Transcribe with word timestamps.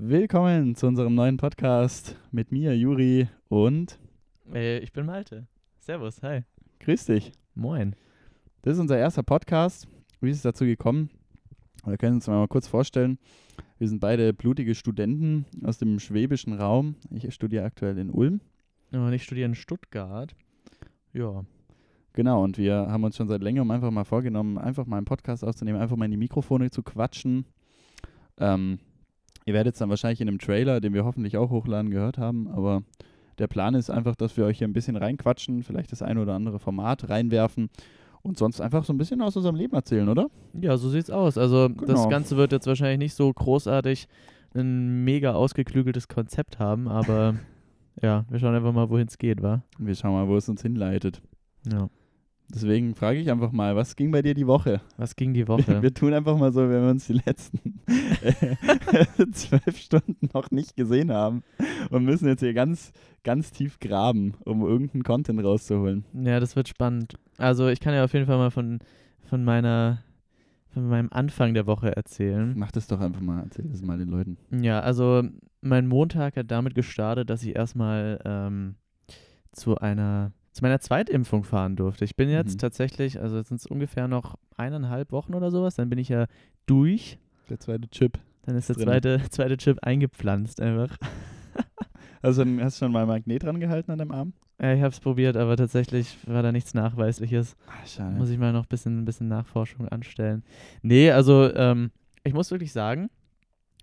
Willkommen 0.00 0.76
zu 0.76 0.86
unserem 0.86 1.16
neuen 1.16 1.38
Podcast 1.38 2.16
mit 2.30 2.52
mir, 2.52 2.78
Juri, 2.78 3.26
und 3.48 3.98
Äh, 4.54 4.78
ich 4.78 4.92
bin 4.92 5.04
Malte. 5.06 5.48
Servus, 5.80 6.22
hi. 6.22 6.44
grüß 6.78 7.06
dich. 7.06 7.32
Moin. 7.56 7.96
Das 8.62 8.74
ist 8.74 8.78
unser 8.78 8.96
erster 8.96 9.24
Podcast. 9.24 9.88
Wie 10.20 10.30
ist 10.30 10.36
es 10.36 10.42
dazu 10.42 10.66
gekommen? 10.66 11.10
Wir 11.84 11.96
können 11.96 12.14
uns 12.14 12.28
mal 12.28 12.46
kurz 12.46 12.68
vorstellen. 12.68 13.18
Wir 13.78 13.88
sind 13.88 13.98
beide 13.98 14.32
blutige 14.32 14.76
Studenten 14.76 15.46
aus 15.64 15.78
dem 15.78 15.98
schwäbischen 15.98 16.52
Raum. 16.52 16.94
Ich 17.10 17.34
studiere 17.34 17.64
aktuell 17.64 17.98
in 17.98 18.10
Ulm. 18.10 18.40
Und 18.92 19.12
ich 19.12 19.24
studiere 19.24 19.48
in 19.48 19.56
Stuttgart. 19.56 20.32
Ja. 21.12 21.44
Genau, 22.12 22.44
und 22.44 22.56
wir 22.56 22.86
haben 22.88 23.02
uns 23.02 23.16
schon 23.16 23.26
seit 23.26 23.42
längerem 23.42 23.72
einfach 23.72 23.90
mal 23.90 24.04
vorgenommen, 24.04 24.58
einfach 24.58 24.86
mal 24.86 24.98
einen 24.98 25.06
Podcast 25.06 25.42
aufzunehmen, 25.42 25.80
einfach 25.80 25.96
mal 25.96 26.04
in 26.04 26.12
die 26.12 26.16
Mikrofone 26.16 26.70
zu 26.70 26.84
quatschen. 26.84 27.46
Ähm, 28.38 28.78
ihr 29.48 29.54
werdet 29.54 29.74
es 29.74 29.78
dann 29.78 29.88
wahrscheinlich 29.88 30.20
in 30.20 30.28
einem 30.28 30.38
Trailer, 30.38 30.80
den 30.80 30.92
wir 30.92 31.06
hoffentlich 31.06 31.38
auch 31.38 31.48
hochladen, 31.48 31.90
gehört 31.90 32.18
haben, 32.18 32.48
aber 32.48 32.82
der 33.38 33.46
Plan 33.46 33.74
ist 33.74 33.88
einfach, 33.88 34.14
dass 34.14 34.36
wir 34.36 34.44
euch 34.44 34.58
hier 34.58 34.68
ein 34.68 34.74
bisschen 34.74 34.96
reinquatschen, 34.96 35.62
vielleicht 35.62 35.90
das 35.90 36.02
ein 36.02 36.18
oder 36.18 36.34
andere 36.34 36.58
Format 36.58 37.08
reinwerfen 37.08 37.70
und 38.20 38.36
sonst 38.36 38.60
einfach 38.60 38.84
so 38.84 38.92
ein 38.92 38.98
bisschen 38.98 39.22
aus 39.22 39.36
unserem 39.36 39.56
Leben 39.56 39.74
erzählen, 39.74 40.08
oder? 40.08 40.28
Ja, 40.60 40.76
so 40.76 40.90
sieht's 40.90 41.08
aus. 41.10 41.38
Also 41.38 41.68
Genau. 41.70 41.86
das 41.86 42.08
Ganze 42.10 42.36
wird 42.36 42.52
jetzt 42.52 42.66
wahrscheinlich 42.66 42.98
nicht 42.98 43.14
so 43.14 43.32
großartig 43.32 44.06
ein 44.54 45.04
mega 45.04 45.32
ausgeklügeltes 45.32 46.08
Konzept 46.08 46.58
haben, 46.58 46.86
aber 46.88 47.36
ja, 48.02 48.26
wir 48.28 48.38
schauen 48.38 48.54
einfach 48.54 48.72
mal, 48.74 48.90
wohin 48.90 49.06
es 49.06 49.16
geht, 49.16 49.42
wa? 49.42 49.62
Wir 49.78 49.94
schauen 49.94 50.12
mal, 50.12 50.28
wo 50.28 50.36
es 50.36 50.48
uns 50.48 50.60
hinleitet. 50.60 51.22
Ja. 51.72 51.88
Deswegen 52.52 52.94
frage 52.94 53.18
ich 53.18 53.30
einfach 53.30 53.52
mal, 53.52 53.76
was 53.76 53.94
ging 53.94 54.10
bei 54.10 54.22
dir 54.22 54.32
die 54.34 54.46
Woche? 54.46 54.80
Was 54.96 55.16
ging 55.16 55.34
die 55.34 55.40
Wir, 55.40 55.48
Woche? 55.48 55.82
wir 55.82 55.92
tun 55.92 56.14
einfach 56.14 56.38
mal 56.38 56.50
so, 56.52 56.62
wenn 56.62 56.82
wir 56.82 56.90
uns 56.90 57.06
die 57.06 57.20
letzten 57.24 57.80
äh, 57.86 59.26
zwölf 59.32 59.76
Stunden 59.76 60.30
noch 60.32 60.50
nicht 60.50 60.74
gesehen 60.76 61.12
haben 61.12 61.42
und 61.90 62.04
müssen 62.04 62.26
jetzt 62.26 62.40
hier 62.40 62.54
ganz, 62.54 62.92
ganz 63.22 63.50
tief 63.52 63.78
graben, 63.80 64.34
um 64.44 64.62
irgendeinen 64.62 65.02
Content 65.02 65.44
rauszuholen. 65.44 66.04
ja, 66.14 66.40
das 66.40 66.56
wird 66.56 66.68
spannend. 66.68 67.14
Also 67.36 67.68
ich 67.68 67.80
kann 67.80 67.92
ja 67.94 68.04
auf 68.04 68.14
jeden 68.14 68.26
Fall 68.26 68.38
mal 68.38 68.50
von, 68.50 68.78
von 69.28 69.44
meiner 69.44 70.02
von 70.72 70.86
meinem 70.88 71.08
Anfang 71.10 71.54
der 71.54 71.66
Woche 71.66 71.96
erzählen. 71.96 72.52
Mach 72.56 72.70
das 72.70 72.86
doch 72.86 73.00
einfach 73.00 73.22
mal, 73.22 73.42
erzähl 73.42 73.64
das 73.68 73.82
mal 73.82 73.98
den 73.98 74.08
Leuten. 74.08 74.36
Ja, 74.50 74.80
also 74.80 75.22
mein 75.60 75.86
Montag 75.86 76.36
hat 76.36 76.50
damit 76.50 76.74
gestartet, 76.74 77.30
dass 77.30 77.42
ich 77.42 77.56
erstmal 77.56 78.20
ähm, 78.24 78.74
zu 79.52 79.76
einer 79.78 80.32
zu 80.58 80.64
meiner 80.64 80.80
Zweitimpfung 80.80 81.44
fahren 81.44 81.76
durfte. 81.76 82.04
Ich 82.04 82.16
bin 82.16 82.28
jetzt 82.28 82.54
Mhm. 82.54 82.58
tatsächlich, 82.58 83.20
also 83.20 83.36
jetzt 83.36 83.48
sind 83.48 83.60
es 83.60 83.66
ungefähr 83.66 84.08
noch 84.08 84.36
eineinhalb 84.56 85.12
Wochen 85.12 85.34
oder 85.34 85.50
sowas, 85.50 85.74
dann 85.76 85.88
bin 85.88 85.98
ich 85.98 86.08
ja 86.08 86.26
durch. 86.66 87.18
Der 87.48 87.58
zweite 87.60 87.88
Chip. 87.90 88.18
Dann 88.42 88.56
ist 88.56 88.68
der 88.68 88.76
Drin. 88.76 88.84
zweite, 88.86 89.20
zweite 89.30 89.56
Chip 89.56 89.78
eingepflanzt 89.82 90.60
einfach. 90.60 90.96
Also 92.20 92.44
hast 92.44 92.80
du 92.80 92.84
schon 92.86 92.92
mal 92.92 93.06
Magnet 93.06 93.44
dran 93.44 93.60
gehalten 93.60 93.92
an 93.92 93.98
deinem 93.98 94.10
Arm? 94.10 94.32
Äh, 94.60 94.74
ich 94.76 94.82
habe 94.82 94.90
es 94.92 94.98
probiert, 94.98 95.36
aber 95.36 95.56
tatsächlich 95.56 96.18
war 96.26 96.42
da 96.42 96.50
nichts 96.50 96.74
Nachweisliches. 96.74 97.56
Ach, 97.68 97.86
schade. 97.86 98.16
Muss 98.16 98.28
ich 98.30 98.38
mal 98.38 98.52
noch 98.52 98.64
ein 98.64 98.68
bisschen, 98.68 98.98
ein 98.98 99.04
bisschen 99.04 99.28
Nachforschung 99.28 99.86
anstellen. 99.86 100.42
Nee, 100.82 101.12
also 101.12 101.54
ähm, 101.54 101.92
ich 102.24 102.34
muss 102.34 102.50
wirklich 102.50 102.72
sagen, 102.72 103.08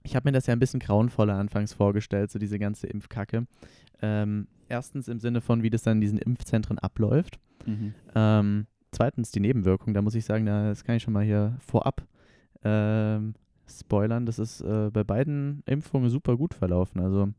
ich 0.04 0.18
habe 0.18 0.28
mir 0.28 0.34
das 0.34 0.48
ja 0.48 0.54
ein 0.54 0.60
bisschen 0.60 0.82
grauenvoller 0.82 1.36
anfangs 1.36 1.72
vorgestellt, 1.72 2.30
so 2.30 2.38
diese 2.38 2.60
ganze 2.60 2.88
Impfkacke. 2.88 3.48
Ähm, 4.02 4.48
erstens 4.70 5.08
im 5.08 5.20
Sinne 5.20 5.42
von, 5.42 5.64
wie 5.64 5.70
das 5.70 5.84
dann 5.84 5.98
in 5.98 6.02
diesen 6.02 6.18
Impfzentren 6.18 6.80
abläuft. 6.80 7.40
Mhm. 7.66 7.94
Ähm, 8.16 8.68
zweitens 8.92 9.32
die 9.32 9.40
Nebenwirkung, 9.40 9.94
da 9.94 10.02
muss 10.02 10.16
ich 10.16 10.26
sagen, 10.26 10.46
da- 10.46 10.70
das 10.70 10.84
kann 10.84 10.96
ich 10.98 11.04
schon 11.04 11.14
mal 11.14 11.24
hier 11.26 11.56
vorab 11.60 12.06
ähm, 12.64 13.34
spoilern. 13.68 14.26
Das 14.26 14.40
ist 14.40 14.62
äh, 14.62 14.90
bei 14.92 15.04
beiden 15.04 15.64
Impfungen 15.66 16.10
super 16.10 16.38
gut 16.38 16.54
verlaufen. 16.54 17.02
Also, 17.02 17.22
Ohne 17.24 17.34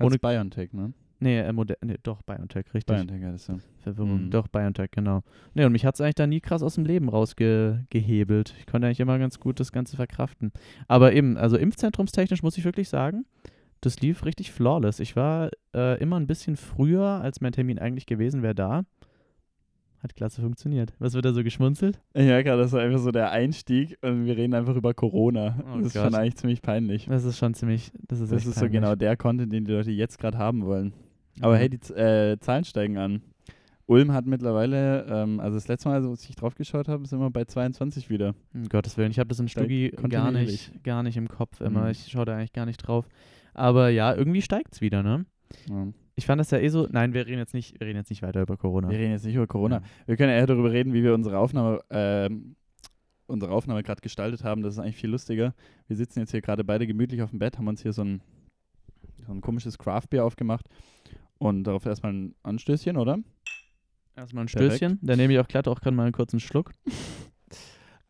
Ohne- 0.00 0.18
BioNTech, 0.18 0.72
ne? 0.72 0.92
nee, 1.20 1.38
äh, 1.38 1.52
nee 1.84 1.96
doch, 2.02 2.22
BioNTech, 2.22 2.72
richtig. 2.74 2.96
BioNTech 2.96 3.46
du. 3.46 3.58
Verwirrung. 3.78 4.24
Mhm. 4.26 4.30
Doch, 4.30 4.48
BioNTech, 4.48 4.90
genau. 4.90 5.22
Nee, 5.54 5.64
und 5.64 5.72
mich 5.72 5.84
hat 5.86 5.94
es 5.94 6.00
eigentlich 6.00 6.14
da 6.16 6.26
nie 6.26 6.40
krass 6.40 6.62
aus 6.62 6.74
dem 6.76 6.84
Leben 6.84 7.08
rausgehebelt. 7.08 8.54
Ich 8.58 8.66
konnte 8.66 8.86
eigentlich 8.86 9.00
immer 9.00 9.18
ganz 9.18 9.38
gut 9.40 9.60
das 9.60 9.72
Ganze 9.72 9.96
verkraften. 9.96 10.52
Aber 10.88 11.12
eben, 11.12 11.36
also 11.36 11.56
impfzentrumstechnisch 11.56 12.42
muss 12.42 12.58
ich 12.58 12.64
wirklich 12.64 12.88
sagen, 12.88 13.24
das 13.82 14.00
lief 14.00 14.24
richtig 14.24 14.50
flawless. 14.52 14.98
Ich 15.00 15.14
war 15.16 15.50
äh, 15.74 16.00
immer 16.00 16.18
ein 16.18 16.26
bisschen 16.26 16.56
früher, 16.56 17.06
als 17.20 17.40
mein 17.40 17.52
Termin 17.52 17.78
eigentlich 17.78 18.06
gewesen 18.06 18.42
wäre, 18.42 18.54
da. 18.54 18.82
Hat 20.02 20.16
klasse 20.16 20.40
funktioniert. 20.42 20.92
Was 20.98 21.14
wird 21.14 21.24
da 21.24 21.32
so 21.32 21.44
geschmunzelt? 21.44 22.00
Ja, 22.16 22.42
gerade, 22.42 22.60
das 22.62 22.72
war 22.72 22.80
einfach 22.80 22.98
so 22.98 23.12
der 23.12 23.30
Einstieg 23.30 23.98
und 24.02 24.24
wir 24.24 24.36
reden 24.36 24.52
einfach 24.54 24.74
über 24.74 24.94
Corona. 24.94 25.56
Oh 25.64 25.76
das 25.78 25.86
ist 25.88 25.92
Gott. 25.94 26.02
schon 26.04 26.14
eigentlich 26.16 26.36
ziemlich 26.36 26.60
peinlich. 26.62 27.06
Das 27.06 27.22
ist 27.24 27.38
schon 27.38 27.54
ziemlich, 27.54 27.92
das 28.08 28.18
ist 28.18 28.32
Das 28.32 28.44
ist 28.44 28.58
so 28.58 28.68
genau 28.68 28.96
der 28.96 29.16
Content, 29.16 29.52
den 29.52 29.64
die 29.64 29.70
Leute 29.72 29.92
jetzt 29.92 30.18
gerade 30.18 30.38
haben 30.38 30.64
wollen. 30.64 30.92
Aber 31.40 31.54
Mhm. 31.54 31.58
hey, 31.58 31.68
die 31.70 31.76
äh, 31.94 32.36
Zahlen 32.40 32.64
steigen 32.64 32.98
an. 32.98 33.22
Ulm 33.86 34.12
hat 34.12 34.26
mittlerweile, 34.26 35.06
ähm, 35.08 35.38
also 35.38 35.56
das 35.56 35.68
letzte 35.68 35.88
Mal, 35.88 36.02
als 36.04 36.28
ich 36.28 36.34
drauf 36.34 36.54
geschaut 36.56 36.88
habe, 36.88 37.06
sind 37.06 37.20
wir 37.20 37.30
bei 37.30 37.44
22 37.44 38.10
wieder. 38.10 38.34
Um 38.54 38.68
Gottes 38.68 38.96
Willen, 38.96 39.10
ich 39.12 39.18
habe 39.20 39.28
das 39.28 39.38
in 39.38 39.48
Steigt 39.48 39.66
Stuggi 39.66 39.90
gar 40.08 40.32
nicht, 40.32 40.82
gar 40.82 41.02
nicht 41.04 41.16
im 41.16 41.28
Kopf 41.28 41.60
immer. 41.60 41.84
Mhm. 41.84 41.90
Ich 41.90 42.08
schaue 42.10 42.24
da 42.24 42.36
eigentlich 42.36 42.52
gar 42.52 42.66
nicht 42.66 42.78
drauf. 42.78 43.06
Aber 43.54 43.88
ja, 43.88 44.14
irgendwie 44.14 44.42
steigt 44.42 44.74
es 44.74 44.80
wieder, 44.80 45.02
ne? 45.02 45.26
Ja. 45.68 45.88
Ich 46.14 46.26
fand 46.26 46.40
das 46.40 46.50
ja 46.50 46.58
eh 46.58 46.68
so. 46.68 46.86
Nein, 46.90 47.14
wir 47.14 47.26
reden 47.26 47.38
jetzt 47.38 47.54
nicht, 47.54 47.78
wir 47.80 47.86
reden 47.86 47.98
jetzt 47.98 48.10
nicht 48.10 48.22
weiter 48.22 48.42
über 48.42 48.56
Corona. 48.56 48.88
Wir 48.90 48.98
reden 48.98 49.12
jetzt 49.12 49.24
nicht 49.24 49.34
über 49.34 49.46
Corona. 49.46 49.76
Ja. 49.76 49.82
Wir 50.06 50.16
können 50.16 50.32
eher 50.32 50.46
darüber 50.46 50.70
reden, 50.70 50.92
wie 50.92 51.02
wir 51.02 51.14
unsere 51.14 51.38
Aufnahme, 51.38 51.80
ähm, 51.90 52.56
unsere 53.26 53.52
Aufnahme 53.52 53.82
gerade 53.82 54.00
gestaltet 54.00 54.44
haben. 54.44 54.62
Das 54.62 54.74
ist 54.74 54.78
eigentlich 54.78 54.96
viel 54.96 55.10
lustiger. 55.10 55.54
Wir 55.86 55.96
sitzen 55.96 56.20
jetzt 56.20 56.30
hier 56.30 56.42
gerade 56.42 56.64
beide 56.64 56.86
gemütlich 56.86 57.22
auf 57.22 57.30
dem 57.30 57.38
Bett, 57.38 57.58
haben 57.58 57.68
uns 57.68 57.82
hier 57.82 57.92
so 57.92 58.02
ein, 58.02 58.20
so 59.26 59.32
ein 59.32 59.40
komisches 59.40 59.78
Craft-Bier 59.78 60.24
aufgemacht 60.24 60.66
und 61.38 61.64
darauf 61.64 61.86
erstmal 61.86 62.12
ein 62.12 62.34
Anstößchen, 62.42 62.96
oder? 62.96 63.18
Erstmal 64.14 64.44
ein 64.44 64.48
Perfekt. 64.48 64.76
Stößchen. 64.76 64.98
Dann 65.00 65.16
nehme 65.16 65.32
ich 65.32 65.38
auch 65.38 65.48
glatt 65.48 65.66
auch 65.66 65.80
gerade 65.80 65.96
mal 65.96 66.04
einen 66.04 66.12
kurzen 66.12 66.40
Schluck. 66.40 66.72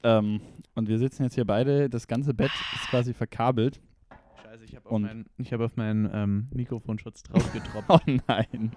Ähm, 0.05 0.41
und 0.75 0.89
wir 0.89 0.99
sitzen 0.99 1.23
jetzt 1.23 1.35
hier 1.35 1.45
beide, 1.45 1.89
das 1.89 2.09
ganze 2.09 2.35
Bett 2.35 2.51
ist 2.75 2.89
quasi 2.89 3.15
verkabelt. 3.15 3.81
Ich 4.73 4.77
habe 4.77 4.89
Und- 4.89 5.03
meinen, 5.03 5.27
ich 5.37 5.53
hab 5.53 5.61
auf 5.61 5.77
meinen 5.77 6.09
ähm, 6.15 6.49
Mikrofonschutz 6.51 7.23
draufgetropft. 7.25 7.91
Oh 7.91 7.99
nein. 8.27 8.73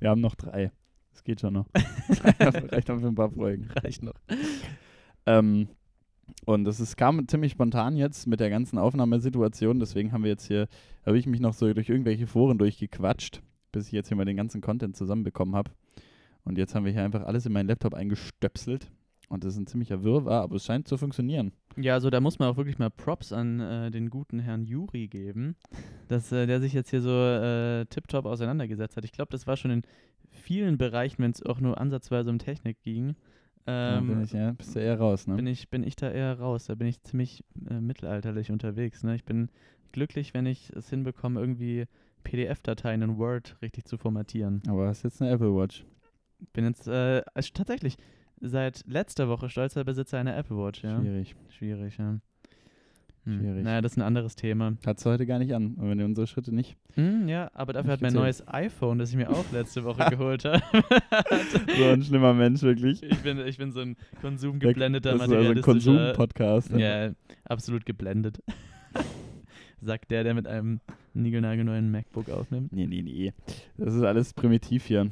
Wir 0.00 0.08
haben 0.08 0.22
noch 0.22 0.34
drei. 0.34 0.72
Das 1.12 1.22
geht 1.22 1.40
schon 1.42 1.52
noch. 1.52 1.66
Reicht 2.40 2.88
noch 2.88 2.98
für 2.98 3.08
ein 3.08 3.14
paar 3.14 3.30
Folgen. 3.30 3.68
Reicht 3.72 4.02
noch. 4.02 4.14
Ähm, 5.26 5.68
und 6.46 6.64
das 6.64 6.80
ist, 6.80 6.96
kam 6.96 7.28
ziemlich 7.28 7.52
spontan 7.52 7.94
jetzt 7.98 8.26
mit 8.26 8.40
der 8.40 8.48
ganzen 8.48 8.78
Aufnahmesituation. 8.78 9.80
Deswegen 9.80 10.12
haben 10.12 10.22
wir 10.24 10.30
jetzt 10.30 10.46
hier, 10.46 10.66
habe 11.04 11.18
ich 11.18 11.26
mich 11.26 11.40
noch 11.40 11.52
so 11.52 11.70
durch 11.74 11.90
irgendwelche 11.90 12.26
Foren 12.26 12.56
durchgequatscht, 12.56 13.42
bis 13.70 13.88
ich 13.88 13.92
jetzt 13.92 14.08
hier 14.08 14.16
mal 14.16 14.24
den 14.24 14.38
ganzen 14.38 14.62
Content 14.62 14.96
zusammenbekommen 14.96 15.54
habe. 15.54 15.72
Und 16.44 16.56
jetzt 16.56 16.74
haben 16.74 16.86
wir 16.86 16.92
hier 16.92 17.04
einfach 17.04 17.24
alles 17.24 17.44
in 17.44 17.52
meinen 17.52 17.68
Laptop 17.68 17.92
eingestöpselt. 17.92 18.90
Und 19.32 19.44
das 19.44 19.54
ist 19.54 19.60
ein 19.60 19.66
ziemlicher 19.66 20.04
Wirrwarr, 20.04 20.42
aber 20.42 20.56
es 20.56 20.66
scheint 20.66 20.86
zu 20.86 20.98
funktionieren. 20.98 21.52
Ja, 21.78 21.94
also 21.94 22.10
da 22.10 22.20
muss 22.20 22.38
man 22.38 22.50
auch 22.50 22.58
wirklich 22.58 22.78
mal 22.78 22.90
Props 22.90 23.32
an 23.32 23.60
äh, 23.60 23.90
den 23.90 24.10
guten 24.10 24.38
Herrn 24.38 24.62
Juri 24.62 25.08
geben, 25.08 25.56
dass 26.08 26.30
äh, 26.32 26.46
der 26.46 26.60
sich 26.60 26.74
jetzt 26.74 26.90
hier 26.90 27.00
so 27.00 27.10
äh, 27.10 27.86
tiptop 27.86 28.26
auseinandergesetzt 28.26 28.94
hat. 28.94 29.06
Ich 29.06 29.12
glaube, 29.12 29.30
das 29.30 29.46
war 29.46 29.56
schon 29.56 29.70
in 29.70 29.82
vielen 30.28 30.76
Bereichen, 30.76 31.22
wenn 31.22 31.30
es 31.30 31.42
auch 31.42 31.60
nur 31.60 31.80
ansatzweise 31.80 32.28
um 32.28 32.38
Technik 32.38 32.82
ging. 32.82 33.16
Ähm, 33.66 34.06
bin 34.06 34.22
ich, 34.22 34.32
ja, 34.32 34.52
bist 34.52 34.76
du 34.76 34.80
eher 34.80 34.98
raus, 34.98 35.26
ne? 35.26 35.36
bin 35.36 35.46
ich, 35.46 35.70
bin 35.70 35.82
ich 35.82 35.96
da 35.96 36.10
eher 36.10 36.38
raus. 36.38 36.66
Da 36.66 36.74
bin 36.74 36.86
ich 36.86 37.00
ziemlich 37.00 37.42
äh, 37.70 37.80
mittelalterlich 37.80 38.50
unterwegs. 38.50 39.02
Ne? 39.02 39.14
Ich 39.14 39.24
bin 39.24 39.48
glücklich, 39.92 40.34
wenn 40.34 40.44
ich 40.44 40.68
es 40.76 40.90
hinbekomme, 40.90 41.40
irgendwie 41.40 41.86
PDF-Dateien 42.22 43.00
in 43.00 43.16
Word 43.16 43.56
richtig 43.62 43.86
zu 43.86 43.96
formatieren. 43.96 44.60
aber 44.68 44.88
hast 44.88 45.04
jetzt 45.04 45.22
eine 45.22 45.30
Apple 45.30 45.54
Watch. 45.54 45.86
Bin 46.52 46.66
jetzt 46.66 46.86
äh, 46.86 47.22
also 47.32 47.50
tatsächlich 47.54 47.96
seit 48.42 48.84
letzter 48.86 49.28
Woche 49.28 49.48
stolzer 49.48 49.84
Besitzer 49.84 50.18
einer 50.18 50.36
Apple 50.36 50.56
Watch. 50.56 50.82
Ja? 50.82 51.00
Schwierig. 51.00 51.34
Schwierig, 51.48 51.96
ja. 51.98 52.18
Hm. 53.24 53.38
Schwierig. 53.38 53.64
Naja, 53.64 53.80
das 53.80 53.92
ist 53.92 53.98
ein 53.98 54.02
anderes 54.02 54.34
Thema. 54.34 54.76
Hattest 54.84 55.06
du 55.06 55.10
heute 55.10 55.26
gar 55.26 55.38
nicht 55.38 55.54
an, 55.54 55.76
wenn 55.78 55.98
du 55.98 56.04
unsere 56.04 56.26
Schritte 56.26 56.52
nicht. 56.52 56.76
Hm, 56.94 57.28
ja, 57.28 57.50
aber 57.54 57.72
dafür 57.72 57.92
hat 57.92 58.00
mein 58.02 58.12
neues 58.12 58.46
iPhone, 58.48 58.98
das 58.98 59.10
ich 59.10 59.16
mir 59.16 59.30
auch 59.30 59.44
letzte 59.52 59.84
Woche 59.84 60.04
geholt 60.10 60.44
habe. 60.44 60.60
So 61.78 61.84
ein 61.84 62.02
schlimmer 62.02 62.34
Mensch, 62.34 62.62
wirklich. 62.62 63.02
ich, 63.02 63.18
bin, 63.18 63.38
ich 63.46 63.56
bin 63.58 63.70
so 63.72 63.80
ein 63.80 63.96
konsumgeblendeter, 64.20 65.12
Das 65.12 65.16
ist 65.16 65.22
also 65.22 65.34
ein 65.34 65.40
materialistischer... 65.40 65.92
Konsum-Podcast. 65.92 66.72
Ja, 66.72 67.12
absolut 67.44 67.86
geblendet. 67.86 68.42
Sagt 69.80 70.10
der, 70.10 70.24
der 70.24 70.34
mit 70.34 70.46
einem 70.46 70.80
niegelnagelneuen 71.14 71.90
MacBook 71.90 72.28
aufnimmt. 72.30 72.72
Nee, 72.72 72.86
nee, 72.86 73.02
nee. 73.02 73.32
Das 73.76 73.94
ist 73.94 74.02
alles 74.02 74.32
primitiv 74.34 74.84
hier. 74.86 75.10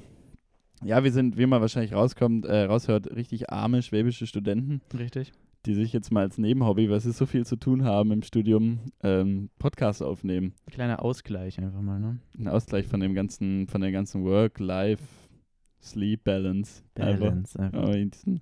Ja, 0.82 1.05
wir 1.05 1.12
sind, 1.12 1.37
wie 1.37 1.44
man 1.47 1.61
wahrscheinlich 1.61 1.93
rauskommt, 1.93 2.47
äh, 2.47 2.62
raushört, 2.62 3.15
richtig 3.15 3.53
arme 3.53 3.82
schwäbische 3.82 4.27
Studenten, 4.27 4.81
Richtig? 4.99 5.31
die 5.67 5.75
sich 5.75 5.93
jetzt 5.93 6.11
mal 6.11 6.23
als 6.23 6.38
Nebenhobby, 6.38 6.88
weil 6.88 7.00
sie 7.00 7.12
so 7.12 7.27
viel 7.27 7.44
zu 7.44 7.56
tun 7.56 7.85
haben 7.85 8.12
im 8.12 8.23
Studium, 8.23 8.79
ähm, 9.03 9.50
Podcasts 9.59 10.00
aufnehmen. 10.00 10.55
Kleiner 10.71 11.03
Ausgleich 11.03 11.59
einfach 11.59 11.82
mal, 11.82 12.00
ne? 12.00 12.19
Ein 12.38 12.49
Ausgleich 12.49 12.87
von 12.87 13.00
dem 13.00 13.12
ganzen, 13.15 13.67
von 13.67 13.82
der 13.82 13.93
ganzen 13.93 14.25
Work-Life-Sleep-Balance. 14.25 16.82
Balance 16.94 17.59
einfach. 17.59 17.82
Aber 17.82 17.94
in 17.97 18.11
diesen, 18.11 18.41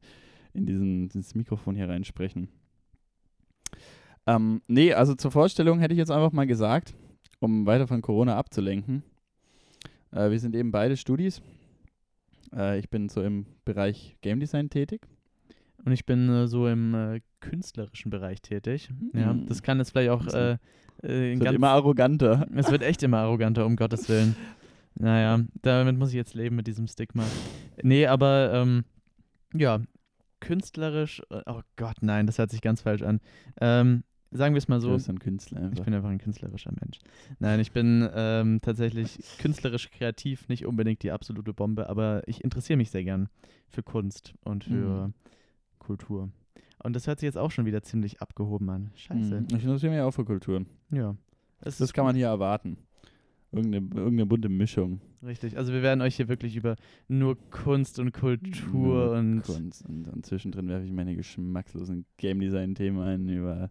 in 0.53 0.67
diesen, 0.67 1.09
dieses 1.09 1.35
Mikrofon 1.35 1.75
hier 1.75 1.89
reinsprechen. 1.89 2.47
Ähm, 4.29 4.63
nee, 4.69 4.93
also 4.93 5.15
zur 5.15 5.33
Vorstellung 5.33 5.81
hätte 5.81 5.95
ich 5.95 5.99
jetzt 5.99 6.13
einfach 6.13 6.31
mal 6.33 6.47
gesagt, 6.47 6.95
um 7.41 7.67
weiter 7.67 7.89
von 7.89 8.01
Corona 8.01 8.37
abzulenken. 8.37 9.03
Äh, 10.13 10.31
wir 10.31 10.39
sind 10.39 10.55
eben 10.55 10.71
beide 10.71 10.97
Studis. 10.97 11.43
Äh, 12.55 12.79
ich 12.79 12.89
bin 12.91 13.09
so 13.09 13.23
im 13.23 13.47
Bereich 13.65 14.17
Game 14.23 14.41
Design 14.41 14.71
tätig. 14.71 15.07
Und 15.85 15.93
ich 15.93 16.05
bin 16.07 16.29
äh, 16.29 16.47
so 16.49 16.67
im 16.69 16.95
äh, 16.95 17.21
künstlerischen 17.41 18.11
Bereich 18.11 18.43
tätig. 18.43 18.91
Ja, 19.15 19.33
Mhm. 19.33 19.47
das 19.47 19.63
kann 19.63 19.79
jetzt 19.79 19.91
vielleicht 19.91 20.11
auch 20.11 20.27
äh, 20.27 20.57
äh, 21.03 21.33
ein 21.33 21.41
Wird 21.41 21.55
immer 21.55 21.69
arroganter. 21.71 22.47
es 22.55 22.71
wird 22.71 22.83
echt 22.83 23.03
immer 23.03 23.19
arroganter, 23.19 23.65
um 23.67 23.77
Gottes 23.77 24.09
Willen. 24.09 24.35
Naja, 25.01 25.39
damit 25.63 25.97
muss 25.97 26.09
ich 26.09 26.17
jetzt 26.17 26.35
leben 26.35 26.57
mit 26.57 26.67
diesem 26.67 26.89
Stigma. 26.89 27.23
Nee, 27.85 28.07
aber 28.09 28.51
ähm, 28.53 28.85
ja, 29.55 29.81
künstlerisch, 30.41 31.23
äh, 31.31 31.43
oh 31.47 31.61
Gott, 31.77 31.97
nein, 32.01 32.27
das 32.27 32.39
hört 32.39 32.51
sich 32.51 32.61
ganz 32.63 32.83
falsch 32.83 33.03
an. 33.03 33.21
Ähm, 33.61 34.03
sagen 34.31 34.55
wir 34.55 34.59
es 34.59 34.69
mal 34.69 34.77
Du 34.77 34.83
so, 34.89 34.93
bist 34.95 35.09
ein 35.09 35.19
Künstler 35.19 35.59
ich 35.61 35.65
einfach. 35.67 35.85
bin 35.85 35.95
einfach 35.95 36.09
ein 36.11 36.19
künstlerischer 36.19 36.73
Mensch. 36.81 36.99
Nein, 37.39 37.61
ich 37.61 37.73
bin 37.73 38.09
ähm, 38.15 38.61
tatsächlich 38.63 39.19
künstlerisch 39.39 39.91
kreativ, 39.91 40.49
nicht 40.49 40.67
unbedingt 40.67 41.03
die 41.03 41.11
absolute 41.11 41.53
Bombe, 41.53 41.89
aber 41.89 42.23
ich 42.27 42.45
interessiere 42.45 42.77
mich 42.77 42.91
sehr 42.91 43.05
gern 43.05 43.29
für 43.69 43.83
Kunst 43.83 44.35
und 44.45 44.65
für 44.65 45.09
Mhm. 45.09 45.15
Kultur. 45.79 46.31
Und 46.83 46.95
das 46.95 47.07
hört 47.07 47.19
sich 47.21 47.27
jetzt 47.27 47.39
auch 47.39 47.51
schon 47.51 47.65
wieder 47.67 47.83
ziemlich 47.83 48.21
abgehoben 48.21 48.69
an. 48.71 48.91
Scheiße. 48.95 49.41
Mhm. 49.41 49.47
Ich 49.49 49.65
interessiere 49.65 49.93
mich 49.93 50.01
auch 50.01 50.11
für 50.13 50.25
Kultur. 50.25 50.65
Ja. 50.91 51.17
Das 51.61 51.81
ist 51.81 51.93
kann 51.93 52.05
man 52.05 52.15
hier 52.15 52.27
erwarten. 52.27 52.77
Irgendeine, 53.51 53.87
irgendeine 53.95 54.27
bunte 54.27 54.49
Mischung. 54.51 55.01
richtig. 55.23 55.57
Also 55.57 55.73
wir 55.73 55.83
werden 55.83 56.03
euch 56.03 56.17
hier 56.17 56.29
wirklich 56.29 56.55
über 56.55 56.77
nur 57.09 57.37
Kunst 57.51 57.99
und 57.99 58.13
Kultur 58.13 59.07
Nur 59.07 59.13
und 59.13 59.43
Kunst. 59.43 59.89
Und, 59.89 60.07
und 60.09 60.27
zwischendrin 60.27 60.69
werfe 60.69 60.85
ich 60.85 60.93
meine 60.93 61.17
geschmackslosen 61.17 62.05
Game 62.19 62.41
Design-Themen 62.41 63.01
ein 63.01 63.29
über 63.29 63.71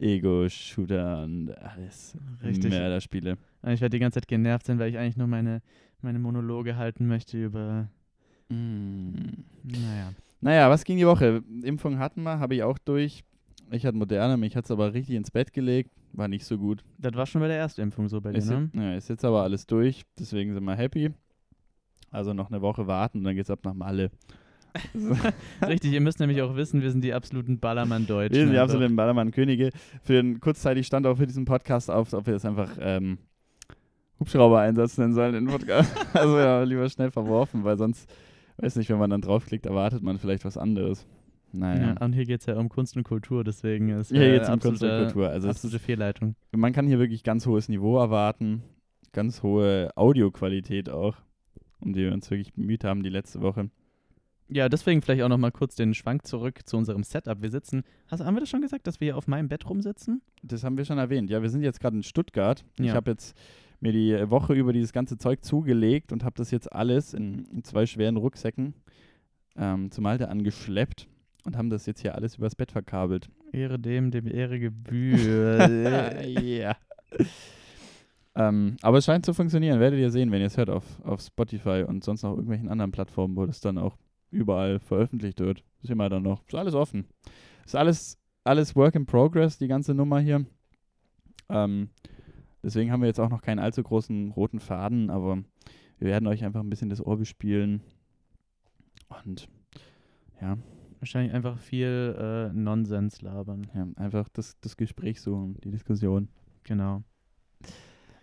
Ego-Shooter 0.00 1.24
und 1.24 1.50
alles. 1.50 2.16
Richtig. 2.42 2.70
Mörderspiele. 2.70 3.36
ich 3.66 3.80
werde 3.80 3.90
die 3.90 3.98
ganze 3.98 4.20
Zeit 4.20 4.28
genervt 4.28 4.66
sein, 4.66 4.78
weil 4.78 4.90
ich 4.90 4.98
eigentlich 4.98 5.16
nur 5.16 5.26
meine, 5.26 5.62
meine 6.00 6.18
Monologe 6.18 6.76
halten 6.76 7.06
möchte 7.06 7.42
über. 7.42 7.88
Mm. 8.48 9.14
Naja. 9.62 10.12
Naja, 10.40 10.70
was 10.70 10.84
ging 10.84 10.96
die 10.96 11.06
Woche? 11.06 11.42
Impfung 11.62 11.98
hatten 11.98 12.22
wir, 12.22 12.38
habe 12.38 12.54
ich 12.54 12.62
auch 12.62 12.78
durch. 12.78 13.24
Ich 13.70 13.86
hatte 13.86 13.96
Moderne, 13.96 14.36
mich 14.36 14.56
hat 14.56 14.64
es 14.64 14.70
aber 14.70 14.94
richtig 14.94 15.14
ins 15.14 15.30
Bett 15.30 15.52
gelegt. 15.52 15.90
War 16.12 16.26
nicht 16.28 16.44
so 16.44 16.58
gut. 16.58 16.82
Das 16.98 17.14
war 17.14 17.26
schon 17.26 17.40
bei 17.40 17.48
der 17.48 17.58
Erstimpfung 17.58 18.08
so 18.08 18.20
bei 18.20 18.32
dir, 18.32 18.38
Ist, 18.38 18.50
ne? 18.50 18.70
ja, 18.74 18.94
ist 18.94 19.08
jetzt 19.08 19.24
aber 19.24 19.42
alles 19.42 19.66
durch, 19.66 20.02
deswegen 20.18 20.54
sind 20.54 20.64
wir 20.64 20.74
happy. 20.74 21.10
Also 22.10 22.32
noch 22.32 22.50
eine 22.50 22.60
Woche 22.62 22.86
warten 22.88 23.18
und 23.18 23.24
dann 23.24 23.36
geht's 23.36 23.50
ab 23.50 23.60
nach 23.62 23.74
Malle. 23.74 24.10
Richtig, 25.66 25.92
ihr 25.92 26.00
müsst 26.00 26.20
nämlich 26.20 26.42
auch 26.42 26.56
wissen, 26.56 26.82
wir 26.82 26.90
sind 26.90 27.02
die 27.02 27.12
absoluten 27.12 27.58
Ballermann-Deutschen. 27.58 28.34
Wir 28.34 28.44
sind 28.44 28.52
die 28.52 28.58
absoluten 28.58 28.96
Ballermann-Könige. 28.96 29.70
Für 30.02 30.18
einen 30.18 30.40
kurzzeitig 30.40 30.86
stand 30.86 31.06
auch 31.06 31.16
für 31.16 31.26
diesen 31.26 31.44
Podcast 31.44 31.90
auf, 31.90 32.12
ob 32.12 32.26
wir 32.26 32.34
das 32.34 32.44
einfach 32.44 32.70
ähm, 32.80 33.18
Hubschrauber-Einsatz 34.20 34.98
nennen 34.98 35.14
sollen 35.14 35.34
in 35.34 35.46
Podcast. 35.46 35.94
also 36.14 36.38
ja, 36.38 36.62
lieber 36.62 36.88
schnell 36.88 37.10
verworfen, 37.10 37.64
weil 37.64 37.76
sonst, 37.78 38.08
weiß 38.58 38.76
nicht, 38.76 38.90
wenn 38.90 38.98
man 38.98 39.10
dann 39.10 39.22
draufklickt, 39.22 39.66
erwartet 39.66 40.02
man 40.02 40.18
vielleicht 40.18 40.44
was 40.44 40.56
anderes. 40.56 41.06
Naja. 41.52 41.94
Ja, 41.98 42.04
und 42.04 42.12
hier 42.12 42.26
geht 42.26 42.40
es 42.40 42.46
ja 42.46 42.56
um 42.56 42.68
Kunst 42.68 42.96
und 42.96 43.02
Kultur, 43.02 43.42
deswegen 43.42 43.88
ist 43.88 44.10
Hier 44.10 44.22
äh, 44.22 44.38
geht's 44.38 44.48
um 44.48 44.60
Kunst 44.60 44.84
und 44.84 44.88
Kultur. 44.88 45.28
Also 45.28 45.48
es 45.48 45.56
absolute 45.56 45.80
Fehlleitung. 45.80 46.36
man 46.52 46.72
kann 46.72 46.86
hier 46.86 47.00
wirklich 47.00 47.24
ganz 47.24 47.44
hohes 47.46 47.68
Niveau 47.68 47.98
erwarten, 47.98 48.62
ganz 49.12 49.42
hohe 49.42 49.90
Audioqualität 49.96 50.90
auch, 50.90 51.16
um 51.80 51.92
die 51.92 52.02
wir 52.02 52.12
uns 52.12 52.30
wirklich 52.30 52.52
bemüht 52.52 52.84
haben 52.84 53.02
die 53.02 53.08
letzte 53.08 53.40
Woche. 53.40 53.68
Ja, 54.52 54.68
deswegen 54.68 55.00
vielleicht 55.00 55.22
auch 55.22 55.28
nochmal 55.28 55.52
kurz 55.52 55.76
den 55.76 55.94
Schwank 55.94 56.26
zurück 56.26 56.60
zu 56.66 56.76
unserem 56.76 57.04
Setup. 57.04 57.40
Wir 57.40 57.50
sitzen, 57.50 57.82
hast, 58.08 58.24
haben 58.24 58.34
wir 58.34 58.40
das 58.40 58.48
schon 58.48 58.62
gesagt, 58.62 58.86
dass 58.86 59.00
wir 59.00 59.06
hier 59.06 59.16
auf 59.16 59.28
meinem 59.28 59.48
Bett 59.48 59.68
rumsitzen? 59.68 60.22
Das 60.42 60.64
haben 60.64 60.76
wir 60.76 60.84
schon 60.84 60.98
erwähnt. 60.98 61.30
Ja, 61.30 61.40
wir 61.40 61.48
sind 61.50 61.62
jetzt 61.62 61.78
gerade 61.80 61.96
in 61.96 62.02
Stuttgart. 62.02 62.64
Ich 62.78 62.86
Ja. 62.86 62.94
habe 62.94 63.12
jetzt 63.12 63.36
mir 63.78 63.92
die 63.92 64.28
Woche 64.28 64.54
über 64.54 64.72
dieses 64.72 64.92
ganze 64.92 65.18
Zeug 65.18 65.44
zugelegt 65.44 66.12
und 66.12 66.24
habe 66.24 66.34
das 66.36 66.50
jetzt 66.50 66.72
alles 66.72 67.14
in, 67.14 67.44
in 67.46 67.62
zwei 67.64 67.86
schweren 67.86 68.16
Rucksäcken 68.16 68.74
ähm, 69.56 69.90
zum 69.90 70.02
Malte 70.02 70.28
angeschleppt 70.28 71.06
und 71.44 71.56
haben 71.56 71.70
das 71.70 71.86
jetzt 71.86 72.00
hier 72.00 72.14
alles 72.16 72.36
übers 72.36 72.56
Bett 72.56 72.72
verkabelt. 72.72 73.30
Ehre 73.52 73.78
dem, 73.78 74.10
dem 74.10 74.26
Ehre 74.26 74.58
gebührt. 74.58 75.70
ja. 76.42 76.76
ähm, 78.34 78.76
aber 78.82 78.98
es 78.98 79.04
scheint 79.04 79.24
zu 79.24 79.32
funktionieren. 79.34 79.80
Werdet 79.80 79.98
ihr 80.00 80.10
sehen, 80.10 80.30
wenn 80.30 80.40
ihr 80.40 80.46
es 80.48 80.56
hört 80.56 80.70
auf, 80.70 80.84
auf 81.04 81.20
Spotify 81.20 81.84
und 81.86 82.04
sonst 82.04 82.22
noch 82.22 82.32
irgendwelchen 82.32 82.68
anderen 82.68 82.92
Plattformen, 82.92 83.36
wo 83.36 83.46
das 83.46 83.60
dann 83.60 83.78
auch 83.78 83.96
überall 84.30 84.78
veröffentlicht 84.80 85.40
wird. 85.40 85.64
Ist 85.82 85.90
immer 85.90 86.08
dann 86.08 86.22
noch. 86.22 86.46
Ist 86.46 86.54
alles 86.54 86.74
offen. 86.74 87.06
Ist 87.64 87.76
alles, 87.76 88.18
alles 88.44 88.76
Work 88.76 88.94
in 88.94 89.06
Progress, 89.06 89.58
die 89.58 89.68
ganze 89.68 89.94
Nummer 89.94 90.20
hier. 90.20 90.46
Ähm, 91.48 91.90
deswegen 92.62 92.92
haben 92.92 93.00
wir 93.00 93.08
jetzt 93.08 93.20
auch 93.20 93.30
noch 93.30 93.42
keinen 93.42 93.58
allzu 93.58 93.82
großen 93.82 94.30
roten 94.32 94.60
Faden, 94.60 95.10
aber 95.10 95.42
wir 95.98 96.08
werden 96.08 96.26
euch 96.26 96.44
einfach 96.44 96.60
ein 96.60 96.70
bisschen 96.70 96.90
das 96.90 97.04
Ohr 97.04 97.16
bespielen. 97.16 97.82
Und 99.08 99.48
ja, 100.40 100.56
Wahrscheinlich 101.00 101.32
einfach 101.32 101.58
viel 101.58 102.14
äh, 102.18 102.52
Nonsens 102.52 103.22
labern. 103.22 103.66
ja 103.74 103.86
einfach 103.96 104.28
das, 104.28 104.60
das 104.60 104.76
Gespräch 104.76 105.22
suchen, 105.22 105.56
die 105.64 105.70
Diskussion. 105.70 106.28
Genau. 106.62 107.02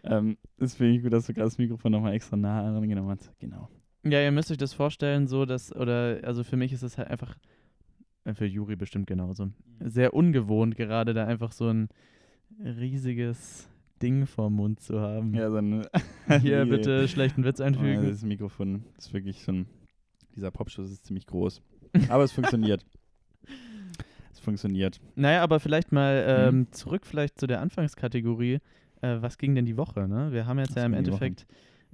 Ähm, 0.03 0.37
das 0.57 0.75
finde 0.75 0.93
ich 0.93 1.01
gut, 1.01 1.11
dass 1.11 1.25
du 1.25 1.33
gerade 1.33 1.47
das 1.47 1.57
Mikrofon 1.57 1.91
nochmal 1.91 2.13
extra 2.13 2.37
nah 2.37 2.67
angenommen 2.67 3.09
hast. 3.09 3.31
Genau. 3.39 3.67
Ja, 4.11 4.21
ihr 4.21 4.31
müsst 4.31 4.51
euch 4.51 4.57
das 4.57 4.73
vorstellen, 4.73 5.27
so 5.27 5.45
dass, 5.45 5.75
oder, 5.75 6.19
also 6.23 6.43
für 6.43 6.57
mich 6.57 6.73
ist 6.73 6.83
es 6.83 6.97
halt 6.97 7.09
einfach, 7.09 7.35
äh, 8.25 8.33
für 8.33 8.45
Juri 8.45 8.75
bestimmt 8.75 9.07
genauso, 9.07 9.49
sehr 9.79 10.13
ungewohnt, 10.13 10.75
gerade 10.75 11.13
da 11.13 11.25
einfach 11.25 11.51
so 11.51 11.69
ein 11.69 11.89
riesiges 12.63 13.67
Ding 14.01 14.25
vorm 14.25 14.53
Mund 14.55 14.79
zu 14.79 14.99
haben. 15.01 15.33
Ja, 15.33 15.49
so 15.49 15.57
ein 15.57 15.85
Hier 16.41 16.65
bitte 16.65 17.07
schlechten 17.07 17.43
Witz 17.43 17.59
Oh, 17.59 17.63
einfügen. 17.63 18.07
das 18.07 18.23
Mikrofon 18.23 18.83
ist 18.97 19.13
wirklich 19.13 19.41
schon, 19.43 19.65
dieser 20.35 20.51
Popschuss 20.51 20.91
ist 20.91 21.05
ziemlich 21.05 21.25
groß. 21.25 21.61
Aber 22.09 22.23
es 22.23 22.31
funktioniert. 22.33 22.85
Es 24.31 24.39
funktioniert. 24.39 24.99
Naja, 25.15 25.41
aber 25.41 25.59
vielleicht 25.59 25.91
mal 25.91 26.51
Mhm. 26.51 26.59
ähm, 26.59 26.67
zurück 26.71 27.05
vielleicht 27.05 27.39
zu 27.39 27.47
der 27.47 27.61
Anfangskategorie. 27.61 28.59
Äh, 29.01 29.17
was 29.21 29.37
ging 29.37 29.55
denn 29.55 29.65
die 29.65 29.77
Woche? 29.77 30.07
Ne? 30.07 30.31
Wir 30.31 30.45
haben 30.45 30.59
jetzt 30.59 30.71
Was 30.71 30.75
ja 30.77 30.85
im? 30.85 30.93
Endeffekt, 30.93 31.45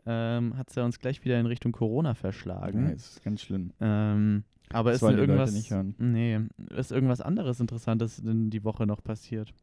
ähm, 0.06 0.58
hat 0.58 0.70
es 0.70 0.76
ja 0.76 0.84
uns 0.86 1.00
gleich 1.00 1.24
wieder 1.24 1.40
in 1.40 1.46
Richtung 1.46 1.72
Corona 1.72 2.10
Ja, 2.10 2.14
verschlagen. 2.16 2.88
es 2.88 3.12
ist 3.14 3.24
ganz 3.24 3.42
schlimm. 3.42 3.72
Ähm, 3.80 4.44
aber 4.72 4.92
Das 4.92 5.02
ist 5.02 5.10
irgendwas, 5.10 5.54
nicht 5.54 5.72
hören. 5.72 5.96
nee, 6.00 6.40
ist 6.76 6.92
irgendwas 6.92 7.22
anderes 7.22 7.60
Interessantes 7.60 8.18
denn 8.18 8.50
die 8.50 8.64
Woche 8.64 8.86
noch 8.88 9.04
passiert? 9.04 9.54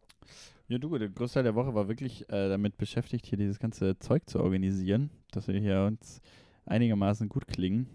Ja, 0.68 0.78
du, 0.78 0.96
der 0.98 1.08
Großteil 1.08 1.42
der 1.42 1.54
Woche 1.56 1.74
war 1.74 1.88
wirklich 1.88 2.28
äh, 2.30 2.48
damit 2.48 2.76
beschäftigt, 2.76 3.26
hier 3.26 3.38
dieses 3.38 3.58
ganze 3.58 3.98
Zeug 3.98 4.28
zu 4.30 4.40
organisieren, 4.40 5.10
dass 5.32 5.48
wir 5.48 5.58
hier 5.58 5.82
uns 5.86 6.20
einigermaßen 6.66 7.28
gut 7.28 7.48
klingen. 7.48 7.88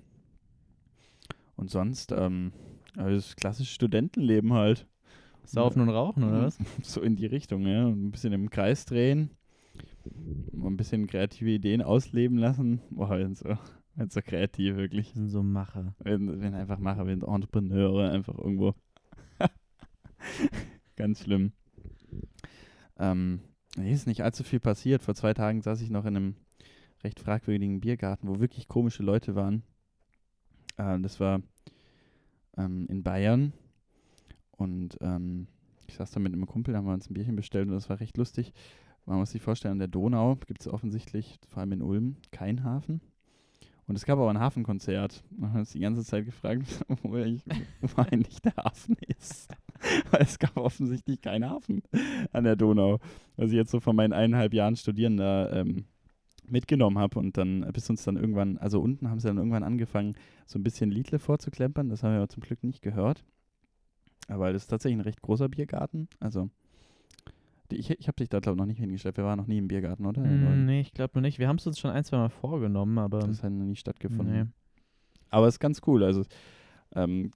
Und 1.55 1.69
sonst, 1.69 2.12
ähm, 2.12 2.51
ja, 2.98 3.10
das 3.10 3.36
klassische 3.38 3.74
Studentenleben 3.74 4.51
halt. 4.53 4.88
Saufen 5.46 5.81
und 5.81 5.89
Rauchen 5.89 6.24
oder 6.24 6.43
was? 6.43 6.58
So 6.84 7.01
in 7.01 7.15
die 7.15 7.27
Richtung, 7.27 7.65
ja. 7.65 7.88
Ein 7.88 8.12
bisschen 8.12 8.34
im 8.34 8.50
Kreis 8.50 8.86
drehen. 8.86 9.29
Mal 10.51 10.67
ein 10.67 10.77
bisschen 10.77 11.07
kreative 11.07 11.50
Ideen 11.50 11.81
ausleben 11.81 12.38
lassen. 12.38 12.81
Boah, 12.89 13.17
wir 13.17 13.25
sind 13.25 13.38
so, 13.38 13.50
wir 13.50 13.57
sind 13.97 14.13
so 14.13 14.21
kreativ, 14.21 14.75
wirklich. 14.75 15.07
Das 15.07 15.15
sind 15.15 15.29
so 15.29 15.43
Macher. 15.43 15.95
Wir 16.03 16.17
sind, 16.17 16.41
wir 16.41 16.53
einfach 16.53 16.79
Macher, 16.79 17.05
wir 17.05 17.13
sind 17.13 17.24
Entrepreneure, 17.24 18.12
einfach 18.12 18.38
irgendwo. 18.38 18.75
Ganz 20.95 21.24
schlimm. 21.24 21.51
Ähm, 22.97 23.41
nee, 23.77 23.91
ist 23.91 24.07
nicht 24.07 24.21
allzu 24.21 24.43
viel 24.43 24.59
passiert. 24.59 25.01
Vor 25.01 25.15
zwei 25.15 25.33
Tagen 25.33 25.62
saß 25.62 25.81
ich 25.81 25.89
noch 25.89 26.05
in 26.05 26.15
einem 26.15 26.35
recht 27.03 27.19
fragwürdigen 27.19 27.81
Biergarten, 27.81 28.27
wo 28.27 28.39
wirklich 28.39 28.67
komische 28.67 29.03
Leute 29.03 29.35
waren. 29.35 29.63
Ähm, 30.77 31.03
das 31.03 31.19
war 31.19 31.41
ähm, 32.57 32.88
in 32.89 33.03
Bayern. 33.03 33.53
Und 34.51 34.97
ähm, 35.01 35.47
ich 35.88 35.95
saß 35.95 36.12
da 36.12 36.19
mit 36.19 36.33
einem 36.33 36.45
Kumpel, 36.45 36.74
da 36.74 36.79
haben 36.79 36.88
wir 36.88 36.93
uns 36.93 37.09
ein 37.09 37.13
Bierchen 37.13 37.35
bestellt 37.35 37.67
und 37.67 37.74
das 37.74 37.89
war 37.89 38.00
recht 38.00 38.17
lustig. 38.17 38.53
Man 39.05 39.19
muss 39.19 39.31
sich 39.31 39.41
vorstellen, 39.41 39.74
an 39.74 39.79
der 39.79 39.88
Donau 39.88 40.35
gibt 40.47 40.62
es 40.62 40.67
offensichtlich, 40.67 41.38
vor 41.47 41.59
allem 41.59 41.74
in 41.74 41.81
Ulm, 41.81 42.17
keinen 42.31 42.63
Hafen. 42.63 43.01
Und 43.88 43.95
es 43.95 44.05
gab 44.05 44.17
aber 44.17 44.31
ein 44.31 44.39
Hafenkonzert. 44.39 45.24
Wir 45.29 45.50
haben 45.50 45.59
uns 45.59 45.71
die 45.71 45.79
ganze 45.79 46.03
Zeit 46.03 46.25
gefragt, 46.25 46.63
wo, 47.03 47.13
eigentlich, 47.15 47.43
wo 47.81 48.01
eigentlich 48.01 48.41
der 48.41 48.55
Hafen 48.55 48.97
ist. 49.07 49.53
Weil 50.12 50.21
es 50.24 50.39
gab 50.39 50.57
offensichtlich 50.57 51.21
keinen 51.21 51.47
Hafen 51.47 51.83
an 52.31 52.45
der 52.45 52.55
Donau. 52.55 53.00
Was 53.35 53.51
ich 53.51 53.55
jetzt 53.55 53.71
so 53.71 53.79
von 53.79 53.95
meinen 53.95 54.13
eineinhalb 54.13 54.53
Jahren 54.53 54.75
Studieren 54.75 55.17
da 55.17 55.51
ähm, 55.51 55.85
mitgenommen 56.50 56.97
habe. 56.97 57.19
Und 57.19 57.38
dann, 57.38 57.62
bis 57.74 57.89
uns 57.89 58.03
dann 58.03 58.17
irgendwann, 58.17 58.57
also 58.57 58.81
unten 58.81 59.09
haben 59.09 59.19
sie 59.19 59.27
dann 59.27 59.38
irgendwann 59.38 59.63
angefangen, 59.63 60.15
so 60.47 60.57
ein 60.57 60.63
bisschen 60.63 60.89
Liedle 60.89 61.19
vorzuklempern. 61.19 61.89
Das 61.89 62.01
haben 62.01 62.12
wir 62.12 62.17
aber 62.17 62.29
zum 62.29 62.41
Glück 62.41 62.63
nicht 62.63 62.81
gehört. 62.81 63.24
Aber 64.27 64.51
das 64.51 64.63
ist 64.63 64.67
tatsächlich 64.69 64.97
ein 64.97 65.05
recht 65.05 65.21
großer 65.21 65.50
Biergarten. 65.50 66.07
Also, 66.19 66.50
die, 67.72 67.77
ich, 67.77 67.89
ich 67.91 68.07
habe 68.07 68.15
dich 68.17 68.29
da, 68.29 68.39
glaube 68.39 68.55
ich, 68.55 68.60
noch 68.60 68.65
nicht 68.65 68.79
hingestellt. 68.79 69.17
Wir 69.17 69.24
waren 69.24 69.38
noch 69.38 69.48
nie 69.48 69.57
im 69.57 69.67
Biergarten, 69.67 70.05
oder? 70.05 70.22
Mm, 70.22 70.65
nee, 70.65 70.81
ich 70.81 70.93
glaube 70.93 71.12
noch 71.15 71.22
nicht. 71.22 71.39
Wir 71.39 71.48
haben 71.48 71.57
es 71.57 71.65
uns 71.67 71.79
schon 71.79 71.91
ein, 71.91 72.03
zwei 72.03 72.17
Mal 72.17 72.29
vorgenommen, 72.29 72.98
aber 72.98 73.19
Das 73.19 73.43
hat 73.43 73.51
noch 73.51 73.65
nie 73.65 73.75
stattgefunden. 73.75 74.34
nee. 74.34 74.45
Aber 75.29 75.48
es 75.48 75.55
ist 75.55 75.60
ganz 75.60 75.81
cool. 75.88 76.03
Also 76.03 76.24
ähm, 76.93 77.31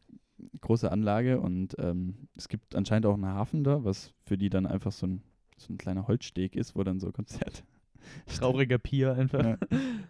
große 0.62 0.92
Anlage 0.92 1.40
und 1.42 1.76
ähm, 1.80 2.28
es 2.36 2.48
gibt 2.48 2.76
anscheinend 2.76 3.06
auch 3.08 3.16
einen 3.16 3.26
Hafen 3.26 3.64
da, 3.64 3.84
was 3.84 4.14
für 4.26 4.38
die 4.38 4.50
dann 4.50 4.66
einfach 4.66 4.92
so 4.92 5.08
ein, 5.08 5.22
so 5.58 5.74
ein 5.74 5.78
kleiner 5.78 6.08
Holzsteg 6.08 6.56
ist, 6.56 6.76
wo 6.76 6.84
dann 6.84 7.00
so 7.00 7.12
Konzerte 7.12 7.64
Trauriger 8.38 8.78
Pier 8.78 9.14
einfach. 9.14 9.44
ja, 9.44 9.58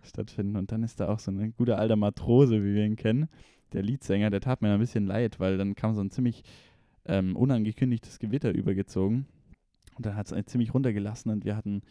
stattfinden. 0.03 0.55
Und 0.55 0.71
dann 0.71 0.83
ist 0.83 0.99
da 0.99 1.07
auch 1.09 1.19
so 1.19 1.31
ein 1.31 1.53
guter 1.57 1.79
alter 1.79 1.95
Matrose, 1.95 2.63
wie 2.63 2.75
wir 2.75 2.85
ihn 2.85 2.95
kennen, 2.95 3.27
der 3.73 3.81
Leadsänger, 3.83 4.29
der 4.29 4.41
tat 4.41 4.61
mir 4.61 4.71
ein 4.73 4.79
bisschen 4.79 5.05
leid, 5.07 5.39
weil 5.39 5.57
dann 5.57 5.75
kam 5.75 5.93
so 5.95 6.01
ein 6.01 6.11
ziemlich 6.11 6.43
ähm, 7.05 7.35
unangekündigtes 7.35 8.19
Gewitter 8.19 8.53
übergezogen. 8.53 9.25
Und 9.99 10.05
dann 10.05 10.15
hat 10.15 10.31
es 10.31 10.45
ziemlich 10.45 10.73
runtergelassen 10.73 11.29
und 11.29 11.43
wir 11.43 11.57
hatten 11.57 11.81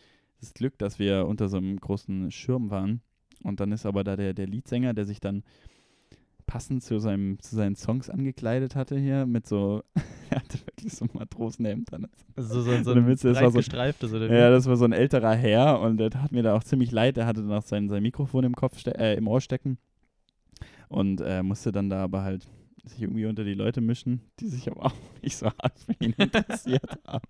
das 0.41 0.55
Glück, 0.55 0.79
dass 0.79 0.99
wir 0.99 1.27
unter 1.27 1.51
so 1.51 1.59
einem 1.59 1.77
großen 1.79 2.31
Schirm 2.31 2.71
waren. 2.71 3.03
Und 3.43 3.61
dann 3.61 3.71
ist 3.71 3.85
aber 3.85 4.03
da 4.03 4.17
der, 4.17 4.33
der 4.33 4.47
Leadsänger, 4.47 4.95
der 4.95 5.05
sich 5.05 5.21
dann 5.21 5.43
passend 6.47 6.83
zu, 6.83 7.01
seinem, 7.01 7.39
zu 7.39 7.55
seinen 7.55 7.77
Songs 7.77 8.09
angekleidet 8.09 8.77
hatte 8.77 8.99
hier, 8.99 9.27
mit 9.27 9.47
so, 9.47 9.83
er 10.31 10.39
hatte 10.39 10.59
wirklich 10.65 10.95
so 10.95 11.05
Matrosenhemd 11.13 11.93
an. 11.93 12.07
So, 12.35 12.63
so 12.63 12.71
Ohne 12.93 13.01
ein 13.03 13.07
Witz, 13.09 13.21
das 13.21 13.43
war 13.43 13.51
so- 13.51 13.59
gestreiftes 13.59 14.11
oder 14.11 14.31
wie? 14.31 14.33
Ja, 14.33 14.49
das 14.49 14.65
war 14.65 14.77
so 14.77 14.87
ein 14.87 14.93
älterer 14.93 15.35
Herr 15.35 15.79
und 15.79 15.99
der 15.99 16.09
tat 16.09 16.33
mir 16.33 16.43
da 16.43 16.57
auch 16.57 16.65
ziemlich 16.65 16.91
leid. 16.91 17.19
Der 17.19 17.27
hatte 17.27 17.43
dann 17.43 17.53
auch 17.53 17.63
sein, 17.63 17.91
sein 17.91 18.03
Mikrofon 18.03 18.45
im 18.45 18.57
Kopf 18.57 18.87
äh, 18.87 19.17
im 19.17 19.29
Ohr 19.29 19.43
stecken 19.43 19.77
und 20.89 21.21
äh, 21.21 21.43
musste 21.43 21.73
dann 21.73 21.91
da 21.91 22.05
aber 22.05 22.23
halt 22.23 22.49
sich 22.85 23.03
irgendwie 23.03 23.27
unter 23.27 23.45
die 23.45 23.53
Leute 23.53 23.83
mischen, 23.83 24.23
die 24.41 24.49
sich 24.49 24.71
aber 24.71 24.87
auch 24.87 24.95
nicht 25.23 25.37
so 25.37 25.45
hart 25.49 25.79
für 25.79 25.93
ihn 26.03 26.15
interessiert 26.17 26.99
haben. 27.07 27.29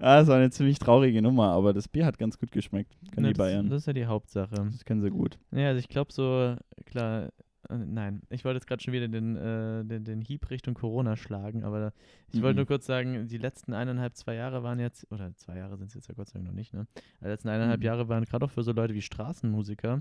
Ja, 0.00 0.18
das 0.20 0.28
war 0.28 0.36
eine 0.36 0.50
ziemlich 0.50 0.78
traurige 0.78 1.20
Nummer, 1.22 1.48
aber 1.50 1.72
das 1.72 1.88
Bier 1.88 2.06
hat 2.06 2.18
ganz 2.18 2.38
gut 2.38 2.52
geschmeckt. 2.52 2.96
Können 3.12 3.26
Ja, 3.26 3.32
die 3.32 3.38
das, 3.38 3.46
Bayern. 3.46 3.68
das 3.68 3.82
ist 3.82 3.86
ja 3.86 3.92
die 3.92 4.06
Hauptsache. 4.06 4.54
Das 4.70 4.84
können 4.84 5.00
sie 5.02 5.10
gut. 5.10 5.38
Ja, 5.50 5.68
also 5.68 5.78
ich 5.80 5.88
glaube 5.88 6.12
so, 6.12 6.54
klar, 6.86 7.30
äh, 7.68 7.76
nein, 7.76 8.22
ich 8.30 8.44
wollte 8.44 8.58
jetzt 8.58 8.66
gerade 8.66 8.82
schon 8.82 8.92
wieder 8.94 9.08
den, 9.08 9.36
äh, 9.36 9.84
den, 9.84 10.04
den 10.04 10.20
Hieb 10.20 10.48
Richtung 10.50 10.74
Corona 10.74 11.16
schlagen, 11.16 11.64
aber 11.64 11.92
ich 12.32 12.40
wollte 12.40 12.54
Mhm. 12.54 12.56
nur 12.58 12.66
kurz 12.66 12.86
sagen, 12.86 13.26
die 13.26 13.38
letzten 13.38 13.74
eineinhalb, 13.74 14.14
zwei 14.16 14.34
Jahre 14.34 14.62
waren 14.62 14.78
jetzt, 14.78 15.10
oder 15.10 15.34
zwei 15.34 15.56
Jahre 15.58 15.76
sind 15.76 15.88
es 15.88 15.94
jetzt 15.94 16.08
ja 16.08 16.14
Gott 16.14 16.28
sei 16.28 16.34
Dank 16.38 16.46
noch 16.46 16.54
nicht, 16.54 16.72
ne? 16.72 16.86
Die 17.20 17.26
letzten 17.26 17.48
eineinhalb 17.48 17.80
Mhm. 17.80 17.86
Jahre 17.86 18.08
waren 18.08 18.24
gerade 18.24 18.44
auch 18.46 18.50
für 18.50 18.62
so 18.62 18.72
Leute 18.72 18.94
wie 18.94 19.02
Straßenmusiker 19.02 20.00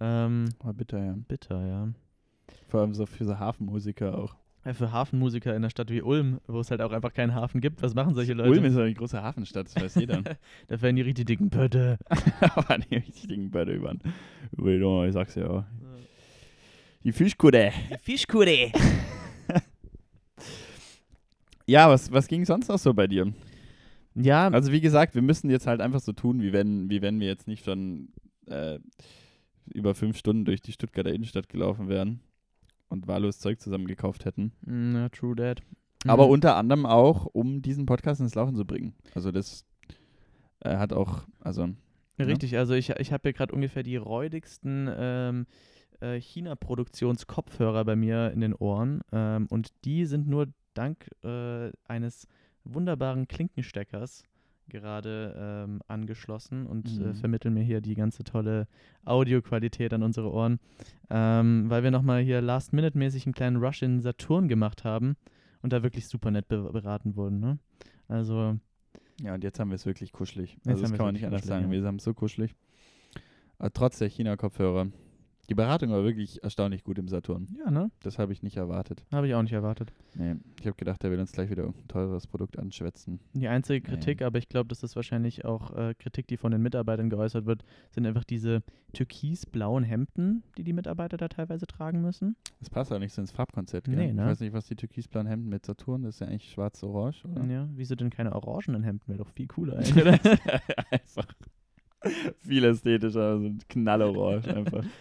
ähm, 0.00 0.48
Aber 0.60 0.74
bitter, 0.74 1.02
ja. 1.02 1.14
bitter, 1.28 1.66
ja. 1.66 1.88
Vor 2.68 2.80
allem 2.80 2.92
so 2.94 3.06
für 3.06 3.24
so 3.24 3.38
Hafenmusiker 3.38 4.18
auch. 4.18 4.36
Ja. 4.64 4.74
Für 4.74 4.92
Hafenmusiker 4.92 5.50
in 5.50 5.56
einer 5.56 5.70
Stadt 5.70 5.90
wie 5.90 6.02
Ulm, 6.02 6.40
wo 6.46 6.60
es 6.60 6.70
halt 6.70 6.80
auch 6.80 6.92
einfach 6.92 7.12
keinen 7.12 7.34
Hafen 7.34 7.60
gibt, 7.60 7.82
was 7.82 7.94
machen 7.94 8.14
solche 8.14 8.32
Leute? 8.34 8.50
Ulm 8.50 8.64
ist 8.64 8.76
ja 8.76 8.82
eine 8.82 8.94
große 8.94 9.20
Hafenstadt, 9.22 9.66
das 9.66 9.76
weiß 9.76 9.94
jeder. 9.96 10.22
da 10.68 10.82
werden 10.82 10.96
die 10.96 11.02
richtig 11.02 11.26
dicken 11.26 11.50
Pötte. 11.50 11.98
aber 12.40 12.78
die 12.78 12.96
richtigen 12.96 13.50
Böde 13.50 13.72
über 13.74 13.94
den- 13.94 15.06
Ich 15.06 15.12
sag's 15.12 15.34
ja 15.34 15.48
auch. 15.48 15.64
Die 17.04 17.12
Fischkutte. 17.12 17.72
Die 17.90 17.98
Fischkutte. 17.98 18.72
Ja, 21.66 21.88
was, 21.88 22.10
was 22.12 22.26
ging 22.26 22.44
sonst 22.44 22.68
noch 22.68 22.78
so 22.78 22.92
bei 22.92 23.06
dir? 23.06 23.32
Ja, 24.14 24.48
Also 24.48 24.72
wie 24.72 24.80
gesagt, 24.80 25.14
wir 25.14 25.22
müssen 25.22 25.48
jetzt 25.48 25.66
halt 25.66 25.80
einfach 25.80 26.00
so 26.00 26.12
tun, 26.12 26.42
wie 26.42 26.52
wenn, 26.52 26.90
wie 26.90 27.00
wenn 27.02 27.20
wir 27.20 27.28
jetzt 27.28 27.46
nicht 27.46 27.64
schon 27.64 28.08
äh, 28.46 28.78
über 29.72 29.94
fünf 29.94 30.18
Stunden 30.18 30.44
durch 30.44 30.60
die 30.60 30.72
Stuttgarter 30.72 31.12
Innenstadt 31.12 31.48
gelaufen 31.48 31.88
wären 31.88 32.20
und 32.92 33.06
wahllos 33.08 33.38
Zeug 33.40 33.60
zusammengekauft 33.60 34.24
hätten. 34.24 34.52
Mm, 34.62 34.94
ja, 34.94 35.08
true 35.08 35.34
that. 35.34 35.60
Aber 36.06 36.26
Mhm. 36.26 36.32
unter 36.32 36.56
anderem 36.56 36.84
auch, 36.86 37.26
um 37.26 37.62
diesen 37.62 37.86
Podcast 37.86 38.20
ins 38.20 38.34
Laufen 38.34 38.54
zu 38.56 38.64
bringen. 38.64 38.94
Also 39.14 39.30
das 39.32 39.64
äh, 40.60 40.76
hat 40.76 40.92
auch, 40.92 41.22
also 41.40 41.62
Ja, 41.62 41.74
Ja. 42.18 42.24
Richtig, 42.26 42.56
also 42.58 42.74
ich, 42.74 42.90
ich 42.90 43.12
habe 43.12 43.22
hier 43.24 43.32
gerade 43.32 43.54
ungefähr 43.54 43.82
die 43.82 43.96
räudigsten 43.96 44.88
ähm, 44.94 45.46
äh, 46.00 46.20
China-Produktions-Kopfhörer 46.20 47.84
bei 47.84 47.96
mir 47.96 48.30
in 48.32 48.40
den 48.40 48.54
Ohren 48.54 49.00
ähm, 49.12 49.46
und 49.50 49.70
die 49.84 50.04
sind 50.06 50.28
nur 50.28 50.48
dank 50.74 51.08
äh, 51.24 51.70
eines 51.84 52.26
wunderbaren 52.64 53.28
Klinkensteckers 53.28 54.24
gerade 54.68 55.34
ähm, 55.66 55.80
angeschlossen 55.88 56.66
und 56.66 56.88
äh, 56.98 57.08
Mhm. 57.08 57.14
vermitteln 57.16 57.54
mir 57.54 57.62
hier 57.62 57.80
die 57.80 57.94
ganze 57.94 58.24
tolle 58.24 58.66
Audioqualität 59.04 59.92
an 59.92 60.02
unsere 60.02 60.32
Ohren, 60.32 60.60
ähm, 61.10 61.64
weil 61.68 61.82
wir 61.82 61.90
nochmal 61.90 62.22
hier 62.22 62.40
last-minute-mäßig 62.40 63.26
einen 63.26 63.34
kleinen 63.34 63.56
Rush 63.56 63.82
in 63.82 64.00
Saturn 64.00 64.48
gemacht 64.48 64.84
haben 64.84 65.16
und 65.62 65.72
da 65.72 65.82
wirklich 65.82 66.06
super 66.08 66.30
nett 66.30 66.48
be 66.48 66.70
beraten 66.72 67.16
wurden. 67.16 67.40
Ne? 67.40 67.58
Also 68.08 68.58
ja, 69.20 69.34
und 69.34 69.44
jetzt 69.44 69.60
haben 69.60 69.70
wir 69.70 69.76
es 69.76 69.86
wirklich 69.86 70.12
kuschelig. 70.12 70.54
Jetzt 70.56 70.68
Also 70.68 70.82
das 70.82 70.92
kann 70.92 71.04
man 71.06 71.14
nicht 71.14 71.26
anders 71.26 71.44
sagen. 71.44 71.66
ja. 71.66 71.70
Wir 71.70 71.86
haben 71.86 71.96
es 71.96 72.04
so 72.04 72.14
kuschelig. 72.14 72.54
Aber 73.58 73.72
trotz 73.72 73.98
der 73.98 74.08
China-Kopfhörer. 74.08 74.88
Die 75.48 75.54
Beratung 75.54 75.90
war 75.90 76.04
wirklich 76.04 76.42
erstaunlich 76.44 76.84
gut 76.84 76.98
im 76.98 77.08
Saturn. 77.08 77.48
ja, 77.58 77.70
ne? 77.70 77.90
Das 78.02 78.18
habe 78.18 78.32
ich 78.32 78.42
nicht 78.44 78.56
erwartet. 78.56 79.04
Habe 79.10 79.26
ich 79.26 79.34
auch 79.34 79.42
nicht 79.42 79.52
erwartet. 79.52 79.92
Nee, 80.14 80.36
ich 80.60 80.66
habe 80.66 80.76
gedacht, 80.76 81.02
der 81.02 81.10
will 81.10 81.18
uns 81.18 81.32
gleich 81.32 81.50
wieder 81.50 81.62
irgendein 81.64 81.88
teures 81.88 82.26
Produkt 82.28 82.58
anschwätzen. 82.58 83.18
Die 83.34 83.48
einzige 83.48 83.80
Nee. 83.90 83.96
Kritik, 83.96 84.22
aber 84.22 84.38
ich 84.38 84.48
glaube, 84.48 84.68
das 84.68 84.82
ist 84.84 84.94
wahrscheinlich 84.94 85.44
auch 85.44 85.76
äh, 85.76 85.94
Kritik, 85.98 86.28
die 86.28 86.36
von 86.36 86.52
den 86.52 86.62
Mitarbeitern 86.62 87.10
geäußert 87.10 87.44
wird, 87.44 87.64
sind 87.90 88.06
einfach 88.06 88.24
diese 88.24 88.62
türkisblauen 88.92 89.82
Hemden, 89.84 90.44
die 90.56 90.62
die 90.64 90.72
Mitarbeiter 90.72 91.16
da 91.16 91.28
teilweise 91.28 91.66
tragen 91.66 92.02
müssen. 92.02 92.36
Das 92.60 92.70
passt 92.70 92.92
auch 92.92 92.98
nicht 93.00 93.12
so 93.12 93.20
ins 93.20 93.32
Farbkonzept. 93.32 93.86
Gell? 93.86 93.96
Nee, 93.96 94.08
Ich 94.10 94.14
ne? 94.14 94.26
weiß 94.26 94.40
nicht, 94.40 94.52
was 94.52 94.66
die 94.66 94.76
türkisblauen 94.76 95.26
Hemden 95.26 95.48
mit 95.48 95.66
Saturn, 95.66 96.02
das 96.02 96.16
ist 96.16 96.20
ja 96.20 96.28
eigentlich 96.28 96.50
schwarz-orange, 96.50 97.24
oder? 97.26 97.44
Ja, 97.46 97.68
wieso 97.74 97.94
denn 97.96 98.10
keine 98.10 98.32
orangenen 98.34 98.84
Hemden? 98.84 99.08
Wäre 99.08 99.18
doch 99.18 99.28
viel 99.30 99.48
cooler 99.48 99.76
eigentlich, 99.78 99.96
oder? 99.96 100.18
einfach 100.90 101.26
viel 102.40 102.64
ästhetischer, 102.64 103.38
so 103.38 103.46
ein 103.46 103.58
knallorange 103.68 104.54
einfach. 104.56 104.84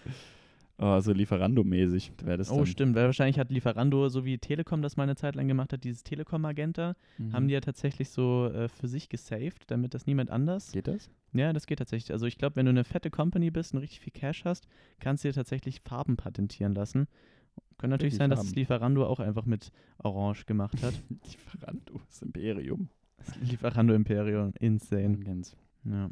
Oh, 0.83 0.99
so 0.99 1.11
Lieferando-mäßig 1.11 2.11
wäre 2.23 2.39
das 2.39 2.49
oh, 2.49 2.57
dann. 2.57 2.65
stimmt, 2.65 2.95
weil 2.95 3.05
wahrscheinlich 3.05 3.37
hat 3.37 3.51
Lieferando, 3.51 4.09
so 4.09 4.25
wie 4.25 4.39
Telekom 4.39 4.81
das 4.81 4.97
mal 4.97 5.03
eine 5.03 5.15
Zeit 5.15 5.35
lang 5.35 5.47
gemacht 5.47 5.73
hat, 5.73 5.83
dieses 5.83 6.01
Telekom-Magenta, 6.03 6.95
Mhm. 7.19 7.33
haben 7.33 7.47
die 7.47 7.53
ja 7.53 7.61
tatsächlich 7.61 8.09
so 8.09 8.47
äh, 8.47 8.67
für 8.67 8.87
sich 8.87 9.07
gesaved, 9.07 9.69
damit 9.69 9.93
das 9.93 10.07
niemand 10.07 10.31
anders. 10.31 10.71
Geht 10.71 10.87
das? 10.87 11.11
Ja, 11.33 11.53
das 11.53 11.67
geht 11.67 11.77
tatsächlich. 11.77 12.11
Also 12.11 12.25
ich 12.25 12.39
glaube, 12.39 12.55
wenn 12.55 12.65
du 12.65 12.71
eine 12.71 12.83
fette 12.83 13.11
Company 13.11 13.51
bist 13.51 13.75
und 13.75 13.81
richtig 13.81 13.99
viel 13.99 14.11
Cash 14.11 14.43
hast, 14.43 14.67
kannst 14.99 15.23
du 15.23 15.27
dir 15.27 15.33
tatsächlich 15.35 15.81
Farben 15.81 16.17
patentieren 16.17 16.73
lassen. 16.73 17.05
Kann 17.77 17.91
natürlich 17.91 18.15
sein, 18.15 18.31
dass 18.31 18.39
Farben? 18.39 18.49
es 18.49 18.55
Lieferando 18.55 19.05
auch 19.05 19.19
einfach 19.19 19.45
mit 19.45 19.71
Orange 19.99 20.45
gemacht 20.45 20.81
hat. 20.81 20.95
Lieferando, 21.09 22.01
das 22.07 22.23
Imperium. 22.23 22.89
Das 23.19 23.35
Lieferando 23.39 23.93
Imperium, 23.93 24.51
insane. 24.59 25.19
Ganz. 25.19 25.55
Ja. 25.83 26.09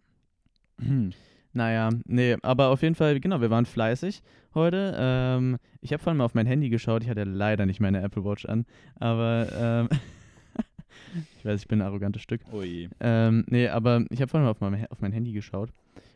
Naja, 1.54 1.90
nee, 2.06 2.38
aber 2.42 2.70
auf 2.70 2.82
jeden 2.84 2.96
Fall, 2.96 3.20
genau, 3.20 3.42
wir 3.42 3.50
waren 3.50 3.66
fleißig 3.66 4.22
heute. 4.54 4.96
Ähm, 4.98 5.58
ich 5.82 5.92
habe 5.94 6.02
vorhin 6.02 6.18
mal 6.18 6.26
auf 6.26 6.36
mein 6.36 6.46
Handy 6.46 6.70
geschaut. 6.70 7.04
Ich 7.04 7.10
hatte 7.10 7.24
leider 7.24 7.66
nicht 7.66 7.80
meine 7.80 8.02
Apple 8.02 8.24
Watch 8.24 8.46
an, 8.46 8.66
aber 9.00 9.48
ähm, 9.56 9.90
ich 11.38 11.46
weiß, 11.46 11.62
ich 11.62 11.68
bin 11.68 11.82
ein 11.82 11.88
arrogantes 11.88 12.22
Stück. 12.22 12.42
Ui. 12.54 12.90
Ähm, 13.00 13.46
nee, 13.48 13.68
aber 13.68 14.06
ich 14.10 14.22
habe 14.22 14.30
vorhin 14.30 14.46
mal 14.46 14.52
auf 14.52 14.62
mein, 14.62 14.86
auf 14.88 15.02
mein 15.02 15.12
Handy 15.12 15.32
geschaut 15.32 15.72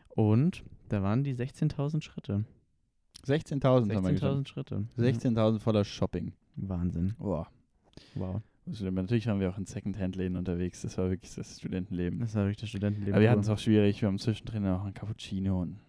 und 0.09 0.63
da 0.89 1.01
waren 1.01 1.23
die 1.23 1.33
16.000 1.33 2.01
Schritte. 2.01 2.45
16.000 3.25 3.95
haben 3.95 4.05
wir 4.05 4.11
geschafft. 4.11 4.37
16.000 4.37 4.47
Schritte. 4.47 4.85
16.000 4.97 5.59
voller 5.59 5.83
Shopping. 5.83 6.33
Mhm. 6.55 6.69
Wahnsinn. 6.69 7.13
Boah. 7.17 7.47
Wow. 8.15 8.41
Also, 8.65 8.89
natürlich 8.89 9.27
waren 9.27 9.39
wir 9.39 9.49
auch 9.49 9.57
in 9.57 9.65
Secondhand-Läden 9.65 10.37
unterwegs. 10.37 10.81
Das 10.83 10.97
war 10.97 11.09
wirklich 11.09 11.35
das 11.35 11.59
Studentenleben. 11.59 12.19
Das 12.19 12.33
war 12.35 12.43
wirklich 12.43 12.61
das 12.61 12.69
Studentenleben. 12.69 13.13
Aber 13.13 13.21
wir 13.21 13.29
hatten 13.29 13.41
es 13.41 13.49
auch 13.49 13.59
schwierig. 13.59 14.01
Wir 14.01 14.07
haben 14.07 14.19
zwischendrin 14.19 14.65
auch 14.67 14.83
einen 14.85 14.93
Cappuccino 14.93 15.61
und, 15.61 15.79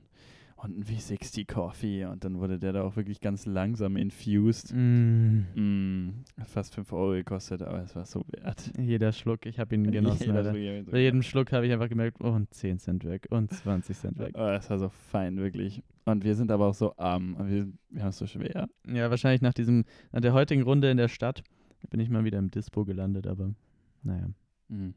und 0.56 0.74
einen 0.74 0.82
V60 0.84 1.46
Coffee. 1.46 2.04
Und 2.06 2.24
dann 2.24 2.40
wurde 2.40 2.58
der 2.58 2.72
da 2.72 2.82
auch 2.82 2.96
wirklich 2.96 3.20
ganz 3.20 3.46
langsam 3.46 3.96
infused. 3.96 4.72
Mm, 4.74 5.44
Mm, 5.54 6.24
hat 6.40 6.48
fast 6.48 6.74
5 6.74 6.92
Euro 6.92 7.12
gekostet, 7.12 7.62
aber 7.62 7.82
es 7.84 7.94
war 7.94 8.06
so 8.06 8.24
wert. 8.32 8.72
jeder 8.76 9.12
Schluck, 9.12 9.46
ich 9.46 9.60
habe 9.60 9.74
ihn 9.76 9.90
genossen. 9.92 10.34
Jeder. 10.34 10.52
Schluck, 10.52 10.90
Bei 10.90 10.98
jedem 10.98 11.22
Schluck 11.22 11.52
habe 11.52 11.66
ich 11.66 11.72
einfach 11.72 11.88
gemerkt, 11.88 12.16
oh, 12.20 12.30
und 12.30 12.52
10 12.52 12.80
Cent 12.80 13.04
weg 13.04 13.28
und 13.30 13.52
20 13.52 13.96
Cent 13.96 14.18
weg. 14.18 14.32
Oh, 14.34 14.38
das 14.38 14.68
war 14.68 14.78
so 14.80 14.88
fein, 14.88 15.36
wirklich. 15.36 15.82
Und 16.06 16.24
wir 16.24 16.34
sind 16.34 16.50
aber 16.50 16.66
auch 16.66 16.74
so 16.74 16.96
arm. 16.96 17.36
Wir, 17.48 17.68
wir 17.90 18.02
haben 18.02 18.08
es 18.10 18.18
so 18.18 18.26
schwer. 18.26 18.68
Ja, 18.92 19.10
wahrscheinlich 19.10 19.42
nach 19.42 19.54
diesem, 19.54 19.84
nach 20.12 20.20
der 20.20 20.32
heutigen 20.32 20.62
Runde 20.62 20.90
in 20.90 20.96
der 20.96 21.08
Stadt 21.08 21.44
bin 21.90 22.00
ich 22.00 22.10
mal 22.10 22.24
wieder 22.24 22.38
im 22.38 22.50
Dispo 22.50 22.84
gelandet, 22.84 23.26
aber 23.26 23.54
naja. 24.02 24.28
Mhm. 24.68 24.94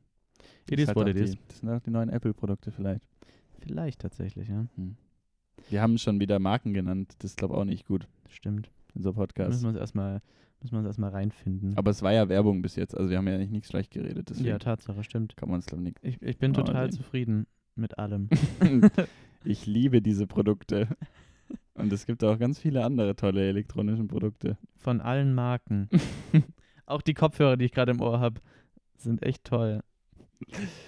It 0.69 0.79
is 0.79 0.87
halt 0.87 0.97
what 0.97 1.07
it 1.07 1.17
die, 1.17 1.21
is. 1.21 1.37
Das 1.47 1.59
sind 1.59 1.69
auch 1.69 1.79
die 1.79 1.91
neuen 1.91 2.09
Apple-Produkte 2.09 2.71
vielleicht. 2.71 3.07
Vielleicht 3.59 4.01
tatsächlich, 4.01 4.49
ja. 4.49 4.65
Hm. 4.75 4.95
Wir 5.69 5.81
haben 5.81 5.97
schon 5.97 6.19
wieder 6.19 6.39
Marken 6.39 6.73
genannt. 6.73 7.15
Das 7.19 7.31
ist, 7.31 7.37
glaube 7.37 7.55
ich, 7.55 7.59
auch 7.59 7.65
nicht 7.65 7.87
gut 7.87 8.07
Stimmt. 8.29 8.69
in 8.93 9.03
so 9.03 9.13
Podcast. 9.13 9.49
müssen 9.49 9.63
wir 9.63 9.69
uns 9.69 9.77
erstmal, 9.79 10.21
müssen 10.61 10.73
wir 10.73 10.79
uns 10.79 10.87
erstmal 10.87 11.09
reinfinden. 11.09 11.75
Aber 11.75 11.91
es 11.91 12.01
war 12.01 12.13
ja 12.13 12.29
Werbung 12.29 12.61
bis 12.61 12.75
jetzt. 12.75 12.95
Also 12.95 13.09
wir 13.09 13.17
haben 13.17 13.27
ja 13.27 13.35
eigentlich 13.35 13.51
nichts 13.51 13.69
schlecht 13.69 13.91
geredet. 13.91 14.31
Ja, 14.39 14.59
Tatsache, 14.59 15.03
stimmt. 15.03 15.35
kann 15.35 15.49
man 15.49 15.59
es, 15.59 15.65
glaube 15.65 15.83
ich, 15.83 15.95
nicht. 16.03 16.23
Ich, 16.23 16.37
bin 16.37 16.53
total 16.53 16.87
den. 16.87 16.91
zufrieden 16.91 17.47
mit 17.75 17.97
allem. 17.97 18.29
ich 19.43 19.65
liebe 19.65 20.01
diese 20.01 20.27
Produkte. 20.27 20.87
Und 21.73 21.93
es 21.93 22.05
gibt 22.05 22.23
auch 22.23 22.39
ganz 22.39 22.59
viele 22.59 22.83
andere 22.83 23.15
tolle 23.15 23.47
elektronische 23.47 24.03
Produkte. 24.03 24.57
Von 24.75 24.99
allen 24.99 25.33
Marken. 25.33 25.89
Auch 26.87 27.03
die 27.03 27.13
Kopfhörer, 27.13 27.57
die 27.57 27.65
ich 27.65 27.71
gerade 27.71 27.91
im 27.91 28.01
Ohr 28.01 28.19
habe, 28.19 28.41
sind 28.97 29.21
echt 29.21 29.43
toll. 29.43 29.81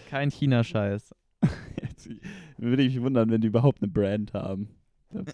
Kein 0.09 0.31
China-Scheiß. 0.31 1.13
Würde 2.57 2.83
ich 2.83 2.95
mich 2.95 3.03
wundern, 3.03 3.29
wenn 3.29 3.41
die 3.41 3.47
überhaupt 3.47 3.83
eine 3.83 3.91
Brand 3.91 4.33
haben. 4.33 4.69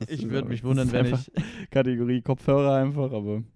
Ich 0.07 0.29
würde 0.29 0.47
mich 0.47 0.63
wundern, 0.63 0.91
wenn 0.91 1.13
ich. 1.13 1.31
Kategorie 1.69 2.21
Kopfhörer 2.21 2.75
einfach, 2.75 3.11
aber 3.11 3.43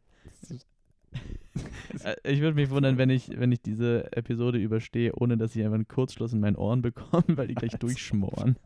Äh, 2.03 2.15
Ich 2.31 2.41
würde 2.41 2.55
mich 2.55 2.69
wundern, 2.69 2.97
wenn 2.97 3.09
ich, 3.09 3.29
wenn 3.39 3.51
ich 3.51 3.61
diese 3.61 4.11
Episode 4.15 4.59
überstehe, 4.59 5.13
ohne 5.15 5.37
dass 5.37 5.55
ich 5.55 5.63
einfach 5.63 5.75
einen 5.75 5.87
Kurzschluss 5.87 6.33
in 6.33 6.39
meinen 6.39 6.55
Ohren 6.55 6.81
bekomme, 6.81 7.23
weil 7.37 7.47
die 7.47 7.55
gleich 7.55 7.73
durchschmoren. 7.73 8.57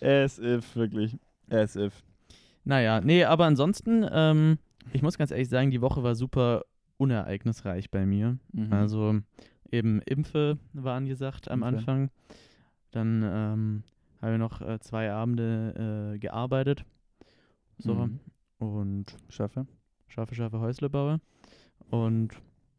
As 0.00 0.38
if, 0.38 0.76
wirklich. 0.76 1.16
As 1.48 1.76
if. 1.76 2.02
Naja, 2.64 3.00
nee, 3.00 3.24
aber 3.24 3.44
ansonsten, 3.44 4.04
ähm, 4.10 4.58
ich 4.92 5.02
muss 5.02 5.18
ganz 5.18 5.30
ehrlich 5.30 5.48
sagen, 5.48 5.70
die 5.70 5.80
Woche 5.80 6.02
war 6.02 6.14
super 6.14 6.64
unereignisreich 6.98 7.90
bei 7.90 8.06
mir. 8.06 8.38
Mhm. 8.52 8.72
Also 8.72 9.20
eben 9.70 10.00
Impfe 10.02 10.58
war 10.72 10.96
angesagt 10.96 11.50
am 11.50 11.62
Impfe. 11.62 11.78
Anfang. 11.78 12.10
Dann 12.90 13.22
ähm, 13.24 13.82
habe 14.22 14.32
ich 14.32 14.38
noch 14.38 14.60
äh, 14.62 14.78
zwei 14.80 15.12
Abende 15.12 16.14
äh, 16.14 16.18
gearbeitet. 16.18 16.84
So. 17.78 17.94
Mhm. 17.94 18.20
Und 18.58 19.16
Schaffe. 19.28 19.66
scharfe, 20.08 20.34
scharfe 20.34 20.60
Häusle 20.60 20.88
baue. 20.88 21.20
Und 21.90 22.30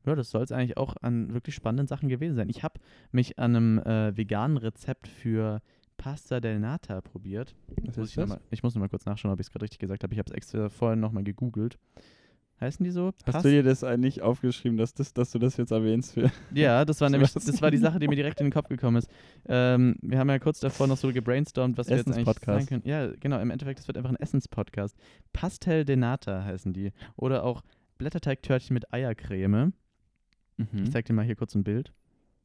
ja, 0.05 0.15
das 0.15 0.31
soll 0.31 0.41
es 0.41 0.51
eigentlich 0.51 0.77
auch 0.77 0.95
an 1.01 1.33
wirklich 1.33 1.53
spannenden 1.53 1.88
Sachen 1.88 2.09
gewesen 2.09 2.36
sein. 2.36 2.50
Ich 2.50 2.63
habe 2.63 2.79
mich 3.12 3.38
an 3.38 3.55
einem 3.55 3.79
äh, 3.79 4.15
veganen 4.15 4.57
Rezept 4.57 5.07
für 5.07 5.62
Pasta 5.97 6.39
del 6.39 6.59
Nata 6.59 7.01
probiert. 7.01 7.55
Was 7.83 7.97
Muss 7.97 8.05
ist 8.05 8.12
ich, 8.12 8.17
noch 8.17 8.24
das? 8.24 8.29
mal, 8.29 8.41
ich 8.51 8.63
muss 8.63 8.75
noch 8.75 8.79
mal 8.79 8.89
kurz 8.89 9.05
nachschauen, 9.05 9.33
ob 9.33 9.39
ich 9.39 9.47
es 9.47 9.51
gerade 9.51 9.63
richtig 9.63 9.79
gesagt 9.79 10.03
habe. 10.03 10.13
Ich 10.13 10.19
habe 10.19 10.29
es 10.29 10.36
extra 10.36 10.69
vorher 10.69 10.95
noch 10.95 11.12
mal 11.12 11.24
gegoogelt. 11.24 11.77
Heißen 12.59 12.83
die 12.83 12.89
so? 12.89 13.13
Hast 13.25 13.33
Pas- 13.33 13.43
du 13.43 13.49
dir 13.49 13.61
das 13.61 13.83
eigentlich 13.83 14.21
aufgeschrieben, 14.23 14.77
dass, 14.77 14.93
das, 14.93 15.13
dass 15.13 15.31
du 15.31 15.37
das 15.37 15.57
jetzt 15.57 15.71
erwähnst? 15.71 16.13
Für 16.13 16.31
Ja, 16.53 16.85
das 16.85 17.01
war 17.01 17.07
Ich 17.09 17.11
nämlich, 17.11 17.33
das 17.33 17.61
war 17.61 17.69
die 17.69 17.77
Sache, 17.77 17.99
die 17.99 18.07
mir 18.07 18.15
direkt 18.15 18.39
in 18.39 18.47
den 18.47 18.53
Kopf 18.53 18.67
gekommen 18.67 18.97
ist. 18.97 19.09
Ähm, 19.47 19.95
wir 20.01 20.17
haben 20.17 20.29
ja 20.29 20.39
kurz 20.39 20.59
davor 20.59 20.87
noch 20.87 20.97
so 20.97 21.11
gebrainstormt, 21.13 21.77
was 21.77 21.89
wir 21.89 21.97
jetzt 21.97 22.07
eigentlich 22.07 22.39
sagen 22.39 22.65
können. 22.65 22.81
Ja, 22.85 23.11
genau, 23.19 23.39
im 23.39 23.51
Endeffekt, 23.51 23.79
das 23.79 23.87
wird 23.87 23.97
einfach 23.97 24.09
ein 24.09 24.15
Essenspodcast. 24.15 24.97
Pastel 25.33 25.85
de 25.85 25.95
Nata 25.95 26.43
heißen 26.43 26.73
die. 26.73 26.91
Oder 27.15 27.43
auch 27.43 27.61
Blätterteigtörtchen 27.99 28.73
mit 28.73 28.91
Eiercreme. 28.91 29.73
Ich 30.57 30.91
zeig 30.91 31.05
dir 31.05 31.13
mal 31.13 31.25
hier 31.25 31.35
kurz 31.35 31.53
ein 31.53 31.63
Bild. 31.63 31.93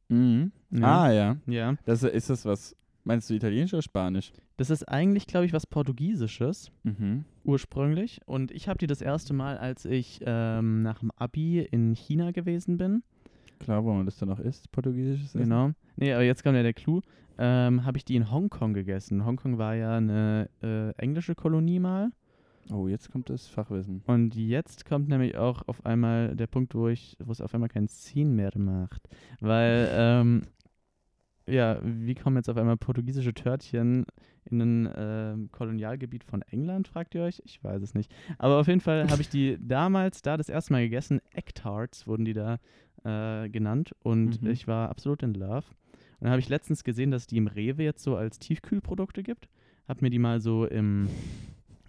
Mhm. 0.09 0.51
Ja. 0.69 1.03
Ah, 1.03 1.11
ja. 1.11 1.37
Ja. 1.47 1.75
Das, 1.85 2.03
ist 2.03 2.29
das 2.29 2.45
was, 2.45 2.75
meinst 3.03 3.29
du 3.29 3.33
Italienisch 3.33 3.73
oder 3.73 3.81
Spanisch? 3.81 4.31
Das 4.57 4.69
ist 4.69 4.83
eigentlich, 4.87 5.27
glaube 5.27 5.45
ich, 5.45 5.53
was 5.53 5.65
Portugiesisches 5.67 6.71
Mhm. 6.83 7.25
ursprünglich. 7.43 8.21
Und 8.25 8.51
ich 8.51 8.67
habe 8.67 8.77
die 8.79 8.87
das 8.87 9.01
erste 9.01 9.33
Mal, 9.33 9.57
als 9.57 9.85
ich 9.85 10.21
ähm, 10.25 10.81
nach 10.83 10.99
dem 10.99 11.11
Abi 11.15 11.59
in 11.59 11.93
China 11.95 12.31
gewesen 12.31 12.77
bin. 12.77 13.03
Klar, 13.59 13.83
wo 13.83 13.93
man 13.93 14.05
das 14.05 14.17
dann 14.17 14.29
auch 14.29 14.39
isst, 14.39 14.71
portugiesisches 14.71 15.29
Essen. 15.29 15.41
Genau. 15.43 15.71
Nee, 15.95 16.13
aber 16.13 16.23
jetzt 16.23 16.43
kommt 16.43 16.55
ja 16.55 16.63
der 16.63 16.73
Clou. 16.73 17.01
Ähm, 17.37 17.83
habe 17.85 17.97
ich 17.97 18.05
die 18.05 18.15
in 18.15 18.29
Hongkong 18.29 18.73
gegessen. 18.73 19.25
Hongkong 19.25 19.57
war 19.57 19.73
ja 19.75 19.97
eine 19.97 20.49
äh, 20.61 20.91
englische 21.01 21.33
Kolonie 21.33 21.79
mal. 21.79 22.11
Oh, 22.71 22.87
jetzt 22.87 23.11
kommt 23.11 23.29
das 23.29 23.47
Fachwissen. 23.47 24.03
Und 24.05 24.35
jetzt 24.35 24.85
kommt 24.85 25.09
nämlich 25.09 25.35
auch 25.37 25.67
auf 25.67 25.85
einmal 25.85 26.35
der 26.35 26.47
Punkt, 26.47 26.75
wo 26.75 26.87
ich, 26.87 27.17
wo 27.23 27.31
es 27.31 27.41
auf 27.41 27.53
einmal 27.53 27.69
keinen 27.69 27.87
Sinn 27.87 28.35
mehr 28.35 28.51
macht. 28.57 29.09
Weil, 29.41 29.89
ähm, 29.91 30.41
ja, 31.47 31.79
wie 31.83 32.15
kommen 32.15 32.37
jetzt 32.37 32.49
auf 32.49 32.57
einmal 32.57 32.77
portugiesische 32.77 33.33
Törtchen 33.33 34.05
in 34.49 34.61
ein 34.61 34.89
ähm, 34.95 35.49
Kolonialgebiet 35.51 36.23
von 36.23 36.41
England, 36.43 36.87
fragt 36.87 37.15
ihr 37.15 37.23
euch? 37.23 37.41
Ich 37.45 37.63
weiß 37.63 37.81
es 37.81 37.93
nicht. 37.93 38.13
Aber 38.37 38.59
auf 38.59 38.67
jeden 38.67 38.81
Fall 38.81 39.09
habe 39.09 39.21
ich 39.21 39.29
die 39.29 39.57
damals 39.61 40.21
da 40.21 40.37
das 40.37 40.49
erste 40.49 40.73
Mal 40.73 40.83
gegessen. 40.83 41.19
Egg-Tarts 41.33 42.07
wurden 42.07 42.25
die 42.25 42.33
da 42.33 42.59
äh, 43.03 43.49
genannt. 43.49 43.91
Und 44.03 44.41
Mhm. 44.41 44.49
ich 44.49 44.67
war 44.67 44.89
absolut 44.89 45.23
in 45.23 45.33
love. 45.33 45.65
Und 46.19 46.21
dann 46.27 46.31
habe 46.31 46.39
ich 46.39 46.49
letztens 46.49 46.83
gesehen, 46.83 47.11
dass 47.11 47.23
es 47.23 47.27
die 47.27 47.37
im 47.37 47.47
Rewe 47.47 47.83
jetzt 47.83 48.03
so 48.03 48.15
als 48.15 48.39
Tiefkühlprodukte 48.39 49.23
gibt. 49.23 49.49
Hab 49.87 50.01
mir 50.01 50.09
die 50.09 50.19
mal 50.19 50.39
so 50.39 50.65
im, 50.65 51.09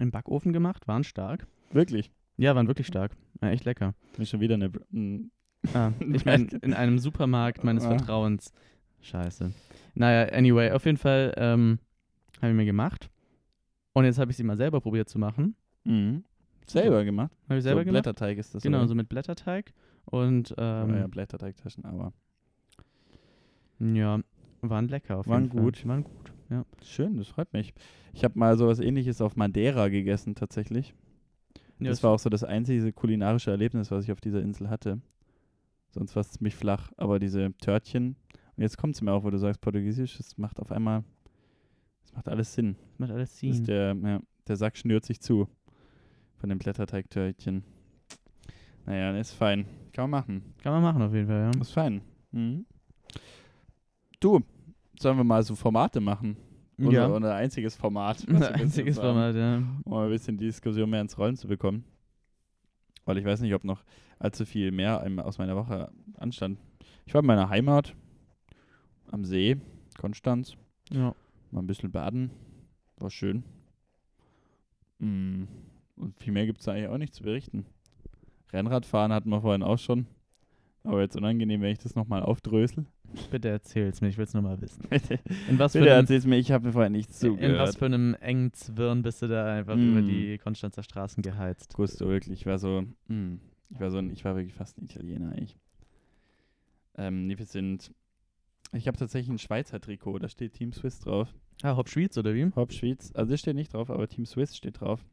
im 0.00 0.10
Backofen 0.10 0.52
gemacht, 0.52 0.88
waren 0.88 1.04
stark. 1.04 1.46
Wirklich? 1.72 2.10
Ja, 2.36 2.56
waren 2.56 2.66
wirklich 2.66 2.88
stark. 2.88 3.12
Ja, 3.40 3.50
echt 3.50 3.64
lecker. 3.64 3.94
Mir 4.18 4.26
schon 4.26 4.40
wieder 4.40 4.54
eine. 4.54 4.70
ein- 4.92 5.30
Ah, 5.72 5.92
ich 6.12 6.24
meine, 6.26 6.48
in 6.62 6.74
einem 6.74 6.98
Supermarkt 6.98 7.64
meines 7.64 7.84
Ah. 7.84 7.90
Vertrauens. 7.96 8.52
Scheiße. 9.04 9.52
Naja, 9.94 10.32
anyway, 10.32 10.70
auf 10.70 10.84
jeden 10.86 10.96
Fall 10.96 11.34
ähm, 11.36 11.78
habe 12.40 12.50
ich 12.50 12.56
mir 12.56 12.64
gemacht. 12.64 13.10
Und 13.92 14.04
jetzt 14.06 14.18
habe 14.18 14.30
ich 14.30 14.36
sie 14.36 14.42
mal 14.42 14.56
selber 14.56 14.80
probiert 14.80 15.08
zu 15.08 15.18
machen. 15.18 15.54
Mhm. 15.84 16.24
Selber 16.66 17.04
gemacht? 17.04 17.30
Habe 17.48 17.58
ich 17.58 17.62
selber 17.62 17.82
so 17.82 17.84
gemacht. 17.84 18.04
Blätterteig 18.04 18.38
ist 18.38 18.54
das. 18.54 18.62
Genau, 18.62 18.78
oder? 18.78 18.88
so 18.88 18.94
mit 18.94 19.08
Blätterteig. 19.08 19.72
Und 20.06 20.54
ähm, 20.58 20.88
Oder 20.88 20.98
ja, 21.00 21.06
Blätterteigtaschen, 21.06 21.84
aber. 21.84 22.12
ja, 23.78 24.20
waren 24.62 24.88
lecker 24.88 25.18
auf 25.18 25.28
Waren 25.28 25.44
jeden 25.44 25.54
Fall. 25.54 25.64
gut. 25.64 25.86
Waren 25.86 26.04
gut. 26.04 26.32
Ja. 26.50 26.64
Schön, 26.82 27.16
das 27.16 27.28
freut 27.28 27.52
mich. 27.52 27.74
Ich 28.12 28.24
habe 28.24 28.38
mal 28.38 28.56
sowas 28.56 28.80
ähnliches 28.80 29.20
auf 29.20 29.36
Madeira 29.36 29.88
gegessen, 29.88 30.34
tatsächlich. 30.34 30.94
Ja, 31.78 31.90
das 31.90 32.02
war 32.02 32.10
auch 32.10 32.18
so 32.18 32.30
das 32.30 32.44
einzige 32.44 32.92
kulinarische 32.92 33.50
Erlebnis, 33.50 33.90
was 33.90 34.04
ich 34.04 34.12
auf 34.12 34.20
dieser 34.20 34.40
Insel 34.40 34.70
hatte. 34.70 35.00
Sonst 35.90 36.16
war 36.16 36.20
es 36.20 36.30
ziemlich 36.32 36.54
flach, 36.54 36.92
aber 36.96 37.18
diese 37.18 37.52
Törtchen. 37.58 38.16
Und 38.56 38.62
jetzt 38.62 38.76
kommt 38.78 38.94
es 38.94 39.02
mir 39.02 39.12
auch, 39.12 39.24
wo 39.24 39.30
du 39.30 39.38
sagst 39.38 39.60
Portugiesisch, 39.60 40.16
das 40.16 40.38
macht 40.38 40.60
auf 40.60 40.70
einmal, 40.70 41.02
das 42.02 42.12
macht 42.14 42.28
alles 42.28 42.54
Sinn. 42.54 42.76
macht 42.98 43.10
alles 43.10 43.30
Das 43.30 43.38
Sinn. 43.40 43.64
der, 43.64 43.94
ja, 43.94 44.20
der 44.46 44.56
Sack 44.56 44.76
schnürt 44.76 45.04
sich 45.04 45.20
zu 45.20 45.48
von 46.36 46.48
dem 46.48 46.58
Blätterteigtörtchen. 46.58 47.64
Naja, 48.86 49.16
ist 49.18 49.32
fein. 49.32 49.66
Kann 49.92 50.10
man 50.10 50.20
machen. 50.20 50.54
Kann 50.62 50.72
man 50.72 50.82
machen 50.82 51.02
auf 51.02 51.14
jeden 51.14 51.26
Fall, 51.26 51.50
ja. 51.54 51.60
Ist 51.60 51.72
fein. 51.72 52.02
Mhm. 52.32 52.66
Du, 54.20 54.40
sollen 54.98 55.16
wir 55.16 55.24
mal 55.24 55.42
so 55.42 55.54
Formate 55.54 56.00
machen? 56.00 56.36
Unser, 56.76 56.92
ja. 56.92 57.06
unser 57.06 57.34
einziges 57.34 57.76
Format. 57.76 58.24
Unser 58.28 58.52
einziges 58.54 58.98
Format, 58.98 59.36
ja. 59.36 59.62
Um 59.84 59.94
ein 59.94 60.10
bisschen 60.10 60.36
die 60.36 60.46
Diskussion 60.46 60.90
mehr 60.90 61.00
ins 61.00 61.16
Rollen 61.16 61.36
zu 61.36 61.46
bekommen. 61.46 61.84
Weil 63.04 63.18
ich 63.18 63.24
weiß 63.24 63.40
nicht, 63.40 63.54
ob 63.54 63.64
noch 63.64 63.84
allzu 64.18 64.44
viel 64.44 64.72
mehr 64.72 65.02
aus 65.24 65.38
meiner 65.38 65.56
Woche 65.56 65.90
anstand. 66.18 66.58
Ich 67.06 67.14
war 67.14 67.20
in 67.20 67.26
meiner 67.26 67.48
Heimat 67.48 67.94
am 69.14 69.24
See, 69.24 69.56
Konstanz, 69.98 70.56
ja. 70.90 71.14
mal 71.50 71.60
ein 71.60 71.66
bisschen 71.66 71.90
baden. 71.92 72.30
War 72.98 73.10
schön. 73.10 73.44
Mm, 74.98 75.44
Und 75.96 76.18
viel 76.18 76.32
mehr 76.32 76.46
gibt 76.46 76.60
es 76.60 76.68
eigentlich 76.68 76.88
auch 76.88 76.98
nicht 76.98 77.14
zu 77.14 77.22
berichten. 77.22 77.64
Rennradfahren 78.52 79.12
hatten 79.12 79.30
wir 79.30 79.40
vorhin 79.40 79.62
auch 79.62 79.78
schon. 79.78 80.06
Aber 80.82 81.00
jetzt 81.00 81.16
unangenehm, 81.16 81.62
wenn 81.62 81.72
ich 81.72 81.78
das 81.78 81.94
nochmal 81.94 82.22
aufdrösel. 82.22 82.84
Bitte 83.30 83.48
erzähl's 83.48 84.00
mir, 84.00 84.08
ich 84.08 84.18
will's 84.18 84.34
nur 84.34 84.42
mal 84.42 84.60
wissen. 84.60 84.82
Bitte 84.90 85.18
In 85.48 85.58
was 85.58 85.72
für 85.72 85.78
Bitte 85.78 85.92
einem 85.92 86.02
erzähl's 86.02 86.26
mir, 86.26 86.36
ich 86.36 86.50
habe 86.52 86.66
mir 86.66 86.72
vorher 86.72 86.90
nichts 86.90 87.22
In 87.22 87.30
was 87.32 87.38
zugehört. 87.40 87.76
für 87.78 87.84
einem 87.86 88.14
engen 88.20 88.52
Zwirn 88.52 89.02
bist 89.02 89.22
du 89.22 89.28
da 89.28 89.54
einfach 89.54 89.76
Mm. 89.76 89.92
über 89.92 90.02
die 90.02 90.38
Konstanzer 90.38 90.82
Straßen 90.82 91.22
geheizt? 91.22 91.74
Gusto, 91.74 92.08
wirklich. 92.08 92.40
Ich 92.40 92.46
war 92.46 92.58
so, 92.58 92.82
mm, 93.08 93.34
ich 93.70 93.80
war 93.80 93.90
so, 93.90 94.00
ich 94.00 94.24
war 94.24 94.36
wirklich 94.36 94.54
fast 94.54 94.76
ein 94.78 94.84
Italiener 94.84 95.30
eigentlich. 95.32 95.56
Ähm, 96.96 97.26
nee, 97.26 97.38
wir 97.38 97.46
sind, 97.46 97.92
ich 98.74 98.86
habe 98.88 98.96
tatsächlich 98.98 99.30
ein 99.30 99.38
Schweizer 99.38 99.80
Trikot, 99.80 100.18
da 100.18 100.28
steht 100.28 100.54
Team 100.54 100.72
Swiss 100.72 101.00
drauf. 101.00 101.32
Ah, 101.62 101.76
Hop 101.76 101.88
Schwyz 101.88 102.16
oder 102.18 102.34
wie? 102.34 102.50
Hop 102.56 102.72
Schweiz, 102.72 103.12
also 103.14 103.30
das 103.30 103.40
steht 103.40 103.56
nicht 103.56 103.72
drauf, 103.72 103.90
aber 103.90 104.08
Team 104.08 104.26
Swiss 104.26 104.56
steht 104.56 104.80
drauf. 104.80 105.04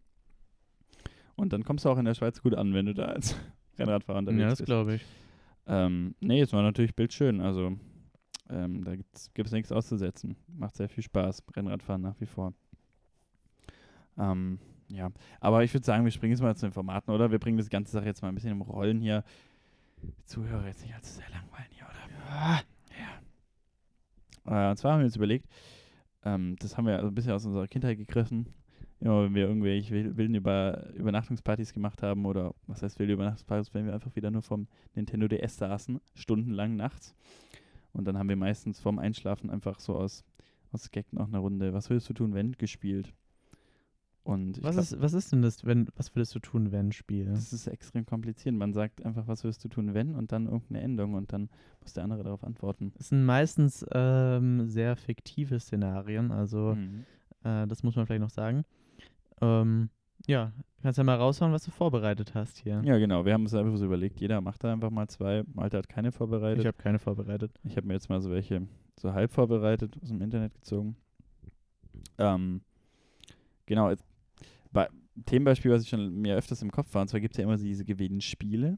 Und 1.35 1.53
dann 1.53 1.63
kommst 1.63 1.85
du 1.85 1.89
auch 1.89 1.97
in 1.97 2.05
der 2.05 2.13
Schweiz 2.13 2.41
gut 2.41 2.55
an, 2.55 2.73
wenn 2.73 2.85
du 2.87 2.93
da 2.93 3.05
als 3.05 3.35
Rennradfahrer 3.79 4.19
unterwegs 4.19 4.41
Ja, 4.41 4.49
das 4.49 4.57
bist. 4.59 4.65
glaube 4.67 4.95
ich. 4.95 5.05
Ähm, 5.67 6.15
nee, 6.19 6.41
es 6.41 6.51
war 6.53 6.61
natürlich 6.63 6.95
bildschön, 6.95 7.39
also 7.41 7.77
ähm, 8.49 8.83
da 8.83 8.95
gibt's 8.95 9.31
gibt's 9.33 9.51
nichts 9.51 9.71
auszusetzen. 9.71 10.35
Macht 10.47 10.75
sehr 10.75 10.89
viel 10.89 11.03
Spaß, 11.03 11.43
Rennradfahren 11.55 12.01
nach 12.01 12.19
wie 12.19 12.25
vor. 12.25 12.53
Ähm, 14.17 14.59
ja, 14.89 15.09
aber 15.39 15.63
ich 15.63 15.73
würde 15.73 15.85
sagen, 15.85 16.03
wir 16.03 16.11
springen 16.11 16.31
jetzt 16.33 16.41
mal 16.41 16.55
zu 16.55 16.65
den 16.65 16.73
Formaten, 16.73 17.11
oder? 17.13 17.31
Wir 17.31 17.39
bringen 17.39 17.57
das 17.57 17.69
ganze 17.69 17.91
Sache 17.93 18.05
jetzt 18.05 18.21
mal 18.21 18.27
ein 18.29 18.35
bisschen 18.35 18.51
im 18.51 18.61
Rollen 18.61 18.99
hier. 18.99 19.23
Die 20.01 20.25
Zuhörer 20.25 20.65
jetzt 20.67 20.81
nicht 20.81 20.93
allzu 20.93 21.13
sehr 21.13 21.29
langweilen 21.29 21.69
hier, 21.71 21.85
oder? 21.85 22.29
Ja. 22.29 22.61
Äh, 24.45 24.69
und 24.69 24.77
zwar 24.77 24.93
haben 24.93 24.99
wir 24.99 25.05
uns 25.05 25.15
überlegt, 25.15 25.47
ähm, 26.23 26.55
das 26.59 26.77
haben 26.77 26.85
wir 26.85 26.95
also 26.95 27.07
ein 27.07 27.15
bisschen 27.15 27.33
aus 27.33 27.45
unserer 27.45 27.67
Kindheit 27.67 27.97
gegriffen. 27.97 28.47
Immer 28.99 29.23
wenn 29.23 29.33
wir 29.33 29.47
irgendwelche 29.47 29.93
wil- 29.93 30.15
wilden 30.17 30.35
Über 30.35 30.91
Übernachtungspartys 30.93 31.73
gemacht 31.73 32.03
haben 32.03 32.25
oder 32.25 32.53
was 32.67 32.83
heißt 32.83 32.99
wilde 32.99 33.13
Übernachtungspartys, 33.13 33.73
wenn 33.73 33.85
wir 33.85 33.93
einfach 33.93 34.15
wieder 34.15 34.29
nur 34.29 34.43
vom 34.43 34.67
Nintendo 34.93 35.27
DS 35.27 35.57
saßen, 35.57 35.99
stundenlang 36.13 36.75
nachts. 36.75 37.15
Und 37.93 38.05
dann 38.05 38.17
haben 38.17 38.29
wir 38.29 38.35
meistens 38.35 38.79
vorm 38.79 38.99
Einschlafen 38.99 39.49
einfach 39.49 39.79
so 39.79 39.95
aus, 39.95 40.23
aus 40.71 40.91
Gag 40.91 41.11
noch 41.13 41.27
eine 41.27 41.39
Runde, 41.39 41.73
was 41.73 41.89
würdest 41.89 42.09
du 42.09 42.13
tun, 42.13 42.33
wenn, 42.33 42.53
gespielt. 42.53 43.11
Und 44.23 44.61
Was 44.63 44.75
glaub, 44.75 44.83
ist, 44.83 45.01
was 45.01 45.13
ist 45.13 45.31
denn 45.31 45.41
das, 45.41 45.65
wenn, 45.65 45.87
was 45.95 46.15
würdest 46.15 46.35
du 46.35 46.39
tun, 46.39 46.71
wenn 46.71 46.91
Spiel? 46.91 47.25
das 47.25 47.51
ist 47.53 47.65
extrem 47.65 48.05
kompliziert. 48.05 48.53
Man 48.53 48.71
sagt 48.71 49.03
einfach, 49.03 49.27
was 49.27 49.43
würdest 49.43 49.63
du 49.65 49.67
tun, 49.67 49.95
wenn, 49.95 50.13
und 50.13 50.31
dann 50.31 50.45
irgendeine 50.45 50.81
Endung 50.81 51.15
und 51.15 51.33
dann 51.33 51.49
muss 51.81 51.93
der 51.93 52.03
andere 52.03 52.21
darauf 52.23 52.43
antworten. 52.43 52.91
Das 52.97 53.09
sind 53.09 53.25
meistens 53.25 53.83
ähm, 53.93 54.67
sehr 54.67 54.95
fiktive 54.95 55.59
Szenarien, 55.59 56.31
also 56.31 56.75
Mhm. 56.75 57.05
äh, 57.43 57.65
das 57.65 57.81
muss 57.81 57.95
man 57.95 58.05
vielleicht 58.05 58.21
noch 58.21 58.29
sagen. 58.29 58.63
Ähm, 59.41 59.89
ja, 60.27 60.51
kannst 60.83 60.99
ja 60.99 61.03
mal 61.03 61.15
raushauen, 61.15 61.51
was 61.51 61.63
du 61.63 61.71
vorbereitet 61.71 62.35
hast 62.35 62.59
hier. 62.59 62.79
Ja, 62.85 62.99
genau. 62.99 63.25
Wir 63.25 63.33
haben 63.33 63.41
uns 63.41 63.55
einfach 63.55 63.75
so 63.75 63.85
überlegt, 63.85 64.21
jeder 64.21 64.39
macht 64.39 64.63
da 64.63 64.71
einfach 64.71 64.91
mal 64.91 65.07
zwei. 65.07 65.43
Malte 65.55 65.79
hat 65.79 65.89
keine 65.89 66.11
vorbereitet. 66.11 66.59
ich 66.59 66.67
habe 66.67 66.77
keine 66.77 66.99
vorbereitet. 66.99 67.59
Ich 67.63 67.75
habe 67.75 67.87
mir 67.87 67.93
jetzt 67.95 68.07
mal 68.07 68.21
so 68.21 68.29
welche 68.29 68.67
so 68.99 69.13
halb 69.13 69.31
vorbereitet 69.31 69.97
aus 69.99 70.09
dem 70.09 70.21
Internet 70.21 70.53
gezogen. 70.53 70.95
Ähm, 72.19 72.61
genau, 73.65 73.89
jetzt, 73.89 74.05
bei, 74.71 74.89
Themenbeispiel, 75.25 75.71
was 75.71 75.83
ich 75.83 75.89
schon 75.89 76.13
mir 76.21 76.35
öfters 76.35 76.61
im 76.61 76.71
Kopf 76.71 76.93
war, 76.93 77.01
und 77.01 77.07
zwar 77.09 77.19
gibt 77.19 77.33
es 77.33 77.37
ja 77.37 77.43
immer 77.43 77.57
diese 77.57 77.85
Gewinnspiele. 77.85 78.77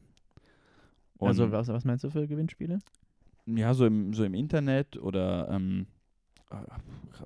Und 1.17 1.27
also 1.27 1.51
was, 1.51 1.67
was 1.67 1.85
meinst 1.85 2.03
du 2.03 2.09
für 2.09 2.27
Gewinnspiele? 2.27 2.79
Ja, 3.45 3.73
so 3.73 3.85
im, 3.85 4.13
so 4.13 4.23
im 4.23 4.33
Internet 4.33 4.97
oder 4.97 5.49
ähm, 5.49 5.85
äh, 6.49 6.55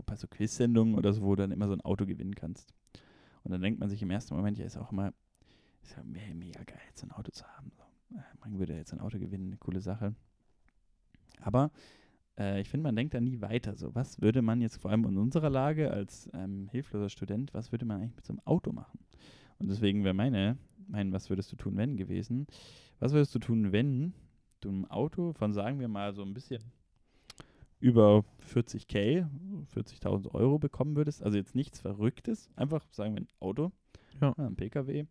bei 0.06 0.16
so 0.16 0.28
Quiz-Sendungen 0.28 0.96
oder 0.96 1.14
so, 1.14 1.22
wo 1.22 1.36
du 1.36 1.44
dann 1.44 1.52
immer 1.52 1.68
so 1.68 1.74
ein 1.74 1.82
Auto 1.82 2.06
gewinnen 2.06 2.36
kannst. 2.36 2.74
Und 3.44 3.52
dann 3.52 3.62
denkt 3.62 3.80
man 3.80 3.90
sich 3.90 4.02
im 4.02 4.10
ersten 4.10 4.36
Moment, 4.36 4.58
ja, 4.58 4.66
ist 4.66 4.78
auch 4.78 4.92
immer, 4.92 5.14
ist 5.84 5.96
ja 5.96 6.04
me- 6.04 6.36
mega 6.36 6.64
geil, 6.64 6.82
jetzt 6.90 7.04
ein 7.04 7.12
Auto 7.12 7.32
zu 7.32 7.46
haben. 7.46 7.72
So. 7.76 8.18
Äh, 8.18 8.22
Man 8.42 8.60
würde 8.60 8.76
jetzt 8.76 8.94
ein 8.94 9.00
Auto 9.00 9.20
gewinnen, 9.20 9.48
eine 9.48 9.58
coole 9.58 9.80
Sache. 9.80 10.16
Aber 11.40 11.72
äh, 12.38 12.62
ich 12.62 12.70
finde, 12.70 12.84
man 12.84 12.96
denkt 12.96 13.14
da 13.14 13.20
nie 13.22 13.42
weiter. 13.42 13.76
So, 13.76 13.94
was 13.96 14.22
würde 14.22 14.42
man 14.42 14.62
jetzt 14.62 14.78
vor 14.78 14.92
allem 14.92 15.06
in 15.06 15.18
unserer 15.18 15.50
Lage 15.50 15.92
als 15.92 16.30
ähm, 16.34 16.68
hilfloser 16.72 17.10
Student, 17.10 17.54
was 17.54 17.72
würde 17.72 17.86
man 17.86 18.02
eigentlich 18.02 18.16
mit 18.16 18.26
so 18.26 18.34
einem 18.34 18.42
Auto 18.46 18.72
machen? 18.72 19.00
Und 19.60 19.70
deswegen 19.70 20.04
wäre 20.04 20.14
meine, 20.14 20.58
mein, 20.88 21.12
was 21.12 21.30
würdest 21.30 21.52
du 21.52 21.56
tun, 21.56 21.76
wenn 21.78 21.98
gewesen? 21.98 22.48
Was 23.00 23.12
würdest 23.12 23.34
du 23.36 23.40
tun, 23.40 23.72
wenn 23.72 24.14
du 24.62 24.70
ein 24.70 24.90
Auto 24.90 25.34
von, 25.34 25.54
sagen 25.54 25.80
wir 25.80 25.88
mal, 25.88 26.14
so 26.14 26.24
ein 26.24 26.34
bisschen 26.34 26.64
über 27.80 28.24
40k, 28.54 29.28
40.000 29.76 30.34
Euro 30.34 30.60
bekommen 30.60 30.96
würdest? 30.96 31.24
Also 31.24 31.38
jetzt 31.38 31.56
nichts 31.56 31.80
Verrücktes, 31.80 32.50
einfach 32.56 32.86
sagen 32.92 33.16
wir 33.16 33.22
ein 33.22 33.28
Auto, 33.40 33.72
Ja. 34.22 34.34
ein 34.38 34.56
PKW. 34.56 35.06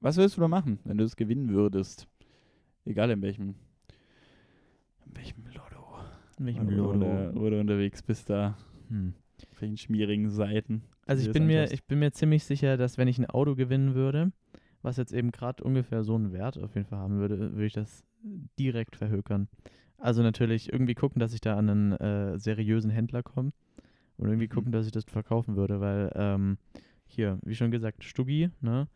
Was 0.00 0.16
würdest 0.16 0.36
du 0.36 0.40
da 0.42 0.48
machen, 0.48 0.78
wenn 0.84 0.98
du 0.98 1.04
es 1.04 1.16
gewinnen 1.16 1.48
würdest? 1.48 2.06
Egal 2.84 3.10
in 3.10 3.22
welchem, 3.22 3.54
in 5.06 5.16
welchem. 5.16 5.44
In 6.38 6.46
welchem? 6.46 6.80
Oder, 6.86 7.34
oder 7.36 7.60
unterwegs 7.60 8.02
bist 8.02 8.28
da, 8.30 8.56
Hm. 8.88 9.14
auf 9.52 9.60
welchen 9.60 9.76
schmierigen 9.76 10.30
Seiten. 10.30 10.82
Also 11.06 11.26
ich 11.26 11.32
bin 11.32 11.46
mir, 11.46 11.62
anschaust. 11.62 11.74
ich 11.74 11.84
bin 11.84 11.98
mir 11.98 12.12
ziemlich 12.12 12.44
sicher, 12.44 12.76
dass 12.76 12.98
wenn 12.98 13.08
ich 13.08 13.18
ein 13.18 13.26
Auto 13.26 13.54
gewinnen 13.54 13.94
würde, 13.94 14.32
was 14.82 14.96
jetzt 14.96 15.12
eben 15.12 15.30
gerade 15.30 15.62
ungefähr 15.64 16.04
so 16.04 16.14
einen 16.14 16.32
Wert 16.32 16.58
auf 16.58 16.74
jeden 16.74 16.86
Fall 16.86 16.98
haben 16.98 17.18
würde, 17.18 17.38
würde 17.38 17.66
ich 17.66 17.72
das 17.72 18.04
direkt 18.58 18.96
verhökern. 18.96 19.48
Also 19.98 20.22
natürlich 20.22 20.72
irgendwie 20.72 20.94
gucken, 20.94 21.20
dass 21.20 21.32
ich 21.32 21.40
da 21.40 21.56
an 21.56 21.70
einen 21.70 21.92
äh, 21.92 22.38
seriösen 22.38 22.90
Händler 22.90 23.22
komme 23.22 23.52
und 24.16 24.26
irgendwie 24.28 24.46
Mhm. 24.46 24.50
gucken, 24.52 24.72
dass 24.72 24.86
ich 24.86 24.92
das 24.92 25.04
verkaufen 25.04 25.56
würde, 25.56 25.80
weil 25.80 26.12
ähm, 26.14 26.58
hier, 27.06 27.38
wie 27.44 27.54
schon 27.54 27.70
gesagt, 27.70 28.04
Stuggi, 28.04 28.50
ne? 28.60 28.88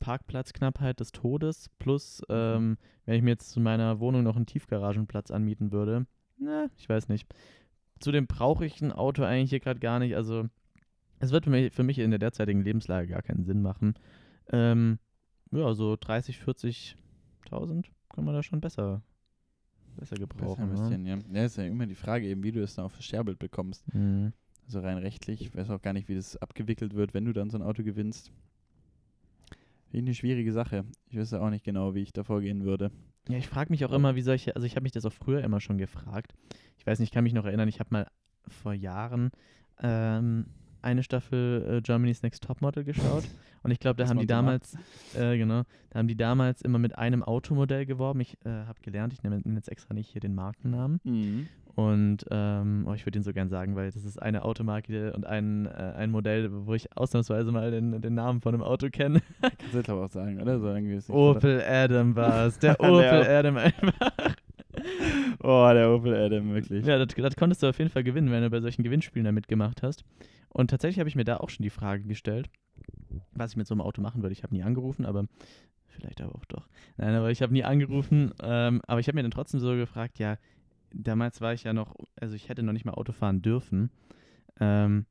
Parkplatzknappheit 0.00 1.00
des 1.00 1.10
Todes 1.10 1.70
plus, 1.80 2.22
ähm, 2.28 2.76
wenn 3.04 3.16
ich 3.16 3.22
mir 3.22 3.30
jetzt 3.30 3.50
zu 3.50 3.58
meiner 3.60 3.98
Wohnung 3.98 4.22
noch 4.22 4.36
einen 4.36 4.46
Tiefgaragenplatz 4.46 5.30
anmieten 5.32 5.72
würde, 5.72 6.06
na, 6.38 6.66
ich 6.76 6.88
weiß 6.88 7.08
nicht. 7.08 7.26
Zudem 8.00 8.26
brauche 8.26 8.64
ich 8.64 8.80
ein 8.80 8.92
Auto 8.92 9.22
eigentlich 9.24 9.50
hier 9.50 9.60
gerade 9.60 9.80
gar 9.80 9.98
nicht, 9.98 10.14
also 10.14 10.48
es 11.18 11.32
wird 11.32 11.44
für 11.44 11.50
mich, 11.50 11.72
für 11.72 11.82
mich 11.82 11.98
in 11.98 12.10
der 12.10 12.18
derzeitigen 12.18 12.62
Lebenslage 12.62 13.08
gar 13.08 13.22
keinen 13.22 13.44
Sinn 13.44 13.60
machen. 13.60 13.94
Ähm, 14.50 14.98
ja, 15.50 15.74
so 15.74 15.96
30, 15.98 16.38
40.000 16.38 17.86
kann 18.14 18.24
man 18.24 18.34
da 18.34 18.42
schon 18.42 18.60
besser, 18.60 19.02
besser 19.96 20.16
Besser 20.16 20.16
gebrauchen. 20.16 20.66
ne? 20.66 20.70
investieren, 20.70 21.06
ja. 21.06 21.18
Ja, 21.32 21.44
ist 21.44 21.56
ja 21.56 21.64
immer 21.64 21.86
die 21.86 21.94
Frage 21.94 22.26
eben, 22.26 22.42
wie 22.42 22.52
du 22.52 22.62
es 22.62 22.74
dann 22.74 22.84
auf 22.84 22.94
das 22.94 23.04
Scherbild 23.04 23.38
bekommst. 23.38 23.92
Mhm. 23.94 24.32
Also 24.64 24.80
rein 24.80 24.98
rechtlich, 24.98 25.40
ich 25.40 25.54
weiß 25.54 25.70
auch 25.70 25.80
gar 25.80 25.94
nicht, 25.94 26.08
wie 26.08 26.14
das 26.14 26.36
abgewickelt 26.36 26.94
wird, 26.94 27.14
wenn 27.14 27.24
du 27.24 27.32
dann 27.32 27.50
so 27.50 27.56
ein 27.58 27.62
Auto 27.62 27.82
gewinnst. 27.82 28.30
Ich 29.90 30.00
eine 30.00 30.14
schwierige 30.14 30.52
Sache. 30.52 30.84
Ich 31.08 31.16
wüsste 31.16 31.40
auch 31.40 31.48
nicht 31.48 31.64
genau, 31.64 31.94
wie 31.94 32.02
ich 32.02 32.12
da 32.12 32.22
vorgehen 32.22 32.64
würde. 32.64 32.90
Ja, 33.28 33.38
ich 33.38 33.48
frage 33.48 33.70
mich 33.70 33.84
auch 33.84 33.92
immer, 33.92 34.16
wie 34.16 34.22
solche, 34.22 34.56
also 34.56 34.66
ich 34.66 34.74
habe 34.74 34.82
mich 34.84 34.92
das 34.92 35.04
auch 35.04 35.12
früher 35.12 35.42
immer 35.44 35.60
schon 35.60 35.78
gefragt. 35.78 36.34
Ich 36.78 36.86
weiß 36.86 36.98
nicht, 36.98 37.10
ich 37.10 37.12
kann 37.12 37.24
mich 37.24 37.34
noch 37.34 37.44
erinnern, 37.44 37.68
ich 37.68 37.80
habe 37.80 37.90
mal 37.92 38.06
vor 38.46 38.72
Jahren 38.72 39.30
ähm, 39.80 40.46
eine 40.80 41.02
Staffel 41.02 41.78
äh, 41.78 41.80
Germany's 41.82 42.22
Next 42.22 42.42
Topmodel 42.42 42.84
geschaut 42.84 43.24
und 43.62 43.70
ich 43.70 43.80
glaube, 43.80 44.02
da 44.02 44.08
haben 44.08 44.18
die 44.18 44.26
damals, 44.26 44.76
äh, 45.14 45.36
genau, 45.36 45.64
da 45.90 45.98
haben 45.98 46.08
die 46.08 46.16
damals 46.16 46.62
immer 46.62 46.78
mit 46.78 46.96
einem 46.96 47.22
Automodell 47.22 47.84
geworben. 47.84 48.20
Ich 48.20 48.38
äh, 48.44 48.48
habe 48.48 48.80
gelernt, 48.80 49.12
ich 49.12 49.22
nenne 49.22 49.40
nenn 49.44 49.56
jetzt 49.56 49.68
extra 49.68 49.92
nicht 49.92 50.08
hier 50.10 50.20
den 50.20 50.34
Markennamen 50.34 51.00
und 51.78 52.24
ähm, 52.32 52.86
oh, 52.88 52.94
ich 52.94 53.06
würde 53.06 53.20
ihn 53.20 53.22
so 53.22 53.32
gern 53.32 53.50
sagen, 53.50 53.76
weil 53.76 53.88
das 53.88 54.04
ist 54.04 54.20
eine 54.20 54.44
Automarke 54.44 55.12
und 55.12 55.24
ein, 55.24 55.66
äh, 55.66 55.92
ein 55.96 56.10
Modell, 56.10 56.48
wo 56.66 56.74
ich 56.74 56.96
ausnahmsweise 56.96 57.52
mal 57.52 57.70
den, 57.70 58.00
den 58.00 58.14
Namen 58.14 58.40
von 58.40 58.52
einem 58.52 58.64
Auto 58.64 58.88
kenne. 58.90 59.22
Kannst 59.40 59.86
du 59.86 59.92
aber 59.92 60.06
auch 60.06 60.10
sagen, 60.10 60.42
oder? 60.42 60.58
So 60.58 60.66
irgendwie 60.66 60.94
ist 60.94 61.08
Opel 61.08 61.62
Adam 61.62 62.16
war 62.16 62.46
es, 62.46 62.58
der 62.58 62.74
Der 62.80 62.90
Opel 62.90 63.20
Opel. 63.20 63.28
Adam 63.28 63.56
einfach. 63.58 63.94
Oh, 65.40 65.70
der 65.72 65.90
Opel 65.90 66.14
Adam, 66.14 66.52
wirklich. 66.52 66.84
Ja, 66.84 67.04
das, 67.04 67.14
das 67.14 67.36
konntest 67.36 67.62
du 67.62 67.68
auf 67.68 67.78
jeden 67.78 67.90
Fall 67.90 68.04
gewinnen, 68.04 68.30
wenn 68.30 68.42
du 68.42 68.50
bei 68.50 68.60
solchen 68.60 68.82
Gewinnspielen 68.82 69.24
da 69.24 69.32
mitgemacht 69.32 69.82
hast. 69.82 70.04
Und 70.50 70.70
tatsächlich 70.70 70.98
habe 70.98 71.08
ich 71.08 71.16
mir 71.16 71.24
da 71.24 71.38
auch 71.38 71.50
schon 71.50 71.62
die 71.64 71.70
Frage 71.70 72.04
gestellt, 72.04 72.48
was 73.32 73.52
ich 73.52 73.56
mit 73.56 73.66
so 73.66 73.74
einem 73.74 73.80
Auto 73.80 74.00
machen 74.02 74.22
würde. 74.22 74.32
Ich 74.32 74.42
habe 74.42 74.54
nie 74.54 74.62
angerufen, 74.62 75.04
aber 75.04 75.26
vielleicht 75.86 76.20
aber 76.20 76.34
auch 76.34 76.44
doch. 76.44 76.68
Nein, 76.96 77.14
aber 77.14 77.30
ich 77.30 77.42
habe 77.42 77.52
nie 77.52 77.64
angerufen. 77.64 78.32
Ähm, 78.42 78.80
aber 78.86 79.00
ich 79.00 79.08
habe 79.08 79.16
mir 79.16 79.22
dann 79.22 79.30
trotzdem 79.32 79.58
so 79.60 79.74
gefragt, 79.74 80.18
ja, 80.18 80.38
damals 80.92 81.40
war 81.40 81.52
ich 81.52 81.64
ja 81.64 81.72
noch, 81.72 81.94
also 82.16 82.34
ich 82.34 82.48
hätte 82.48 82.62
noch 82.62 82.72
nicht 82.72 82.84
mal 82.84 82.94
Auto 82.94 83.12
fahren 83.12 83.42
dürfen. 83.42 83.90
Ähm, 84.60 85.06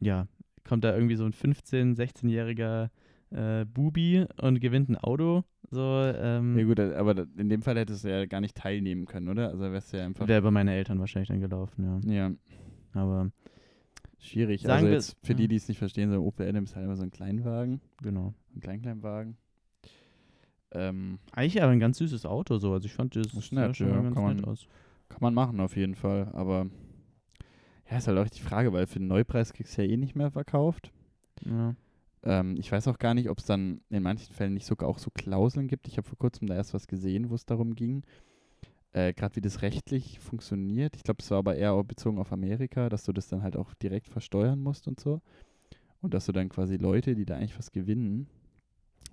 ja, 0.00 0.26
kommt 0.64 0.84
da 0.84 0.94
irgendwie 0.94 1.16
so 1.16 1.24
ein 1.24 1.32
15-, 1.32 1.96
16-jähriger 1.96 2.90
äh, 3.30 3.64
Bubi 3.64 4.26
und 4.40 4.60
gewinnt 4.60 4.88
ein 4.88 4.96
Auto. 4.96 5.44
So, 5.70 5.82
ähm, 5.82 6.58
Ja 6.58 6.64
gut, 6.64 6.80
aber 6.80 7.26
in 7.36 7.48
dem 7.48 7.62
Fall 7.62 7.76
hättest 7.76 8.04
du 8.04 8.10
ja 8.10 8.24
gar 8.26 8.40
nicht 8.40 8.56
teilnehmen 8.56 9.06
können, 9.06 9.28
oder? 9.28 9.48
Also 9.48 9.70
wärst 9.70 9.92
du 9.92 9.98
ja 9.98 10.06
einfach... 10.06 10.26
wäre 10.26 10.42
bei 10.42 10.50
meinen 10.50 10.68
Eltern 10.68 10.98
wahrscheinlich 10.98 11.28
dann 11.28 11.40
gelaufen, 11.40 12.00
ja. 12.04 12.14
Ja, 12.14 12.32
Aber 12.94 13.30
schwierig. 14.18 14.62
Sagen 14.62 14.86
also 14.86 14.88
jetzt 14.88 15.16
für 15.22 15.34
die, 15.34 15.48
die 15.48 15.56
es 15.56 15.68
nicht 15.68 15.78
verstehen, 15.78 16.10
so 16.10 16.16
ein 16.16 16.22
Opel 16.22 16.48
Adam 16.48 16.64
ist 16.64 16.74
halt 16.74 16.86
immer 16.86 16.96
so 16.96 17.02
ein 17.02 17.10
Kleinwagen, 17.10 17.80
genau. 18.02 18.32
ein 18.54 18.60
Kleinkleinwagen. 18.60 19.36
Ähm, 20.70 21.18
Eigentlich 21.32 21.62
aber 21.62 21.72
ein 21.72 21.80
ganz 21.80 21.98
süßes 21.98 22.26
Auto 22.26 22.58
so. 22.58 22.72
Also 22.72 22.86
ich 22.86 22.92
fand 22.92 23.16
das, 23.16 23.28
Das 23.28 23.48
sah 23.48 23.74
schon 23.74 23.88
mal 23.88 24.02
ganz 24.02 24.36
nett 24.36 24.46
aus. 24.46 24.66
Kann 25.08 25.18
man 25.20 25.34
machen 25.34 25.60
auf 25.60 25.76
jeden 25.76 25.94
Fall, 25.94 26.28
aber 26.32 26.66
ja, 27.90 27.96
ist 27.96 28.06
halt 28.08 28.18
auch 28.18 28.28
die 28.28 28.40
Frage, 28.42 28.72
weil 28.72 28.86
für 28.86 28.98
den 28.98 29.08
Neupreis 29.08 29.52
kriegst 29.52 29.76
du 29.78 29.82
ja 29.82 29.88
eh 29.90 29.96
nicht 29.96 30.14
mehr 30.14 30.30
verkauft. 30.30 30.92
Ja. 31.44 31.74
Ähm, 32.22 32.56
ich 32.58 32.70
weiß 32.70 32.88
auch 32.88 32.98
gar 32.98 33.14
nicht, 33.14 33.30
ob 33.30 33.38
es 33.38 33.46
dann 33.46 33.80
in 33.88 34.02
manchen 34.02 34.32
Fällen 34.34 34.54
nicht 34.54 34.66
sogar 34.66 34.88
auch 34.88 34.98
so 34.98 35.10
Klauseln 35.10 35.68
gibt. 35.68 35.88
Ich 35.88 35.96
habe 35.96 36.06
vor 36.06 36.18
kurzem 36.18 36.46
da 36.48 36.54
erst 36.54 36.74
was 36.74 36.86
gesehen, 36.86 37.30
wo 37.30 37.34
es 37.34 37.46
darum 37.46 37.74
ging, 37.74 38.02
äh, 38.92 39.12
gerade 39.14 39.36
wie 39.36 39.40
das 39.40 39.62
rechtlich 39.62 40.18
funktioniert. 40.20 40.96
Ich 40.96 41.02
glaube, 41.04 41.22
es 41.22 41.30
war 41.30 41.38
aber 41.38 41.56
eher 41.56 41.82
bezogen 41.84 42.18
auf 42.18 42.32
Amerika, 42.32 42.88
dass 42.88 43.04
du 43.04 43.12
das 43.12 43.28
dann 43.28 43.42
halt 43.42 43.56
auch 43.56 43.72
direkt 43.74 44.08
versteuern 44.08 44.60
musst 44.60 44.86
und 44.88 45.00
so. 45.00 45.20
Und 46.00 46.12
dass 46.14 46.26
du 46.26 46.32
dann 46.32 46.48
quasi 46.48 46.76
Leute, 46.76 47.14
die 47.14 47.24
da 47.24 47.36
eigentlich 47.36 47.58
was 47.58 47.72
gewinnen, 47.72 48.28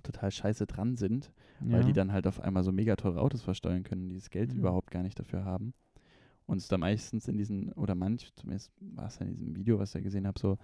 total 0.04 0.32
scheiße 0.32 0.68
dran 0.68 0.98
sind, 0.98 1.32
weil 1.60 1.80
Ja. 1.82 1.86
die 1.88 1.94
dann 1.94 2.12
halt 2.12 2.28
auf 2.28 2.40
einmal 2.42 2.64
so 2.64 2.72
mega 2.72 2.96
teure 2.96 3.22
Autos 3.22 3.42
versteuern 3.42 3.84
können, 3.84 4.10
die 4.10 4.16
das 4.16 4.30
Geld 4.30 4.52
Ja. 4.52 4.58
überhaupt 4.60 4.92
gar 4.92 5.02
nicht 5.04 5.18
dafür 5.20 5.46
haben. 5.46 5.74
Und 6.46 6.58
es 6.58 6.68
da 6.68 6.78
meistens 6.78 7.28
in 7.28 7.38
diesen, 7.38 7.72
oder 7.74 7.96
manch, 7.96 8.32
zumindest 8.36 8.72
war 8.80 9.08
es 9.08 9.20
ja 9.20 9.26
in 9.26 9.34
diesem 9.34 9.56
Video, 9.56 9.80
was 9.80 9.96
ich 9.96 10.04
gesehen 10.04 10.28
habe, 10.28 10.40
so, 10.40 10.58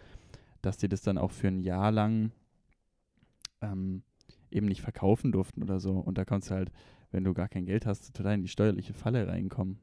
dass 0.62 0.78
die 0.78 0.88
das 0.88 1.02
dann 1.02 1.18
auch 1.18 1.32
für 1.32 1.48
ein 1.48 1.60
Jahr 1.60 1.92
lang 1.92 2.32
ähm, 3.62 4.04
eben 4.52 4.68
nicht 4.68 4.82
verkaufen 4.82 5.32
durften 5.32 5.64
oder 5.64 5.80
so. 5.80 5.94
Und 5.94 6.18
da 6.18 6.26
kannst 6.26 6.52
du 6.52 6.56
halt, 6.56 6.72
wenn 7.12 7.24
du 7.24 7.34
gar 7.34 7.50
kein 7.50 7.66
Geld 7.66 7.86
hast, 7.86 8.16
total 8.16 8.36
in 8.36 8.42
die 8.44 8.48
steuerliche 8.48 8.94
Falle 8.94 9.28
reinkommen, 9.28 9.80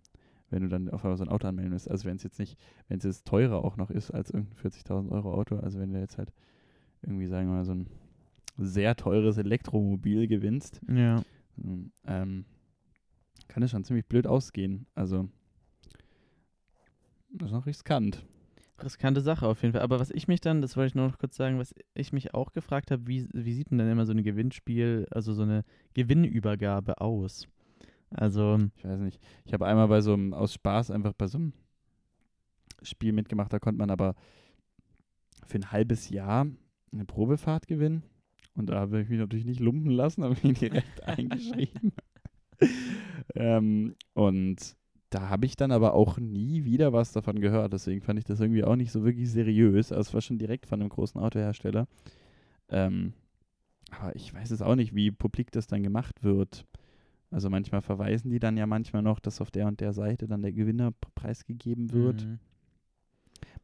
wenn 0.50 0.62
du 0.62 0.68
dann 0.68 0.88
auf 0.88 1.04
einmal 1.04 1.16
so 1.16 1.24
ein 1.24 1.30
Auto 1.30 1.48
anmelden 1.48 1.72
musst. 1.72 1.90
Also 1.90 2.04
wenn 2.04 2.16
es 2.16 2.22
jetzt 2.22 2.38
nicht, 2.38 2.58
wenn 2.86 2.98
es 2.98 3.04
jetzt 3.04 3.26
teurer 3.26 3.64
auch 3.64 3.76
noch 3.76 3.90
ist 3.90 4.10
als 4.10 4.30
irgendein 4.30 4.70
40.000 4.70 5.10
Euro 5.10 5.34
Auto, 5.34 5.56
also 5.56 5.80
wenn 5.80 5.92
du 5.92 5.98
jetzt 5.98 6.18
halt 6.18 6.32
irgendwie, 7.02 7.26
sagen 7.26 7.48
wir 7.48 7.56
mal, 7.56 7.64
so 7.64 7.74
ein 7.74 7.88
sehr 8.56 8.96
teures 8.96 9.38
Elektromobil 9.38 10.26
gewinnst, 10.26 10.80
ja. 10.88 11.22
ähm, 12.06 12.44
kann 13.46 13.62
es 13.62 13.70
schon 13.70 13.84
ziemlich 13.84 14.06
blöd 14.06 14.26
ausgehen. 14.26 14.86
Also, 14.94 15.28
das 17.30 17.48
ist 17.48 17.52
noch 17.52 17.66
riskant. 17.66 18.24
Riskante 18.82 19.20
Sache 19.20 19.46
auf 19.46 19.62
jeden 19.62 19.72
Fall. 19.72 19.82
Aber 19.82 19.98
was 19.98 20.10
ich 20.10 20.28
mich 20.28 20.40
dann, 20.40 20.62
das 20.62 20.76
wollte 20.76 20.88
ich 20.88 20.94
nur 20.94 21.08
noch 21.08 21.18
kurz 21.18 21.36
sagen, 21.36 21.58
was 21.58 21.74
ich 21.94 22.12
mich 22.12 22.34
auch 22.34 22.52
gefragt 22.52 22.90
habe, 22.90 23.06
wie, 23.08 23.28
wie 23.32 23.52
sieht 23.52 23.70
denn 23.70 23.78
dann 23.78 23.90
immer 23.90 24.06
so 24.06 24.12
ein 24.12 24.22
Gewinnspiel, 24.22 25.06
also 25.10 25.32
so 25.32 25.42
eine 25.42 25.64
Gewinnübergabe 25.94 27.00
aus? 27.00 27.48
Also, 28.10 28.58
Ich 28.76 28.84
weiß 28.84 29.00
nicht. 29.00 29.20
Ich 29.44 29.52
habe 29.52 29.66
einmal 29.66 29.88
bei 29.88 30.00
so 30.00 30.12
einem, 30.14 30.32
aus 30.32 30.54
Spaß 30.54 30.90
einfach 30.90 31.12
bei 31.12 31.26
so 31.26 31.38
einem 31.38 31.52
Spiel 32.82 33.12
mitgemacht, 33.12 33.52
da 33.52 33.58
konnte 33.58 33.78
man 33.78 33.90
aber 33.90 34.14
für 35.46 35.58
ein 35.58 35.72
halbes 35.72 36.08
Jahr 36.10 36.46
eine 36.92 37.04
Probefahrt 37.04 37.66
gewinnen. 37.66 38.04
Und 38.54 38.70
da 38.70 38.80
habe 38.80 39.00
ich 39.00 39.08
mich 39.08 39.18
natürlich 39.18 39.44
nicht 39.44 39.60
lumpen 39.60 39.90
lassen, 39.90 40.24
habe 40.24 40.36
mich 40.42 40.58
direkt 40.58 41.02
eingeschrieben. 41.06 41.92
ähm, 43.34 43.94
und 44.14 44.76
da 45.10 45.28
habe 45.28 45.46
ich 45.46 45.56
dann 45.56 45.72
aber 45.72 45.94
auch 45.94 46.18
nie 46.18 46.64
wieder 46.64 46.92
was 46.92 47.12
davon 47.12 47.40
gehört. 47.40 47.72
Deswegen 47.72 48.02
fand 48.02 48.18
ich 48.18 48.24
das 48.26 48.40
irgendwie 48.40 48.64
auch 48.64 48.76
nicht 48.76 48.92
so 48.92 49.04
wirklich 49.04 49.30
seriös. 49.30 49.90
Also 49.92 50.08
es 50.08 50.14
war 50.14 50.20
schon 50.20 50.38
direkt 50.38 50.66
von 50.66 50.80
einem 50.80 50.90
großen 50.90 51.20
Autohersteller. 51.20 51.86
Ähm, 52.68 53.14
aber 53.90 54.14
ich 54.16 54.34
weiß 54.34 54.50
es 54.50 54.60
auch 54.62 54.74
nicht, 54.76 54.94
wie 54.94 55.10
publik 55.10 55.50
das 55.50 55.66
dann 55.66 55.82
gemacht 55.82 56.22
wird. 56.22 56.66
Also 57.30 57.50
manchmal 57.50 57.82
verweisen 57.82 58.30
die 58.30 58.38
dann 58.38 58.56
ja 58.56 58.66
manchmal 58.66 59.02
noch, 59.02 59.20
dass 59.20 59.40
auf 59.40 59.50
der 59.50 59.66
und 59.66 59.80
der 59.80 59.92
Seite 59.92 60.28
dann 60.28 60.42
der 60.42 60.52
Gewinner 60.52 60.92
preisgegeben 61.14 61.92
wird. 61.92 62.26
mhm. 62.26 62.38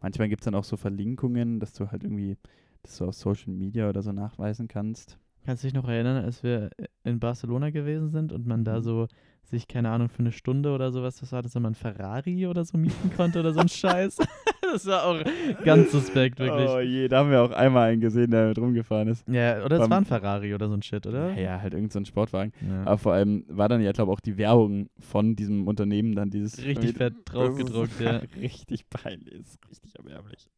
manchmal 0.00 0.28
gibt 0.28 0.42
es 0.42 0.44
dann 0.44 0.54
auch 0.54 0.64
so 0.64 0.76
Verlinkungen, 0.76 1.61
dass 1.61 1.72
du 1.72 1.90
halt 1.90 2.04
irgendwie 2.04 2.37
das 2.83 2.96
so 2.96 3.07
auf 3.07 3.14
Social 3.14 3.52
Media 3.52 3.88
oder 3.88 4.02
so 4.02 4.12
nachweisen 4.12 4.68
kannst. 4.68 5.18
Kannst 5.44 5.62
du 5.62 5.66
dich 5.66 5.74
noch 5.74 5.88
erinnern, 5.88 6.24
als 6.24 6.42
wir 6.42 6.70
in 7.04 7.20
Barcelona 7.20 7.70
gewesen 7.70 8.11
sind 8.11 8.33
und 8.33 8.46
man 8.46 8.64
da 8.64 8.78
Mhm. 8.78 8.83
so 8.83 9.09
sich, 9.48 9.68
keine 9.68 9.90
Ahnung, 9.90 10.09
für 10.09 10.20
eine 10.20 10.33
Stunde 10.33 10.72
oder 10.72 10.92
sowas, 10.92 11.16
das 11.16 11.33
war 11.33 11.42
das, 11.42 11.54
wenn 11.54 11.62
man 11.62 11.72
ein 11.72 11.76
Ferrari 11.76 12.46
oder 12.46 12.64
so 12.64 12.76
mieten 12.78 13.11
konnte 13.16 13.40
oder 13.40 13.52
so 13.52 13.61
ein 13.61 13.68
Scheiß? 13.68 14.18
das 14.72 14.87
war 14.87 15.04
auch 15.04 15.22
ganz 15.64 15.92
suspekt, 15.92 16.38
wirklich. 16.38 16.68
Oh 16.68 16.80
je, 16.80 17.09
da 17.09 17.18
haben 17.18 17.30
wir 17.30 17.42
auch 17.42 17.50
einmal 17.50 17.90
einen 17.90 18.00
gesehen, 18.00 18.30
der 18.30 18.48
mit 18.48 18.59
rumgefahren 18.59 19.09
ist. 19.09 19.26
Ja, 19.28 19.64
oder 19.64 19.80
es 19.80 19.90
war 19.90 19.98
ein 19.98 20.04
Ferrari 20.04 20.54
oder 20.54 20.68
so 20.68 20.74
ein 20.74 20.83
Shit, 20.83 21.07
oder? 21.07 21.35
Ja, 21.35 21.61
halt 21.61 21.74
irgend 21.74 21.92
so 21.92 21.98
ein 21.98 22.04
Sportwagen. 22.04 22.52
Ja. 22.68 22.83
Aber 22.83 22.98
vor 22.98 23.12
allem 23.12 23.44
war 23.48 23.68
dann 23.68 23.80
ja, 23.80 23.92
glaube 23.92 24.11
ich, 24.12 24.18
auch 24.18 24.20
die 24.20 24.37
Werbung 24.37 24.88
von 24.98 25.37
diesem 25.37 25.66
Unternehmen 25.68 26.14
dann 26.14 26.30
dieses. 26.30 26.62
Richtig 26.64 26.96
fett 26.96 27.14
draufgedruckt, 27.24 28.00
ja. 28.00 28.20
Richtig 28.40 28.88
peinlich, 28.88 29.35
ist 29.35 29.59
richtig 29.70 29.94
erbärmlich. 29.96 30.50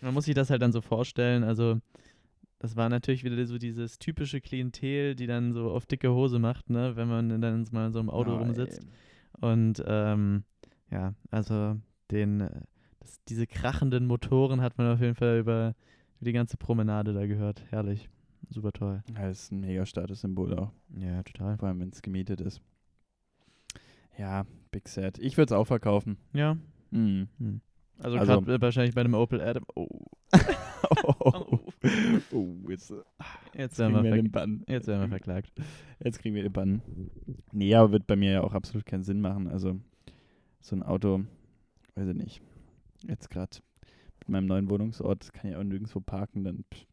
Man 0.00 0.14
muss 0.14 0.26
sich 0.26 0.34
das 0.34 0.50
halt 0.50 0.62
dann 0.62 0.72
so 0.72 0.80
vorstellen, 0.80 1.42
also 1.42 1.78
das 2.58 2.76
war 2.76 2.88
natürlich 2.88 3.22
wieder 3.24 3.44
so 3.46 3.58
dieses 3.58 3.98
typische 3.98 4.40
Klientel, 4.40 5.14
die 5.14 5.26
dann 5.26 5.52
so 5.52 5.70
auf 5.70 5.86
dicke 5.86 6.10
Hose 6.12 6.38
macht, 6.38 6.70
ne, 6.70 6.96
wenn 6.96 7.08
man 7.08 7.40
dann 7.40 7.66
mal 7.72 7.86
in 7.86 7.92
so 7.92 7.98
einem 7.98 8.10
Auto 8.10 8.32
Oh, 8.34 8.38
rumsitzt. 8.38 8.80
ey. 8.82 8.88
Und 9.40 9.82
ähm, 9.86 10.44
ja, 10.90 11.14
also 11.30 11.76
den, 12.10 12.40
äh, 12.40 12.60
das, 13.00 13.20
diese 13.28 13.46
krachenden 13.46 14.06
Motoren 14.06 14.60
hat 14.62 14.78
man 14.78 14.90
auf 14.92 15.00
jeden 15.00 15.14
Fall 15.14 15.38
über, 15.38 15.74
über 16.20 16.24
die 16.24 16.32
ganze 16.32 16.56
Promenade 16.56 17.12
da 17.12 17.26
gehört. 17.26 17.62
Herrlich. 17.70 18.08
Super 18.48 18.72
toll. 18.72 19.02
Ja, 19.14 19.26
das 19.28 19.42
ist 19.44 19.52
ein 19.52 19.60
mega 19.60 19.84
Statussymbol 19.84 20.54
auch, 20.58 20.72
Ja, 20.96 21.22
total. 21.24 21.58
vor 21.58 21.68
allem 21.68 21.80
wenn 21.80 21.88
es 21.90 22.00
gemietet 22.00 22.40
ist. 22.40 22.62
Ja, 24.18 24.46
Big 24.70 24.88
Sad. 24.88 25.18
Ich 25.18 25.36
würde 25.36 25.52
es 25.52 25.58
auch 25.58 25.66
verkaufen. 25.66 26.16
Ja. 26.32 26.56
Mhm. 26.90 27.28
Hm. 27.38 27.60
Also, 27.98 28.18
Also- 28.18 28.40
gerade 28.40 28.60
wahrscheinlich 28.62 28.94
bei 28.94 29.02
dem 29.02 29.14
Opel 29.14 29.40
Adam. 29.40 29.64
Oh, 29.74 29.88
oh, 31.04 31.58
oh, 32.32 32.54
jetzt, 32.68 32.90
jetzt 32.90 32.98
jetzt 33.54 33.78
werden 33.78 33.94
wir, 33.94 34.02
wir 34.04 34.14
den 34.14 34.30
Bann. 34.30 34.64
jetzt 34.66 34.86
werden 34.86 35.02
wir 35.02 35.08
verklagt. 35.08 35.52
Jetzt 36.02 36.18
kriegen 36.18 36.34
wir 36.34 36.42
den 36.42 36.52
Bann. 36.52 36.82
Nee, 37.52 37.74
aber 37.74 37.92
wird 37.92 38.06
bei 38.06 38.16
mir 38.16 38.32
ja 38.32 38.40
auch 38.42 38.54
absolut 38.54 38.86
keinen 38.86 39.02
Sinn 39.02 39.20
machen. 39.20 39.48
Also 39.48 39.78
so 40.60 40.76
ein 40.76 40.82
Auto, 40.82 41.24
weiß 41.94 42.08
ich 42.08 42.16
nicht. 42.16 42.42
Jetzt 43.06 43.30
gerade 43.30 43.58
mit 44.20 44.28
meinem 44.28 44.46
neuen 44.46 44.68
Wohnungsort 44.68 45.32
kann 45.32 45.50
ich 45.50 45.56
auch 45.56 45.62
nirgendwo 45.62 46.00
parken, 46.00 46.44
dann 46.44 46.64
pff, 46.72 46.86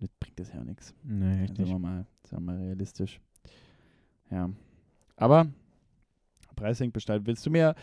das 0.00 0.08
bringt 0.20 0.40
das 0.40 0.52
ja 0.52 0.60
auch 0.60 0.64
nichts. 0.64 0.94
Nee, 1.04 1.44
echt 1.44 1.56
Sagen 1.56 1.70
wir 1.70 1.78
mal, 1.78 2.06
sagen 2.24 2.44
wir 2.44 2.52
mal 2.52 2.62
realistisch. 2.64 3.20
Ja. 4.30 4.50
Aber 5.16 5.46
Preis 6.56 6.78
sinkt 6.78 6.92
bestimmt. 6.92 7.26
Willst 7.26 7.46
du 7.46 7.50
mir, 7.50 7.74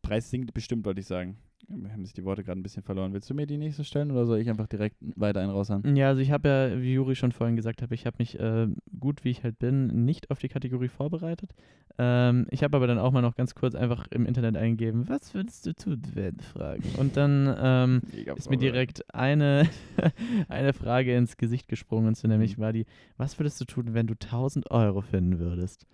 Preis 0.00 0.30
sinkt 0.30 0.52
bestimmt, 0.54 0.84
wollte 0.84 1.00
ich 1.00 1.06
sagen. 1.06 1.36
Wir 1.68 1.92
haben 1.92 2.04
sich 2.04 2.12
die 2.12 2.24
Worte 2.24 2.44
gerade 2.44 2.58
ein 2.60 2.62
bisschen 2.62 2.82
verloren. 2.82 3.12
Willst 3.12 3.30
du 3.30 3.34
mir 3.34 3.46
die 3.46 3.56
nächste 3.56 3.84
stellen 3.84 4.10
oder 4.10 4.26
soll 4.26 4.38
ich 4.38 4.50
einfach 4.50 4.66
direkt 4.66 4.96
weiter 5.00 5.40
einen 5.40 5.50
raushauen? 5.50 5.96
Ja, 5.96 6.08
also 6.08 6.20
ich 6.20 6.30
habe 6.30 6.48
ja, 6.48 6.82
wie 6.82 6.92
Juri 6.94 7.14
schon 7.14 7.32
vorhin 7.32 7.56
gesagt 7.56 7.80
hat, 7.82 7.92
ich 7.92 8.04
habe 8.04 8.16
mich 8.18 8.38
äh, 8.38 8.66
gut, 8.98 9.24
wie 9.24 9.30
ich 9.30 9.42
halt 9.44 9.58
bin, 9.58 10.04
nicht 10.04 10.30
auf 10.30 10.38
die 10.38 10.48
Kategorie 10.48 10.88
vorbereitet. 10.88 11.54
Ähm, 11.98 12.46
ich 12.50 12.62
habe 12.62 12.76
aber 12.76 12.86
dann 12.86 12.98
auch 12.98 13.12
mal 13.12 13.22
noch 13.22 13.36
ganz 13.36 13.54
kurz 13.54 13.74
einfach 13.74 14.06
im 14.10 14.26
Internet 14.26 14.56
eingegeben, 14.56 15.08
was 15.08 15.34
würdest 15.34 15.64
du 15.66 15.74
tun, 15.74 16.02
werden 16.14 16.40
Fragen. 16.40 16.94
Und 16.98 17.16
dann 17.16 17.54
ähm, 17.58 18.00
ist 18.36 18.50
mir 18.50 18.58
direkt 18.58 19.14
eine, 19.14 19.68
eine 20.48 20.72
Frage 20.72 21.16
ins 21.16 21.36
Gesicht 21.36 21.68
gesprungen, 21.68 22.08
und 22.08 22.16
so 22.16 22.28
nämlich 22.28 22.58
Mhm. 22.58 22.62
war 22.62 22.72
die, 22.72 22.86
was 23.16 23.38
würdest 23.38 23.60
du 23.60 23.64
tun, 23.64 23.94
wenn 23.94 24.06
du 24.06 24.14
1000 24.14 24.70
Euro 24.70 25.00
finden 25.00 25.38
würdest? 25.38 25.86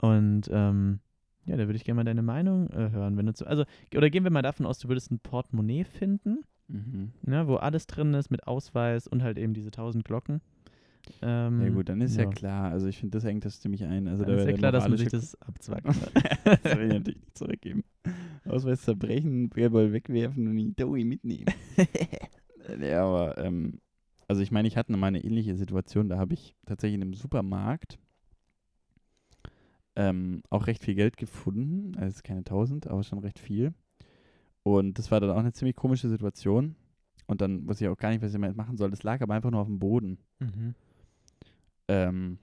Und 0.00 0.48
ähm, 0.50 1.00
ja, 1.46 1.56
da 1.56 1.66
würde 1.66 1.76
ich 1.76 1.84
gerne 1.84 1.96
mal 1.96 2.04
deine 2.04 2.22
Meinung 2.22 2.68
äh, 2.70 2.90
hören. 2.90 3.16
Wenn 3.16 3.26
du 3.26 3.34
zu, 3.34 3.46
also, 3.46 3.64
oder 3.96 4.10
gehen 4.10 4.24
wir 4.24 4.30
mal 4.30 4.42
davon 4.42 4.66
aus, 4.66 4.78
du 4.78 4.88
würdest 4.88 5.10
ein 5.10 5.18
Portemonnaie 5.20 5.84
finden, 5.84 6.44
Mhm. 6.68 7.10
ne, 7.22 7.48
wo 7.48 7.56
alles 7.56 7.88
drin 7.88 8.14
ist 8.14 8.30
mit 8.30 8.46
Ausweis 8.46 9.08
und 9.08 9.24
halt 9.24 9.38
eben 9.38 9.54
diese 9.54 9.72
1000 9.72 10.04
Glocken. 10.04 10.40
Ähm, 11.22 11.60
Ja 11.62 11.68
gut, 11.70 11.88
dann 11.88 12.00
ist 12.00 12.16
ja, 12.16 12.24
ja. 12.24 12.30
klar. 12.30 12.70
Also 12.70 12.86
ich 12.86 12.98
finde, 12.98 13.16
das 13.16 13.24
hängt 13.24 13.44
das 13.44 13.60
ziemlich 13.60 13.84
ein. 13.84 14.06
Also 14.06 14.24
Dann 14.24 14.36
da 14.36 14.42
ist 14.42 14.48
ja 14.48 14.56
klar, 14.56 14.70
dass 14.70 14.88
man 14.88 14.96
sich 14.96 15.08
das 15.08 15.34
abzwackt. 15.42 15.86
das 16.62 16.76
will 16.76 16.86
ich 16.86 16.92
natürlich 16.92 17.20
nicht 17.20 17.36
zurückgeben. 17.36 17.82
Ausweis 18.46 18.82
zerbrechen, 18.82 19.48
Bärball 19.48 19.92
wegwerfen 19.92 20.46
und 20.46 20.56
die 20.56 20.74
Doughy 20.76 21.04
mitnehmen. 21.04 21.46
ja, 22.80 23.04
aber, 23.04 23.38
ähm, 23.38 23.80
also 24.28 24.40
ich 24.42 24.52
meine, 24.52 24.68
ich 24.68 24.76
hatte 24.76 24.92
mal 24.96 25.08
eine 25.08 25.24
ähnliche 25.24 25.56
Situation, 25.56 26.08
da 26.08 26.18
habe 26.18 26.34
ich 26.34 26.54
tatsächlich 26.66 26.94
in 26.96 27.02
einem 27.02 27.14
Supermarkt 27.14 27.98
ähm, 30.00 30.42
auch 30.48 30.66
recht 30.66 30.82
viel 30.82 30.94
Geld 30.94 31.18
gefunden. 31.18 31.92
Also 31.96 32.08
es 32.08 32.14
ist 32.16 32.24
keine 32.24 32.38
1000, 32.38 32.86
aber 32.86 33.02
schon 33.02 33.18
recht 33.18 33.38
viel. 33.38 33.74
Und 34.62 34.98
das 34.98 35.10
war 35.10 35.20
dann 35.20 35.30
auch 35.30 35.36
eine 35.36 35.52
ziemlich 35.52 35.76
komische 35.76 36.08
Situation. 36.08 36.74
Und 37.26 37.42
dann 37.42 37.68
wusste 37.68 37.84
ich 37.84 37.90
auch 37.90 37.98
gar 37.98 38.08
nicht, 38.08 38.22
was 38.22 38.30
ich 38.30 38.40
damit 38.40 38.56
machen 38.56 38.78
soll. 38.78 38.90
Das 38.90 39.02
lag 39.02 39.20
aber 39.20 39.34
einfach 39.34 39.50
nur 39.50 39.60
auf 39.60 39.66
dem 39.66 39.78
Boden. 39.78 40.18
mhm. 40.38 40.74
Ähm, 41.88 42.38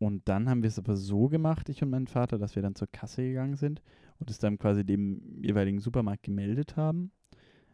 und 0.00 0.28
dann 0.28 0.48
haben 0.48 0.62
wir 0.62 0.68
es 0.68 0.78
aber 0.78 0.96
so 0.96 1.28
gemacht, 1.28 1.68
ich 1.68 1.82
und 1.82 1.90
mein 1.90 2.08
Vater, 2.08 2.36
dass 2.36 2.56
wir 2.56 2.62
dann 2.62 2.74
zur 2.74 2.88
Kasse 2.88 3.22
gegangen 3.22 3.54
sind 3.54 3.80
und 4.18 4.28
es 4.28 4.38
dann 4.38 4.58
quasi 4.58 4.84
dem 4.84 5.40
jeweiligen 5.40 5.78
Supermarkt 5.78 6.24
gemeldet 6.24 6.76
haben. 6.76 7.12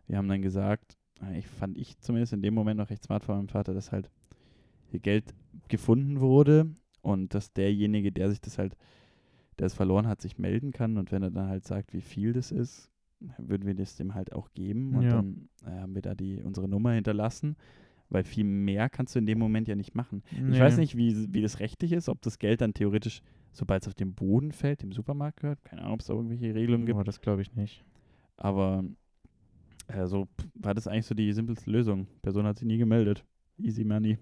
Wir 0.07 0.19
haben 0.19 0.29
dann 0.29 0.43
gesagt, 0.43 0.99
äh, 1.23 1.39
ich 1.39 1.47
fand 1.47 1.79
ich 1.79 1.99
zumindest 1.99 2.35
in 2.35 2.43
dem 2.43 2.53
Moment 2.53 2.77
noch 2.79 2.91
recht 2.91 3.05
smart 3.05 3.25
von 3.25 3.37
meinem 3.37 3.49
Vater, 3.49 3.73
dass 3.73 3.91
halt 3.91 4.11
hier 4.91 5.01
Geld 5.01 5.35
gefunden 5.69 6.21
wurde 6.21 6.75
und 7.03 7.35
dass 7.35 7.53
derjenige, 7.53 8.13
der 8.13 8.31
sich 8.31 8.41
das 8.41 8.59
halt, 8.59 8.77
der 9.59 9.67
es 9.67 9.75
verloren 9.75 10.07
hat, 10.07 10.21
sich 10.21 10.39
melden 10.39 10.73
kann 10.73 10.97
und 10.97 11.13
wenn 11.13 11.23
er 11.23 11.31
dann 11.31 11.49
halt 11.49 11.67
sagt, 11.67 11.93
wie 11.93 12.01
viel 12.01 12.33
das 12.33 12.51
ist, 12.53 12.91
würden 13.39 13.67
wir 13.67 13.75
das 13.75 13.97
dem 13.97 14.15
halt 14.15 14.33
auch 14.33 14.49
geben 14.55 14.95
und 14.95 15.03
Ja. 15.05 15.11
dann 15.11 15.49
äh, 15.67 15.81
haben 15.81 15.95
wir 15.95 16.03
da 16.03 16.15
die 16.15 16.43
unsere 16.43 16.69
Nummer 16.69 16.93
hinterlassen, 16.93 17.57
weil 18.09 18.25
viel 18.25 18.45
mehr 18.45 18.89
kannst 18.89 19.15
du 19.15 19.19
in 19.19 19.27
dem 19.27 19.39
Moment 19.39 19.69
ja 19.69 19.77
nicht 19.77 19.95
machen. 19.95 20.23
Ich 20.49 20.59
weiß 20.59 20.79
nicht, 20.79 20.97
wie, 20.97 21.33
wie 21.33 21.43
das 21.43 21.61
rechtlich 21.61 21.93
ist, 21.93 22.09
ob 22.09 22.23
das 22.23 22.39
Geld 22.39 22.61
dann 22.63 22.73
theoretisch, 22.75 23.21
sobald 23.53 23.83
es 23.83 23.89
auf 23.89 23.95
den 23.95 24.15
Boden 24.15 24.53
fällt, 24.53 24.83
dem 24.83 24.91
Supermarkt 24.93 25.41
gehört. 25.41 25.63
Keine 25.65 25.83
Ahnung, 25.83 25.95
ob 25.95 26.01
es 26.01 26.07
da 26.07 26.15
irgendwelche 26.15 26.55
Regelungen 26.55 26.87
gibt. 26.87 26.99
Oh, 26.99 27.03
das 27.03 27.21
glaube 27.21 27.43
ich 27.43 27.55
nicht. 27.55 27.85
Aber 28.37 28.83
äh, 29.89 30.07
so 30.07 30.27
war 30.55 30.75
das 30.75 30.89
eigentlich 30.89 31.07
so 31.07 31.15
die 31.15 31.33
simpelste 31.33 31.71
Lösung. 31.71 32.07
Person 32.23 32.47
hat 32.47 32.59
sich 32.59 32.67
nie 32.67 32.79
gemeldet. 32.79 33.25
Easy 33.59 33.85
money. 33.85 34.17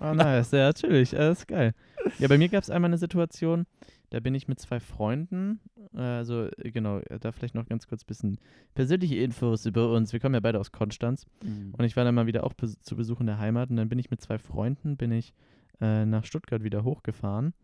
Oh, 0.00 0.12
nice. 0.12 0.50
Ja, 0.50 0.66
natürlich. 0.66 1.10
Das 1.12 1.38
ist 1.38 1.46
geil. 1.46 1.72
Ja, 2.18 2.28
bei 2.28 2.38
mir 2.38 2.48
gab 2.48 2.62
es 2.62 2.70
einmal 2.70 2.90
eine 2.90 2.98
Situation, 2.98 3.66
da 4.10 4.20
bin 4.20 4.34
ich 4.34 4.48
mit 4.48 4.58
zwei 4.58 4.80
Freunden, 4.80 5.60
äh, 5.94 6.00
also 6.00 6.46
äh, 6.58 6.70
genau, 6.70 6.98
äh, 6.98 7.18
da 7.18 7.32
vielleicht 7.32 7.54
noch 7.54 7.66
ganz 7.66 7.86
kurz 7.86 8.02
ein 8.02 8.06
bisschen 8.06 8.38
persönliche 8.74 9.16
Infos 9.16 9.66
über 9.66 9.92
uns. 9.92 10.12
Wir 10.12 10.20
kommen 10.20 10.34
ja 10.34 10.40
beide 10.40 10.58
aus 10.58 10.72
Konstanz 10.72 11.26
und 11.72 11.84
ich 11.84 11.96
war 11.96 12.04
dann 12.04 12.14
mal 12.14 12.26
wieder 12.26 12.44
auch 12.44 12.54
zu 12.54 12.96
Besuch 12.96 13.20
in 13.20 13.26
der 13.26 13.38
Heimat 13.38 13.70
und 13.70 13.76
dann 13.76 13.88
bin 13.88 13.98
ich 13.98 14.10
mit 14.10 14.20
zwei 14.20 14.38
Freunden, 14.38 14.96
bin 14.96 15.12
ich 15.12 15.32
äh, 15.80 16.04
nach 16.04 16.24
Stuttgart 16.24 16.62
wieder 16.62 16.84
hochgefahren 16.84 17.54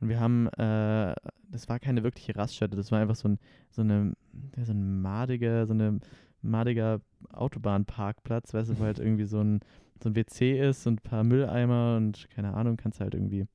und 0.00 0.08
wir 0.08 0.20
haben, 0.20 0.48
äh, 0.48 1.14
das 1.50 1.68
war 1.68 1.78
keine 1.78 2.02
wirkliche 2.02 2.36
Raststätte, 2.36 2.76
das 2.76 2.92
war 2.92 3.00
einfach 3.00 3.16
so 3.16 3.28
ein, 3.28 3.38
so 3.70 3.82
eine, 3.82 4.14
so 4.62 4.72
ein 4.72 5.00
madiger, 5.00 5.66
so 5.66 5.72
eine 5.72 6.00
madiger 6.42 7.00
Autobahnparkplatz, 7.32 8.52
weißt 8.52 8.70
du, 8.70 8.78
wo 8.78 8.84
halt 8.84 8.98
irgendwie 9.00 9.24
so 9.24 9.40
ein, 9.40 9.60
so 10.02 10.10
ein 10.10 10.16
WC 10.16 10.60
ist 10.60 10.86
und 10.86 11.00
ein 11.00 11.10
paar 11.10 11.24
Mülleimer 11.24 11.96
und 11.96 12.28
keine 12.30 12.54
Ahnung, 12.54 12.76
kannst 12.76 13.00
halt 13.00 13.14
irgendwie 13.14 13.46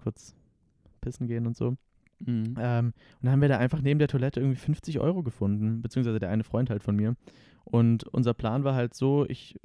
kurz 0.00 0.34
pissen 1.00 1.26
gehen 1.26 1.46
und 1.46 1.56
so. 1.56 1.76
Mhm. 2.26 2.54
Ähm, 2.58 2.86
und 2.86 2.94
dann 3.22 3.32
haben 3.32 3.40
wir 3.40 3.48
da 3.48 3.58
einfach 3.58 3.80
neben 3.80 3.98
der 3.98 4.08
Toilette 4.08 4.40
irgendwie 4.40 4.58
50 4.58 4.98
Euro 5.00 5.22
gefunden, 5.22 5.80
beziehungsweise 5.82 6.18
der 6.18 6.30
eine 6.30 6.44
Freund 6.44 6.68
halt 6.70 6.82
von 6.82 6.96
mir. 6.96 7.16
Und 7.64 8.04
unser 8.04 8.34
Plan 8.34 8.64
war 8.64 8.74
halt 8.74 8.94
so, 8.94 9.24
ich, 9.28 9.58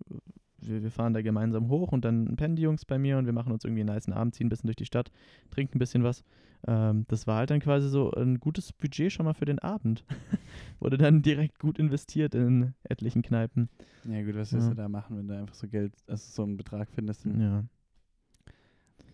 wir, 0.59 0.81
wir 0.83 0.91
fahren 0.91 1.13
da 1.13 1.21
gemeinsam 1.21 1.67
hoch 1.69 1.91
und 1.91 2.05
dann 2.05 2.35
pennen 2.37 2.55
die 2.55 2.61
Jungs 2.61 2.85
bei 2.85 2.97
mir 2.97 3.17
und 3.17 3.25
wir 3.25 3.33
machen 3.33 3.51
uns 3.51 3.65
irgendwie 3.65 3.81
einen 3.81 3.93
niceen 3.93 4.13
Abend, 4.13 4.35
ziehen 4.35 4.47
ein 4.47 4.49
bisschen 4.49 4.67
durch 4.67 4.75
die 4.77 4.85
Stadt, 4.85 5.11
trinken 5.51 5.75
ein 5.77 5.79
bisschen 5.79 6.03
was. 6.03 6.23
Ähm, 6.67 7.05
das 7.09 7.27
war 7.27 7.37
halt 7.39 7.49
dann 7.51 7.59
quasi 7.59 7.89
so 7.89 8.11
ein 8.11 8.39
gutes 8.39 8.71
Budget 8.73 9.11
schon 9.11 9.25
mal 9.25 9.33
für 9.33 9.45
den 9.45 9.59
Abend. 9.59 10.05
Wurde 10.79 10.97
dann 10.97 11.21
direkt 11.21 11.59
gut 11.59 11.77
investiert 11.77 12.35
in 12.35 12.73
etlichen 12.83 13.21
Kneipen. 13.21 13.69
Ja 14.05 14.23
gut, 14.23 14.35
was 14.35 14.53
willst 14.53 14.67
Ja. 14.67 14.73
du 14.73 14.75
da 14.75 14.87
machen, 14.89 15.17
wenn 15.17 15.27
du 15.27 15.37
einfach 15.37 15.55
so 15.55 15.67
Geld, 15.67 15.93
also 16.07 16.23
so 16.31 16.43
einen 16.43 16.55
Betrag 16.57 16.89
findest, 16.89 17.25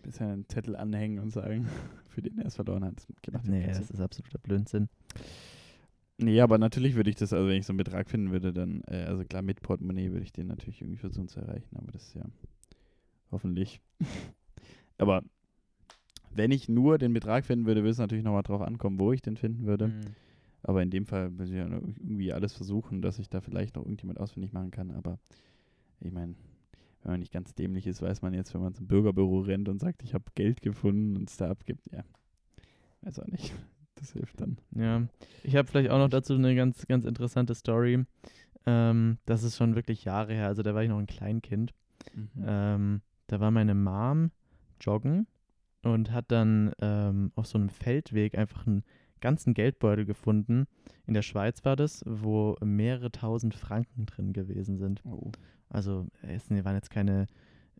dann 0.02 0.10
Ja. 0.10 0.10
bisschen 0.10 0.30
einen 0.30 0.48
Zettel 0.48 0.76
anhängen 0.76 1.18
und 1.18 1.30
sagen, 1.30 1.66
für 2.08 2.22
den 2.22 2.38
er 2.38 2.46
es 2.46 2.56
verloren 2.56 2.84
hat. 2.84 3.06
Das 3.22 3.44
Nee, 3.44 3.66
das 3.66 3.90
ist 3.90 4.00
absoluter 4.00 4.38
Blödsinn. 4.38 4.88
Nee, 6.18 6.40
aber 6.40 6.58
natürlich 6.58 6.94
würde 6.94 7.10
ich 7.10 7.16
das, 7.16 7.32
also 7.32 7.48
wenn 7.48 7.56
ich 7.56 7.66
so 7.66 7.72
einen 7.72 7.78
Betrag 7.78 8.08
finden 8.08 8.30
würde, 8.30 8.52
dann, 8.52 8.82
äh, 8.86 9.04
also 9.04 9.24
klar, 9.24 9.42
mit 9.42 9.62
Portemonnaie 9.62 10.12
würde 10.12 10.24
ich 10.24 10.32
den 10.32 10.46
natürlich 10.46 10.80
irgendwie 10.80 10.98
versuchen 10.98 11.28
zu 11.28 11.40
erreichen, 11.40 11.76
aber 11.76 11.90
das 11.90 12.08
ist 12.08 12.14
ja 12.14 12.24
hoffentlich. 13.32 13.80
aber 14.98 15.22
wenn 16.34 16.50
ich 16.50 16.68
nur 16.68 16.98
den 16.98 17.12
Betrag 17.12 17.44
finden 17.44 17.66
würde, 17.66 17.82
würde 17.82 17.90
es 17.90 17.98
natürlich 17.98 18.24
nochmal 18.24 18.42
drauf 18.42 18.62
ankommen, 18.62 18.98
wo 19.00 19.12
ich 19.12 19.22
den 19.22 19.36
finden 19.36 19.66
würde. 19.66 19.88
Mhm. 19.88 20.00
Aber 20.62 20.82
in 20.82 20.90
dem 20.90 21.06
Fall 21.06 21.32
würde 21.38 21.50
ich 21.50 21.58
ja 21.58 21.66
irgendwie 21.66 22.32
alles 22.32 22.54
versuchen, 22.54 23.02
dass 23.02 23.18
ich 23.18 23.28
da 23.28 23.40
vielleicht 23.40 23.74
noch 23.76 23.82
irgendjemand 23.82 24.20
ausfindig 24.20 24.52
machen 24.52 24.70
kann. 24.70 24.92
Aber 24.92 25.18
ich 26.00 26.12
meine, 26.12 26.34
wenn 27.02 27.12
man 27.12 27.20
nicht 27.20 27.32
ganz 27.32 27.54
dämlich 27.54 27.86
ist, 27.86 28.02
weiß 28.02 28.22
man 28.22 28.34
jetzt, 28.34 28.54
wenn 28.54 28.62
man 28.62 28.74
zum 28.74 28.86
Bürgerbüro 28.86 29.40
rennt 29.40 29.68
und 29.68 29.80
sagt, 29.80 30.02
ich 30.02 30.14
habe 30.14 30.24
Geld 30.34 30.62
gefunden 30.62 31.16
und 31.16 31.28
es 31.28 31.36
da 31.36 31.50
abgibt, 31.50 31.82
ja, 31.92 32.04
weiß 33.02 33.20
auch 33.20 33.28
nicht. 33.28 33.52
Das 33.94 34.14
hilft 34.14 34.40
dann. 34.40 34.56
Ja, 34.74 35.06
ich 35.44 35.54
habe 35.54 35.68
vielleicht 35.68 35.90
auch 35.90 35.98
noch 35.98 36.08
dazu 36.08 36.34
eine 36.34 36.56
ganz, 36.56 36.88
ganz 36.88 37.04
interessante 37.04 37.54
Story. 37.54 38.04
Ähm, 38.66 39.18
das 39.26 39.44
ist 39.44 39.56
schon 39.56 39.76
wirklich 39.76 40.04
Jahre 40.04 40.32
her. 40.32 40.48
Also 40.48 40.62
da 40.62 40.74
war 40.74 40.82
ich 40.82 40.88
noch 40.88 40.98
ein 40.98 41.06
Kleinkind. 41.06 41.72
Mhm. 42.12 42.44
Ähm, 42.44 43.00
da 43.28 43.38
war 43.38 43.52
meine 43.52 43.76
Mom 43.76 44.32
joggen 44.80 45.28
und 45.82 46.10
hat 46.10 46.32
dann 46.32 46.72
ähm, 46.80 47.30
auf 47.36 47.46
so 47.46 47.58
einem 47.58 47.68
Feldweg 47.68 48.36
einfach 48.36 48.66
einen 48.66 48.82
ganzen 49.22 49.54
Geldbeutel 49.54 50.04
gefunden. 50.04 50.66
In 51.06 51.14
der 51.14 51.22
Schweiz 51.22 51.64
war 51.64 51.76
das, 51.76 52.04
wo 52.06 52.56
mehrere 52.62 53.10
tausend 53.10 53.54
Franken 53.54 54.04
drin 54.04 54.34
gewesen 54.34 54.76
sind. 54.76 55.02
Oh. 55.06 55.32
Also 55.70 56.06
es 56.22 56.50
waren 56.50 56.74
jetzt 56.74 56.90
keine 56.90 57.26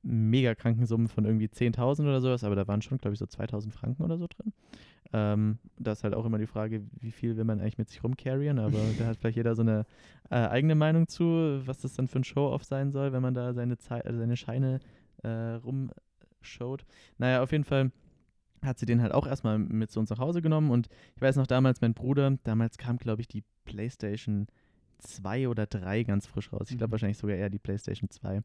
mega 0.03 0.55
kranken 0.55 0.87
Summen 0.87 1.09
von 1.09 1.25
irgendwie 1.25 1.47
10.000 1.47 2.03
oder 2.03 2.21
sowas, 2.21 2.43
aber 2.43 2.57
da 2.57 2.67
waren 2.67 2.83
schon, 2.83 2.99
glaube 2.99 3.13
ich, 3.13 3.19
so 3.19 3.27
2.000 3.27 3.71
Franken 3.71 4.03
oder 4.03 4.19
so 4.19 4.27
drin. 4.27 4.53
Ähm, 5.13 5.59
da 5.79 5.93
ist 5.93 6.05
halt 6.05 6.15
auch 6.15 6.25
immer 6.25 6.39
die 6.39 6.47
Frage, 6.47 6.83
wie 7.01 7.11
viel 7.11 7.37
will 7.37 7.45
man 7.45 7.61
eigentlich 7.61 7.79
mit 7.79 7.89
sich 7.89 8.03
rumcarryen, 8.03 8.59
aber 8.59 8.79
da 8.99 9.07
hat 9.07 9.19
vielleicht 9.19 9.37
jeder 9.37 9.55
so 9.55 9.63
eine 9.63 9.85
äh, 10.31 10.37
eigene 10.37 10.75
Meinung 10.75 11.07
zu, 11.07 11.61
was 11.67 11.81
das 11.81 11.95
dann 11.95 12.09
für 12.09 12.21
ein 12.21 12.25
Show-Off 12.25 12.65
sein 12.65 12.91
soll, 12.91 13.13
wenn 13.13 13.23
man 13.23 13.35
da 13.35 13.53
seine, 13.53 13.77
Zei 13.79 14.01
äh, 14.01 14.17
seine 14.17 14.37
Scheine 14.37 14.81
äh, 15.23 15.29
rumschaut. 15.29 16.85
Naja, 17.19 17.43
auf 17.43 17.53
jeden 17.53 17.65
Fall 17.65 17.93
hat 18.65 18.79
sie 18.79 18.87
den 18.87 19.03
halt 19.03 19.13
auch 19.13 19.27
erstmal 19.27 19.59
mit 19.59 19.91
zu 19.91 20.01
uns 20.01 20.11
nach 20.11 20.19
Hause 20.19 20.43
genommen 20.43 20.71
und 20.71 20.89
ich 21.17 21.23
weiß 21.23 21.37
noch 21.37 21.47
damals, 21.47 21.81
mein 21.81 21.95
Bruder, 21.95 22.37
damals 22.45 22.79
kam, 22.79 22.99
glaube 22.99 23.21
ich, 23.21 23.29
die 23.29 23.45
Playstation 23.65 24.47
2 24.99 25.49
oder 25.49 25.67
3 25.67 26.05
ganz 26.05 26.27
frisch 26.27 26.53
raus. 26.53 26.71
Ich 26.71 26.79
glaube 26.79 26.91
Mhm. 26.91 26.93
wahrscheinlich 26.93 27.19
sogar 27.19 27.37
eher 27.37 27.51
die 27.51 27.59
Playstation 27.59 28.09
2. 28.11 28.43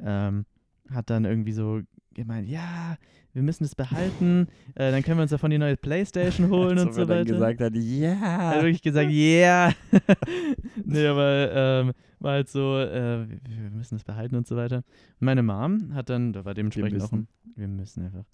Ähm, 0.00 0.44
hat 0.90 1.10
dann 1.10 1.24
irgendwie 1.24 1.52
so 1.52 1.80
gemeint, 2.14 2.48
ja, 2.48 2.96
wir 3.32 3.42
müssen 3.42 3.64
es 3.64 3.74
behalten, 3.74 4.48
äh, 4.74 4.90
dann 4.90 5.02
können 5.02 5.18
wir 5.18 5.22
uns 5.22 5.30
davon 5.30 5.50
die 5.50 5.58
neue 5.58 5.76
Playstation 5.76 6.48
holen 6.50 6.78
und 6.78 6.94
so 6.94 7.02
er 7.02 7.08
weiter. 7.08 7.24
dann 7.24 7.34
gesagt 7.34 7.60
hat, 7.60 7.74
Er 7.74 7.80
ja. 7.82 8.20
hat 8.20 8.62
wirklich 8.62 8.82
gesagt, 8.82 9.10
yeah. 9.10 9.72
nee, 10.84 11.06
aber 11.06 11.50
ähm, 11.52 11.92
war 12.18 12.32
halt 12.32 12.48
so, 12.48 12.78
äh, 12.78 13.28
wir 13.28 13.38
wir 13.44 13.70
müssen 13.70 13.96
es 13.96 14.04
behalten 14.04 14.36
und 14.36 14.46
so 14.46 14.56
weiter. 14.56 14.82
Meine 15.18 15.42
Mom 15.42 15.94
hat 15.94 16.08
dann, 16.08 16.32
da 16.32 16.44
war 16.46 16.54
dementsprechend 16.54 17.02
auch 17.02 17.12
ein, 17.12 17.28
wir 17.54 17.68
müssen 17.68 18.06
einfach, 18.06 18.24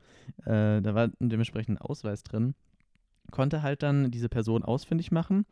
äh, 0.46 0.80
da 0.80 0.94
war 0.94 1.08
dementsprechend 1.18 1.78
ein 1.80 1.82
Ausweis 1.84 2.22
drin, 2.22 2.54
konnte 3.32 3.62
halt 3.62 3.82
dann 3.82 4.12
diese 4.12 4.28
Person 4.28 4.62
ausfindig 4.62 5.10
machen, 5.10 5.46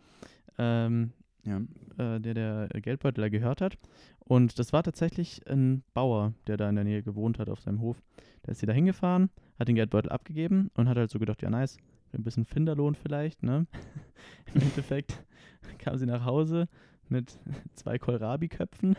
ähm, 0.59 1.13
ja. 1.45 1.61
äh, 1.99 2.21
der 2.21 2.35
der 2.35 2.81
Geldbeutel 2.81 3.23
da 3.23 3.29
gehört 3.29 3.61
hat. 3.61 3.79
Und 4.19 4.59
das 4.59 4.73
war 4.73 4.83
tatsächlich 4.83 5.47
ein 5.49 5.83
Bauer, 5.95 6.35
der 6.47 6.57
da 6.57 6.69
in 6.69 6.77
der 6.77 6.85
Nähe 6.85 7.03
gewohnt 7.03 7.39
hat 7.39 7.49
auf 7.49 7.61
seinem 7.61 7.81
Hof. 7.81 8.03
Da 8.43 8.53
ist 8.53 8.61
sie 8.61 8.67
da 8.67 8.73
hingefahren, 8.73 9.31
hat 9.59 9.69
den 9.69 9.75
Geldbeutel 9.75 10.11
abgegeben 10.11 10.71
und 10.75 10.89
hat 10.89 10.97
halt 10.97 11.11
so 11.11 11.19
gedacht, 11.19 11.43
ja 11.43 11.51
nice, 11.51 11.79
ein 12.13 12.23
bisschen 12.23 12.45
Finderlohn 12.45 12.95
vielleicht, 12.95 13.43
ne? 13.43 13.67
Im 14.55 14.63
Endeffekt 14.63 15.25
kam 15.79 15.97
sie 15.97 16.07
nach 16.07 16.25
Hause 16.25 16.69
mit 17.09 17.39
zwei 17.75 17.99
Kohlrabi-Köpfen 17.99 18.97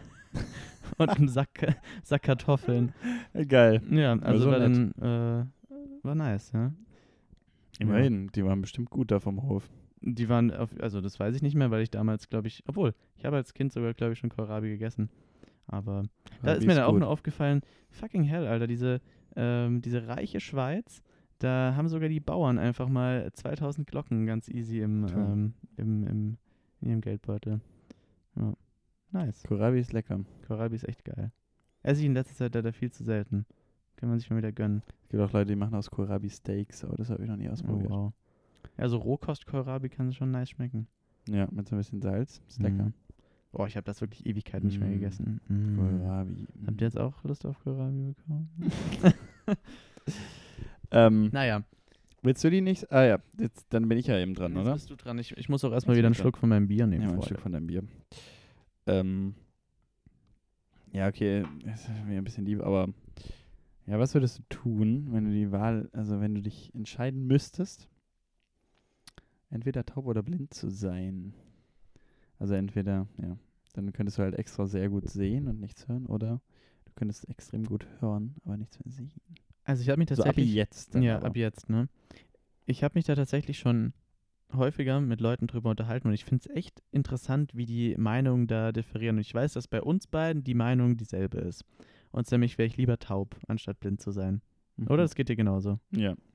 und 0.97 1.09
einem 1.09 1.27
Sack, 1.27 1.75
Sack 2.03 2.23
Kartoffeln. 2.23 2.93
Geil. 3.47 3.81
Ja, 3.89 4.17
also 4.19 4.45
so 4.45 4.51
war 4.51 4.59
nett. 4.59 4.93
dann, 4.97 5.45
äh, 5.49 6.03
war 6.03 6.15
nice, 6.15 6.51
ja. 6.51 6.71
Immerhin, 7.79 8.27
die 8.35 8.45
waren 8.45 8.61
bestimmt 8.61 8.89
gut 8.89 9.11
da 9.11 9.19
vom 9.19 9.41
Hof. 9.43 9.69
Die 10.01 10.29
waren, 10.29 10.51
auf, 10.51 10.71
also 10.79 10.99
das 10.99 11.19
weiß 11.19 11.35
ich 11.35 11.41
nicht 11.43 11.55
mehr, 11.55 11.69
weil 11.71 11.83
ich 11.83 11.91
damals, 11.91 12.27
glaube 12.29 12.47
ich, 12.47 12.63
obwohl, 12.67 12.93
ich 13.17 13.25
habe 13.25 13.35
als 13.35 13.53
Kind 13.53 13.71
sogar, 13.71 13.93
glaube 13.93 14.13
ich, 14.13 14.19
schon 14.19 14.29
Kohlrabi 14.31 14.69
gegessen. 14.69 15.09
Aber 15.67 16.03
da 16.41 16.53
ist 16.53 16.65
mir 16.65 16.73
dann 16.75 16.85
auch 16.85 16.97
nur 16.97 17.07
aufgefallen, 17.07 17.61
fucking 17.91 18.23
hell, 18.23 18.47
Alter, 18.47 18.65
diese, 18.67 18.99
ähm, 19.35 19.81
diese 19.81 20.07
reiche 20.07 20.39
Schweiz, 20.39 21.01
da 21.37 21.73
haben 21.75 21.87
sogar 21.87 22.09
die 22.09 22.19
Bauern 22.19 22.57
einfach 22.57 22.89
mal 22.89 23.31
2000 23.33 23.87
Glocken 23.87 24.25
ganz 24.25 24.49
easy 24.49 24.81
im, 24.81 25.05
ähm, 25.07 25.53
im, 25.77 26.07
im, 26.07 26.37
in 26.81 26.89
ihrem 26.89 27.01
Geldbeutel. 27.01 27.61
Ja. 28.35 28.53
Nice. 29.11 29.43
Kohlrabi 29.43 29.79
ist 29.79 29.93
lecker. 29.93 30.19
Kohlrabi 30.47 30.75
ist 30.75 30.87
echt 30.87 31.03
geil. 31.05 31.31
Esse 31.83 32.01
ich 32.01 32.05
in 32.07 32.13
letzter 32.13 32.35
Zeit 32.35 32.55
leider 32.55 32.73
viel 32.73 32.91
zu 32.91 33.03
selten. 33.03 33.45
Kann 33.97 34.09
man 34.09 34.19
sich 34.19 34.29
mal 34.29 34.37
wieder 34.37 34.51
gönnen. 34.51 34.81
Es 35.03 35.09
gibt 35.09 35.21
auch 35.21 35.31
Leute, 35.33 35.47
die 35.49 35.55
machen 35.55 35.75
aus 35.75 35.89
Kohlrabi 35.91 36.29
Steaks, 36.29 36.83
aber 36.83 36.95
das 36.95 37.09
habe 37.09 37.23
ich 37.23 37.29
noch 37.29 37.37
nie 37.37 37.49
Oh, 37.49 37.53
ausprobiert. 37.53 37.89
wow. 37.91 38.13
Ja, 38.77 38.87
so 38.89 38.97
Rohkost-Kohlrabi 38.97 39.89
kann 39.89 40.11
schon 40.13 40.31
nice 40.31 40.49
schmecken. 40.51 40.87
Ja, 41.29 41.47
mit 41.51 41.67
so 41.67 41.75
ein 41.75 41.79
bisschen 41.79 42.01
Salz. 42.01 42.41
Ist 42.47 42.59
lecker. 42.61 42.85
Mhm. 42.85 42.93
Boah, 43.51 43.67
ich 43.67 43.75
habe 43.75 43.83
das 43.85 43.99
wirklich 44.01 44.25
Ewigkeit 44.25 44.63
nicht 44.63 44.79
mehr 44.79 44.87
Mm. 44.89 44.93
gegessen. 44.93 45.41
Mm. 45.49 45.75
Kohlrabi. 45.77 46.47
Habt 46.65 46.81
ihr 46.81 46.87
jetzt 46.87 46.97
auch 46.97 47.23
Lust 47.25 47.45
auf 47.45 47.59
Kohlrabi 47.63 48.13
bekommen? 48.15 48.49
Ähm, 50.93 51.29
naja, 51.31 51.63
willst 52.21 52.43
du 52.43 52.49
die 52.49 52.59
nicht? 52.61 52.91
Ah 52.91 53.03
ja, 53.05 53.19
jetzt, 53.39 53.65
dann 53.69 53.87
bin 53.87 53.97
ich 53.97 54.07
ja 54.07 54.17
eben 54.19 54.33
dran, 54.33 54.51
jetzt 54.53 54.61
oder? 54.61 54.73
bist 54.73 54.89
du 54.89 54.95
dran. 54.95 55.17
Ich, 55.19 55.37
ich 55.37 55.47
muss 55.47 55.63
auch 55.63 55.71
erstmal 55.71 55.95
wieder 55.95 56.07
einen 56.07 56.15
Schluck 56.15 56.37
von 56.37 56.49
meinem 56.49 56.67
Bier 56.67 56.85
nehmen. 56.87 57.03
Ja, 57.03 57.07
ein 57.07 57.13
Freunde. 57.13 57.25
Stück 57.27 57.39
von 57.39 57.51
deinem 57.53 57.67
Bier. 57.67 57.83
Ähm, 58.87 59.35
ja, 60.91 61.07
okay, 61.07 61.45
das 61.63 61.83
ist 61.87 62.05
mir 62.05 62.17
ein 62.17 62.23
bisschen 62.25 62.45
lieb, 62.45 62.61
aber 62.61 62.89
ja, 63.85 63.97
was 63.99 64.13
würdest 64.13 64.39
du 64.39 64.43
tun, 64.49 65.07
wenn 65.11 65.25
du 65.25 65.31
die 65.31 65.51
Wahl, 65.51 65.89
also 65.93 66.19
wenn 66.19 66.35
du 66.35 66.41
dich 66.41 66.73
entscheiden 66.75 67.25
müsstest, 67.25 67.87
entweder 69.51 69.85
taub 69.85 70.07
oder 70.07 70.23
blind 70.23 70.53
zu 70.53 70.69
sein? 70.69 71.33
Also 72.39 72.55
entweder, 72.55 73.07
ja, 73.21 73.37
dann 73.73 73.93
könntest 73.93 74.17
du 74.17 74.23
halt 74.23 74.35
extra 74.35 74.65
sehr 74.65 74.89
gut 74.89 75.09
sehen 75.09 75.47
und 75.47 75.59
nichts 75.59 75.87
hören, 75.87 76.07
oder 76.07 76.41
du 76.85 76.91
könntest 76.95 77.29
extrem 77.29 77.65
gut 77.65 77.85
hören, 77.99 78.35
aber 78.43 78.57
nichts 78.57 78.83
mehr 78.83 78.91
sehen. 78.91 79.11
Also 79.63 79.83
ich 79.83 79.89
habe 79.89 79.99
mich 79.99 80.09
So 80.09 80.15
ab 80.15 80.25
tatsächlich... 80.25 80.53
jetzt. 80.53 80.95
Ja, 80.95 81.17
aber. 81.17 81.27
ab 81.27 81.37
jetzt, 81.37 81.69
ne? 81.69 81.87
Ich 82.65 82.83
habe 82.83 82.93
mich 82.95 83.05
da 83.05 83.15
tatsächlich 83.15 83.59
schon 83.59 83.93
häufiger 84.53 84.99
mit 84.99 85.21
Leuten 85.21 85.47
drüber 85.47 85.69
unterhalten 85.69 86.07
und 86.07 86.13
ich 86.13 86.25
finde 86.25 86.43
es 86.49 86.55
echt 86.55 86.81
interessant, 86.91 87.55
wie 87.55 87.65
die 87.65 87.95
Meinungen 87.97 88.47
da 88.47 88.71
differieren. 88.71 89.17
Und 89.17 89.21
ich 89.21 89.33
weiß, 89.33 89.53
dass 89.53 89.67
bei 89.67 89.81
uns 89.81 90.07
beiden 90.07 90.43
die 90.43 90.53
Meinung 90.53 90.97
dieselbe 90.97 91.39
ist. 91.39 91.63
Und 92.11 92.29
nämlich 92.31 92.57
wäre 92.57 92.67
ich 92.67 92.77
lieber 92.77 92.99
taub, 92.99 93.37
anstatt 93.47 93.79
blind 93.79 94.01
zu 94.01 94.11
sein. 94.11 94.41
Mhm. 94.77 94.87
Oder? 94.87 95.03
Das 95.03 95.15
geht 95.15 95.29
dir 95.29 95.35
genauso. 95.35 95.79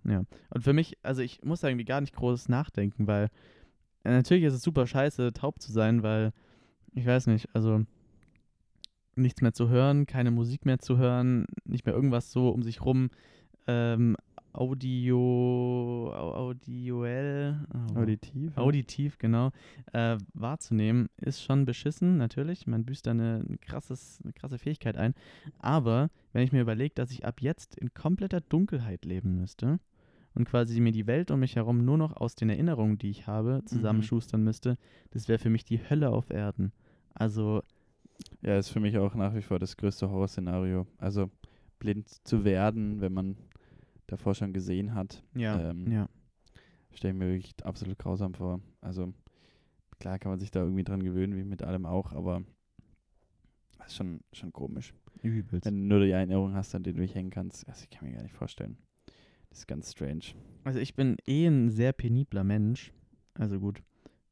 Ja. 0.04 0.22
Und 0.50 0.62
für 0.62 0.72
mich, 0.72 0.98
also 1.02 1.22
ich 1.22 1.42
muss 1.42 1.62
irgendwie 1.62 1.84
gar 1.84 2.00
nicht 2.00 2.14
groß 2.14 2.48
nachdenken, 2.48 3.06
weil 3.06 3.30
äh, 4.04 4.10
natürlich 4.10 4.44
ist 4.44 4.54
es 4.54 4.62
super 4.62 4.86
scheiße, 4.86 5.32
taub 5.32 5.60
zu 5.60 5.72
sein, 5.72 6.02
weil, 6.02 6.32
ich 6.94 7.06
weiß 7.06 7.26
nicht, 7.26 7.48
also 7.54 7.84
nichts 9.16 9.40
mehr 9.40 9.52
zu 9.52 9.68
hören, 9.68 10.06
keine 10.06 10.30
Musik 10.30 10.66
mehr 10.66 10.78
zu 10.78 10.98
hören, 10.98 11.46
nicht 11.64 11.86
mehr 11.86 11.94
irgendwas 11.94 12.30
so 12.30 12.50
um 12.50 12.62
sich 12.62 12.84
rum, 12.84 13.10
ähm, 13.66 14.16
Audio, 14.56 16.12
au- 16.14 16.32
audioell, 16.48 17.56
oh, 17.94 17.98
Auditiv. 18.00 18.56
auditiv, 18.56 19.18
genau, 19.18 19.50
äh, 19.92 20.16
wahrzunehmen, 20.34 21.08
ist 21.18 21.42
schon 21.42 21.64
beschissen, 21.64 22.16
natürlich. 22.16 22.66
Man 22.66 22.84
büßt 22.84 23.06
da 23.06 23.10
eine, 23.12 23.44
ein 23.48 23.60
krasses, 23.60 24.20
eine 24.24 24.32
krasse 24.32 24.58
Fähigkeit 24.58 24.96
ein. 24.96 25.14
Aber 25.58 26.10
wenn 26.32 26.42
ich 26.42 26.52
mir 26.52 26.62
überlege, 26.62 26.94
dass 26.94 27.10
ich 27.10 27.24
ab 27.24 27.40
jetzt 27.40 27.76
in 27.76 27.92
kompletter 27.94 28.40
Dunkelheit 28.40 29.04
leben 29.04 29.36
müsste 29.36 29.78
und 30.34 30.46
quasi 30.48 30.80
mir 30.80 30.92
die 30.92 31.06
Welt 31.06 31.30
um 31.30 31.40
mich 31.40 31.56
herum 31.56 31.84
nur 31.84 31.98
noch 31.98 32.16
aus 32.16 32.34
den 32.34 32.48
Erinnerungen, 32.50 32.98
die 32.98 33.10
ich 33.10 33.26
habe, 33.26 33.62
zusammenschustern 33.66 34.42
müsste, 34.42 34.76
das 35.10 35.28
wäre 35.28 35.38
für 35.38 35.50
mich 35.50 35.64
die 35.64 35.78
Hölle 35.90 36.10
auf 36.10 36.30
Erden. 36.30 36.72
Also, 37.14 37.62
Ja, 38.42 38.58
ist 38.58 38.70
für 38.70 38.80
mich 38.80 38.96
auch 38.98 39.14
nach 39.14 39.34
wie 39.34 39.42
vor 39.42 39.58
das 39.58 39.76
größte 39.76 40.08
Horrorszenario. 40.10 40.86
Also 40.98 41.30
blind 41.78 42.08
zu 42.26 42.44
werden, 42.44 43.00
wenn 43.02 43.12
man 43.12 43.36
davor 44.06 44.34
schon 44.34 44.52
gesehen 44.52 44.94
hat, 44.94 45.22
ja, 45.34 45.70
Ähm, 45.70 45.90
ja. 45.90 46.08
stelle 46.92 47.14
ich 47.14 47.18
mir 47.18 47.28
wirklich 47.28 47.54
absolut 47.64 47.98
grausam 47.98 48.34
vor. 48.34 48.60
Also 48.80 49.12
klar 49.98 50.18
kann 50.18 50.30
man 50.30 50.38
sich 50.38 50.50
da 50.50 50.60
irgendwie 50.60 50.84
dran 50.84 51.02
gewöhnen, 51.02 51.36
wie 51.36 51.44
mit 51.44 51.62
allem 51.62 51.86
auch, 51.86 52.12
aber 52.12 52.42
das 53.78 53.88
ist 53.88 53.96
schon, 53.96 54.20
schon 54.32 54.52
komisch. 54.52 54.94
Übelst. 55.22 55.66
Wenn 55.66 55.88
du 55.88 55.94
nur 55.96 56.04
die 56.04 56.10
Erinnerung 56.10 56.54
hast, 56.54 56.74
an 56.74 56.82
die 56.82 56.92
du 56.92 57.00
dich 57.00 57.14
hängen 57.14 57.30
kannst, 57.30 57.66
also 57.68 57.82
ich 57.84 57.90
kann 57.90 58.06
mir 58.08 58.14
gar 58.14 58.22
nicht 58.22 58.34
vorstellen. 58.34 58.76
Das 59.48 59.60
ist 59.60 59.66
ganz 59.66 59.92
strange. 59.92 60.34
Also 60.64 60.78
ich 60.78 60.94
bin 60.94 61.16
eh 61.26 61.46
ein 61.46 61.70
sehr 61.70 61.92
penibler 61.92 62.44
Mensch. 62.44 62.92
Also 63.34 63.58
gut, 63.58 63.82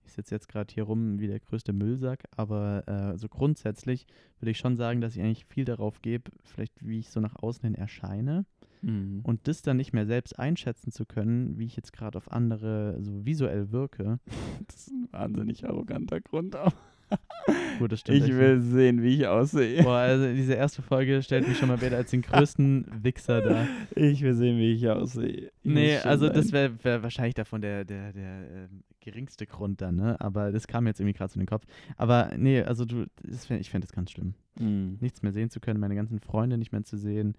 ich 0.04 0.12
sitze 0.12 0.34
jetzt 0.34 0.48
gerade 0.48 0.72
hier 0.72 0.84
rum 0.84 1.18
wie 1.18 1.26
der 1.26 1.40
größte 1.40 1.72
Müllsack, 1.72 2.24
aber 2.36 2.86
äh, 2.86 3.18
so 3.18 3.28
grundsätzlich 3.28 4.06
würde 4.38 4.50
ich 4.50 4.58
schon 4.58 4.76
sagen, 4.76 5.00
dass 5.00 5.16
ich 5.16 5.22
eigentlich 5.22 5.46
viel 5.46 5.64
darauf 5.64 6.02
gebe, 6.02 6.30
vielleicht 6.42 6.86
wie 6.86 6.98
ich 6.98 7.10
so 7.10 7.20
nach 7.20 7.36
außen 7.36 7.62
hin 7.64 7.74
erscheine 7.74 8.44
Und 8.84 9.34
und 9.34 9.48
das 9.48 9.62
dann 9.62 9.76
nicht 9.76 9.92
mehr 9.92 10.06
selbst 10.06 10.38
einschätzen 10.38 10.92
zu 10.92 11.04
können, 11.06 11.58
wie 11.58 11.66
ich 11.66 11.76
jetzt 11.76 11.92
gerade 11.92 12.16
auf 12.16 12.30
andere 12.30 12.96
so 13.00 13.24
visuell 13.24 13.72
wirke. 13.72 14.20
das 14.66 14.76
ist 14.76 14.90
ein 14.90 15.08
wahnsinnig 15.10 15.66
arroganter 15.66 16.20
Grund. 16.20 16.54
aber 16.56 16.72
Gut, 17.78 17.92
das 17.92 18.00
stimmt. 18.00 18.18
Ich 18.18 18.24
echt. 18.24 18.34
will 18.38 18.60
sehen, 18.60 19.02
wie 19.02 19.16
ich 19.16 19.26
aussehe. 19.26 19.82
Boah, 19.82 19.98
also 19.98 20.32
diese 20.32 20.54
erste 20.54 20.82
Folge 20.82 21.22
stellt 21.22 21.46
mich 21.46 21.58
schon 21.58 21.68
mal 21.68 21.80
wieder 21.80 21.96
als 21.96 22.10
den 22.10 22.22
größten 22.22 22.86
Wichser 23.02 23.42
dar. 23.42 23.66
Ich 23.96 24.22
will 24.22 24.34
sehen, 24.34 24.58
wie 24.58 24.72
ich 24.72 24.88
aussehe. 24.88 25.50
Ich 25.62 25.64
Nee, 25.64 25.98
also 25.98 26.28
das 26.28 26.46
sein. 26.48 26.52
wäre 26.52 26.84
wär 26.84 27.02
wahrscheinlich 27.02 27.34
davon 27.34 27.60
der, 27.60 27.84
der, 27.84 28.12
der 28.12 28.50
ähm, 28.50 28.84
geringste 29.00 29.46
Grund 29.46 29.80
dann, 29.80 29.96
ne? 29.96 30.20
Aber 30.20 30.52
das 30.52 30.66
kam 30.66 30.86
jetzt 30.86 31.00
irgendwie 31.00 31.16
gerade 31.16 31.34
in 31.34 31.40
den 31.40 31.46
Kopf. 31.46 31.64
Aber 31.96 32.30
nee, 32.36 32.62
also 32.62 32.84
du, 32.84 33.06
das 33.22 33.50
ich 33.50 33.70
fände 33.70 33.86
das 33.86 33.92
ganz 33.94 34.10
schlimm. 34.10 34.34
Mhm. 34.58 34.98
Nichts 35.00 35.22
mehr 35.22 35.32
sehen 35.32 35.50
zu 35.50 35.60
können, 35.60 35.80
meine 35.80 35.94
ganzen 35.96 36.20
Freunde 36.20 36.58
nicht 36.58 36.72
mehr 36.72 36.84
zu 36.84 36.96
sehen, 36.96 37.34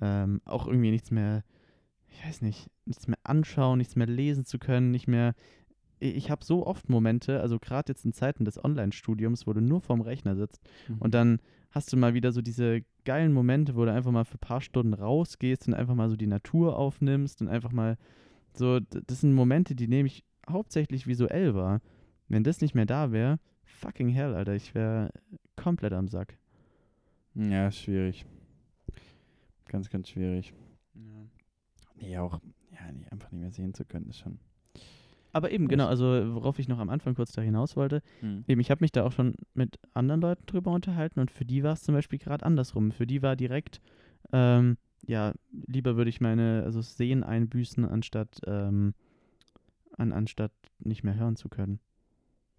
ähm, 0.00 0.40
auch 0.44 0.66
irgendwie 0.66 0.90
nichts 0.90 1.10
mehr, 1.10 1.44
ich 2.08 2.24
weiß 2.24 2.42
nicht, 2.42 2.70
nichts 2.84 3.06
mehr 3.08 3.18
anschauen, 3.24 3.78
nichts 3.78 3.96
mehr 3.96 4.06
lesen 4.06 4.44
zu 4.44 4.58
können, 4.58 4.90
nicht 4.90 5.08
mehr 5.08 5.34
ich 6.00 6.30
habe 6.30 6.44
so 6.44 6.64
oft 6.64 6.88
Momente, 6.88 7.40
also 7.40 7.58
gerade 7.58 7.90
jetzt 7.90 8.04
in 8.04 8.12
Zeiten 8.12 8.44
des 8.44 8.62
Online-Studiums, 8.62 9.48
wo 9.48 9.52
du 9.52 9.60
nur 9.60 9.80
vorm 9.80 10.00
Rechner 10.00 10.36
sitzt 10.36 10.62
und 11.00 11.12
dann 11.12 11.40
hast 11.70 11.92
du 11.92 11.96
mal 11.96 12.14
wieder 12.14 12.32
so 12.32 12.40
diese 12.40 12.82
geilen 13.04 13.32
Momente, 13.32 13.74
wo 13.74 13.84
du 13.84 13.92
einfach 13.92 14.10
mal 14.10 14.24
für 14.24 14.36
ein 14.36 14.40
paar 14.40 14.60
Stunden 14.60 14.94
rausgehst 14.94 15.68
und 15.68 15.74
einfach 15.74 15.94
mal 15.94 16.08
so 16.08 16.16
die 16.16 16.26
Natur 16.26 16.76
aufnimmst 16.78 17.40
und 17.40 17.48
einfach 17.48 17.72
mal 17.72 17.96
so, 18.52 18.80
das 18.80 19.20
sind 19.20 19.34
Momente, 19.34 19.74
die 19.74 19.88
nehme 19.88 20.06
ich 20.06 20.24
hauptsächlich 20.48 21.06
visuell 21.06 21.54
wahr. 21.54 21.80
Wenn 22.28 22.44
das 22.44 22.60
nicht 22.60 22.74
mehr 22.74 22.86
da 22.86 23.12
wäre, 23.12 23.38
fucking 23.64 24.08
hell, 24.08 24.34
Alter, 24.34 24.54
ich 24.54 24.74
wäre 24.74 25.10
komplett 25.56 25.92
am 25.92 26.08
Sack. 26.08 26.38
Ja, 27.34 27.70
schwierig. 27.70 28.26
Ganz, 29.68 29.90
ganz 29.90 30.08
schwierig. 30.08 30.52
Nee, 32.00 32.18
auch, 32.18 32.40
ja, 32.72 32.92
nee, 32.92 33.06
einfach 33.10 33.30
nicht 33.30 33.40
mehr 33.40 33.50
sehen 33.50 33.74
zu 33.74 33.84
können, 33.84 34.08
ist 34.08 34.18
schon. 34.18 34.38
Aber 35.32 35.50
eben, 35.50 35.68
genau, 35.68 35.86
also 35.86 36.06
worauf 36.34 36.58
ich 36.58 36.68
noch 36.68 36.78
am 36.78 36.88
Anfang 36.88 37.14
kurz 37.14 37.32
da 37.32 37.42
hinaus 37.42 37.76
wollte, 37.76 38.02
Hm. 38.20 38.44
Eben, 38.48 38.60
ich 38.60 38.70
habe 38.70 38.82
mich 38.82 38.92
da 38.92 39.04
auch 39.04 39.12
schon 39.12 39.34
mit 39.54 39.78
anderen 39.92 40.22
Leuten 40.22 40.46
drüber 40.46 40.72
unterhalten 40.72 41.20
und 41.20 41.30
für 41.30 41.44
die 41.44 41.62
war 41.62 41.74
es 41.74 41.82
zum 41.82 41.94
Beispiel 41.94 42.18
gerade 42.18 42.46
andersrum. 42.46 42.92
Für 42.92 43.06
die 43.06 43.22
war 43.22 43.36
direkt, 43.36 43.80
ähm, 44.32 44.78
ja, 45.06 45.34
lieber 45.66 45.96
würde 45.96 46.08
ich 46.08 46.20
meine, 46.20 46.62
also 46.64 46.80
Sehen 46.80 47.22
einbüßen, 47.22 47.84
anstatt, 47.84 48.40
ähm, 48.46 48.94
an, 49.98 50.12
anstatt 50.12 50.52
nicht 50.78 51.04
mehr 51.04 51.14
hören 51.14 51.36
zu 51.36 51.48
können. 51.50 51.78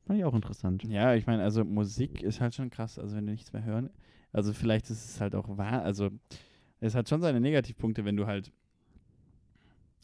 Fand 0.05 0.19
ich 0.19 0.25
auch 0.25 0.35
interessant. 0.35 0.83
Ja, 0.83 1.15
ich 1.15 1.25
meine, 1.25 1.43
also 1.43 1.65
Musik 1.65 2.21
ist 2.21 2.39
halt 2.39 2.53
schon 2.53 2.69
krass, 2.69 2.99
also 2.99 3.15
wenn 3.15 3.25
du 3.25 3.31
nichts 3.31 3.51
mehr 3.51 3.63
hören. 3.63 3.89
Also 4.31 4.53
vielleicht 4.53 4.89
ist 4.91 5.05
es 5.05 5.21
halt 5.21 5.33
auch 5.33 5.57
wahr, 5.57 5.81
also 5.81 6.11
es 6.79 6.95
hat 6.95 7.09
schon 7.09 7.21
seine 7.21 7.39
Negativpunkte, 7.39 8.05
wenn 8.05 8.17
du 8.17 8.25
halt 8.25 8.51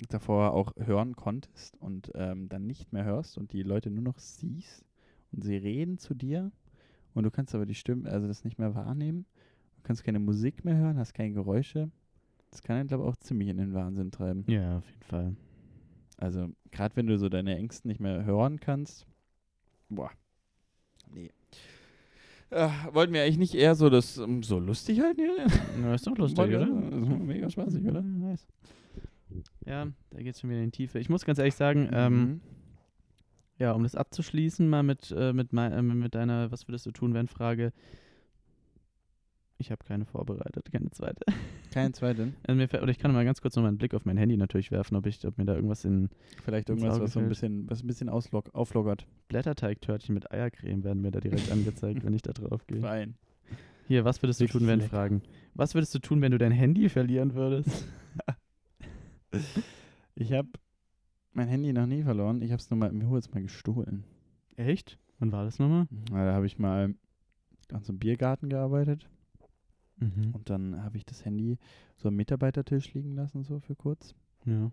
davor 0.10 0.54
auch 0.54 0.74
hören 0.78 1.16
konntest 1.16 1.78
und 1.78 2.12
ähm, 2.16 2.50
dann 2.50 2.68
nicht 2.68 2.92
mehr 2.92 3.06
hörst 3.06 3.38
und 3.38 3.54
die 3.54 3.64
Leute 3.64 3.90
nur 3.90 4.04
noch 4.04 4.20
siehst 4.20 4.86
und 5.32 5.44
sie 5.44 5.56
reden 5.56 5.98
zu 5.98 6.14
dir 6.14 6.52
und 7.14 7.24
du 7.24 7.32
kannst 7.32 7.56
aber 7.56 7.66
die 7.66 7.76
Stimme, 7.76 8.10
also 8.10 8.28
das 8.28 8.44
nicht 8.44 8.60
mehr 8.60 8.76
wahrnehmen. 8.76 9.26
Du 9.78 9.84
kannst 9.84 10.04
keine 10.04 10.20
Musik 10.20 10.66
mehr 10.66 10.76
hören, 10.76 10.98
hast 10.98 11.14
keine 11.14 11.32
Geräusche. 11.32 11.90
Das 12.52 12.62
kann 12.62 12.78
einen, 12.78 12.88
glaube 12.88 13.04
ich, 13.04 13.10
auch 13.10 13.16
ziemlich 13.18 13.50
in 13.50 13.58
den 13.58 13.74
Wahnsinn 13.74 14.12
treiben. 14.12 14.44
Ja, 14.48 14.78
auf 14.78 14.90
jeden 14.90 15.04
Fall. 15.04 15.36
Also, 16.18 16.50
gerade 16.72 16.96
wenn 16.96 17.08
du 17.08 17.18
so 17.18 17.30
deine 17.30 17.58
Ängsten 17.58 17.90
nicht 17.90 18.00
mehr 18.00 18.26
hören 18.26 18.60
kannst. 18.60 19.06
Boah. 19.90 20.12
Nee. 21.14 21.32
Äh, 22.52 22.70
wollten 22.92 23.14
wir 23.14 23.24
eigentlich 23.24 23.38
nicht 23.38 23.56
eher 23.56 23.76
so 23.76 23.90
das 23.90 24.18
ähm, 24.18 24.44
so 24.44 24.60
lustig 24.60 25.02
halten 25.02 25.22
hier? 25.22 25.48
Ja, 25.82 25.94
ist 25.96 26.06
doch 26.08 26.18
lustig, 26.18 26.40
oder? 26.56 26.66
Mega 26.68 27.50
spaßig, 27.50 27.84
oder? 27.86 28.00
Ja, 28.02 28.02
nice. 28.02 28.48
Ja, 29.66 29.88
da 30.12 30.22
geht's 30.22 30.40
schon 30.42 30.50
wieder 30.52 30.60
in 30.60 30.66
die 30.72 30.78
Tiefe. 30.78 31.00
Ich 31.00 31.10
muss 31.10 31.26
ganz 31.26 31.40
ehrlich 31.40 31.56
sagen, 31.56 31.90
ähm, 31.92 32.20
Mhm. 32.22 32.42
ja, 33.58 33.72
um 33.74 33.84
das 33.84 33.96
abzuschließen, 33.96 34.70
mal 34.70 34.84
mit, 34.84 35.12
äh, 35.18 35.34
mit, 35.34 35.54
mei- 35.54 35.72
äh, 35.72 35.82
mit 35.82 36.14
deiner, 36.16 36.52
was 36.52 36.68
würdest 36.68 36.86
du 36.86 36.92
tun, 36.92 37.14
wenn 37.14 37.28
Frage. 37.28 37.74
Ich 39.58 39.72
habe 39.72 39.84
keine 39.86 40.06
vorbereitet, 40.06 40.72
keine 40.72 40.92
zweite. 40.92 41.26
Kein 41.76 41.94
zweiten. 41.94 42.36
Fällt- 42.46 42.82
oder 42.84 42.90
ich 42.90 43.00
kann 43.00 43.12
mal 43.12 43.26
ganz 43.26 43.42
kurz 43.42 43.58
noch 43.58 43.64
mal 43.64 43.68
einen 43.68 43.78
Blick 43.78 43.94
auf 43.94 44.06
mein 44.06 44.16
Handy 44.16 44.38
natürlich 44.38 44.72
werfen, 44.72 44.96
ob, 44.96 45.06
ich, 45.08 45.28
ob 45.28 45.38
mir 45.38 45.44
da 45.44 45.56
irgendwas 45.56 45.84
in 45.84 46.10
Vielleicht 46.46 46.70
irgendwas, 46.70 47.02
was 47.02 47.12
so 47.12 47.20
ein 47.20 47.28
bisschen, 47.28 47.70
was 47.70 47.84
ein 47.84 47.88
bisschen 47.88 48.08
auslock, 48.08 48.56
auflockert. 48.56 49.06
Blätterteigtörtchen 49.28 50.14
mit 50.14 50.32
Eiercreme 50.32 50.86
werden 50.86 51.02
mir 51.02 51.12
da 51.12 51.20
direkt 51.20 51.52
angezeigt, 51.52 52.06
wenn 52.06 52.14
ich 52.14 52.22
da 52.22 52.32
drauf 52.32 52.66
gehe. 52.66 52.80
Fein. 52.80 53.16
Hier, 53.90 54.06
was 54.06 54.24
würdest 54.24 54.40
du 54.40 54.46
Richtig 54.46 54.58
tun, 54.58 54.68
wenn 54.70 54.80
lecker. 54.80 54.90
Fragen? 54.90 55.22
Was 55.54 55.76
würdest 55.76 55.94
du 55.94 56.00
tun, 56.00 56.22
wenn 56.22 56.32
du 56.32 56.38
dein 56.38 56.54
Handy 56.54 56.88
verlieren 56.88 57.34
würdest? 57.36 57.86
Ich 60.16 60.32
habe 60.32 60.48
mein 61.34 61.50
Handy 61.50 61.74
noch 61.74 61.88
nie 61.88 62.04
verloren. 62.04 62.42
Ich 62.42 62.52
habe 62.54 62.62
es 62.62 62.70
nur 62.70 62.78
mal, 62.78 62.90
mir 62.94 63.14
es 63.18 63.34
mal 63.34 63.42
gestohlen. 63.44 64.06
Echt? 64.56 64.98
Wann 65.20 65.34
war 65.34 65.44
das 65.44 65.60
nochmal? 65.60 65.88
Ja, 66.10 66.26
Da 66.26 66.34
habe 66.36 66.46
ich 66.46 66.58
mal 66.58 66.96
an 67.74 67.84
so 67.84 67.92
einem 67.92 68.00
Biergarten 68.00 68.48
gearbeitet 68.48 69.10
Mhm. 69.98 70.32
und 70.34 70.50
dann 70.50 70.84
habe 70.84 70.98
ich 70.98 71.06
das 71.06 71.24
Handy 71.24 71.58
so 71.98 72.10
am 72.10 72.16
Mitarbeitertisch 72.16 72.94
liegen 72.94 73.14
lassen, 73.16 73.44
so 73.44 73.60
für 73.60 73.76
kurz. 73.76 74.14
Ja. 74.46 74.72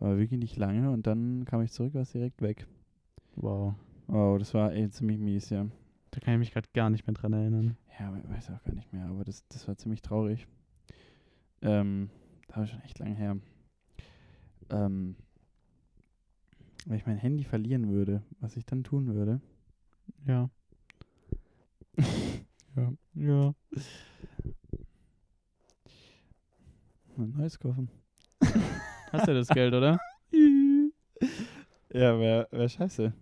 Aber 0.00 0.18
wirklich 0.18 0.38
nicht 0.38 0.56
lange 0.56 0.90
und 0.90 1.06
dann 1.06 1.44
kam 1.44 1.62
ich 1.62 1.72
zurück, 1.72 1.94
war 1.94 2.02
es 2.02 2.12
direkt 2.12 2.40
weg. 2.42 2.66
Wow. 3.36 3.74
Oh, 4.08 4.36
das 4.38 4.54
war 4.54 4.72
ey, 4.72 4.88
ziemlich 4.90 5.18
mies, 5.18 5.50
ja. 5.50 5.66
Da 6.10 6.20
kann 6.20 6.34
ich 6.34 6.38
mich 6.38 6.52
gerade 6.52 6.68
gar 6.74 6.90
nicht 6.90 7.06
mehr 7.06 7.14
dran 7.14 7.32
erinnern. 7.32 7.76
Ja, 7.98 8.12
we- 8.12 8.28
weiß 8.28 8.50
auch 8.50 8.62
gar 8.62 8.74
nicht 8.74 8.92
mehr, 8.92 9.06
aber 9.06 9.24
das, 9.24 9.46
das 9.48 9.66
war 9.66 9.76
ziemlich 9.76 10.02
traurig. 10.02 10.46
Ähm, 11.62 12.10
da 12.48 12.56
war 12.56 12.66
schon 12.66 12.80
echt 12.82 12.98
lange 12.98 13.14
her. 13.14 13.36
Ähm, 14.70 15.16
wenn 16.86 16.96
ich 16.96 17.06
mein 17.06 17.16
Handy 17.16 17.44
verlieren 17.44 17.88
würde, 17.88 18.22
was 18.40 18.56
ich 18.56 18.66
dann 18.66 18.84
tun 18.84 19.14
würde. 19.14 19.40
Ja. 20.26 20.50
ja. 22.76 22.92
Ja. 23.14 23.54
Ein 27.16 27.32
neues 27.36 27.58
kaufen. 27.58 27.88
Hast 29.12 29.28
du 29.28 29.34
das 29.34 29.48
Geld, 29.48 29.72
oder? 29.74 29.98
ja, 31.92 32.18
wäre 32.18 32.48
wär 32.50 32.68
scheiße. 32.68 33.12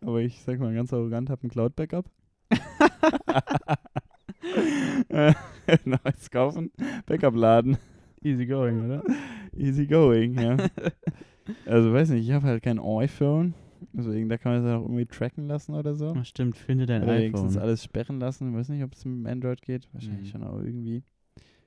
Aber 0.00 0.20
ich 0.20 0.40
sag 0.42 0.58
mal 0.60 0.74
ganz 0.74 0.92
arrogant, 0.92 1.30
hab 1.30 1.42
ein 1.42 1.48
Cloud-Backup. 1.50 2.10
Neues 5.84 6.30
kaufen, 6.30 6.70
Backup 7.06 7.34
laden. 7.34 7.76
Easy 8.22 8.46
going, 8.46 8.84
oder? 8.84 9.02
Easy 9.56 9.86
going, 9.86 10.34
ja. 10.34 10.56
also 11.66 11.92
weiß 11.92 12.10
nicht, 12.10 12.26
ich 12.26 12.32
habe 12.32 12.46
halt 12.46 12.62
kein 12.62 12.78
iPhone. 12.80 13.54
Deswegen, 13.92 14.28
da 14.28 14.36
kann 14.38 14.52
man 14.52 14.64
es 14.64 14.72
auch 14.76 14.82
irgendwie 14.82 15.06
tracken 15.06 15.46
lassen 15.46 15.74
oder 15.74 15.94
so. 15.94 16.12
Ach, 16.16 16.24
stimmt, 16.24 16.56
finde 16.56 16.86
dein 16.86 17.04
Oder 17.04 17.16
wenigstens 17.18 17.52
iPhone. 17.52 17.62
alles 17.62 17.84
sperren 17.84 18.18
lassen. 18.18 18.50
Ich 18.50 18.56
weiß 18.56 18.68
nicht, 18.70 18.82
ob 18.82 18.92
es 18.92 19.04
mit 19.04 19.30
Android 19.30 19.62
geht. 19.62 19.88
Wahrscheinlich 19.92 20.26
Mhm. 20.28 20.32
schon 20.32 20.42
auch 20.44 20.58
irgendwie. 20.60 21.04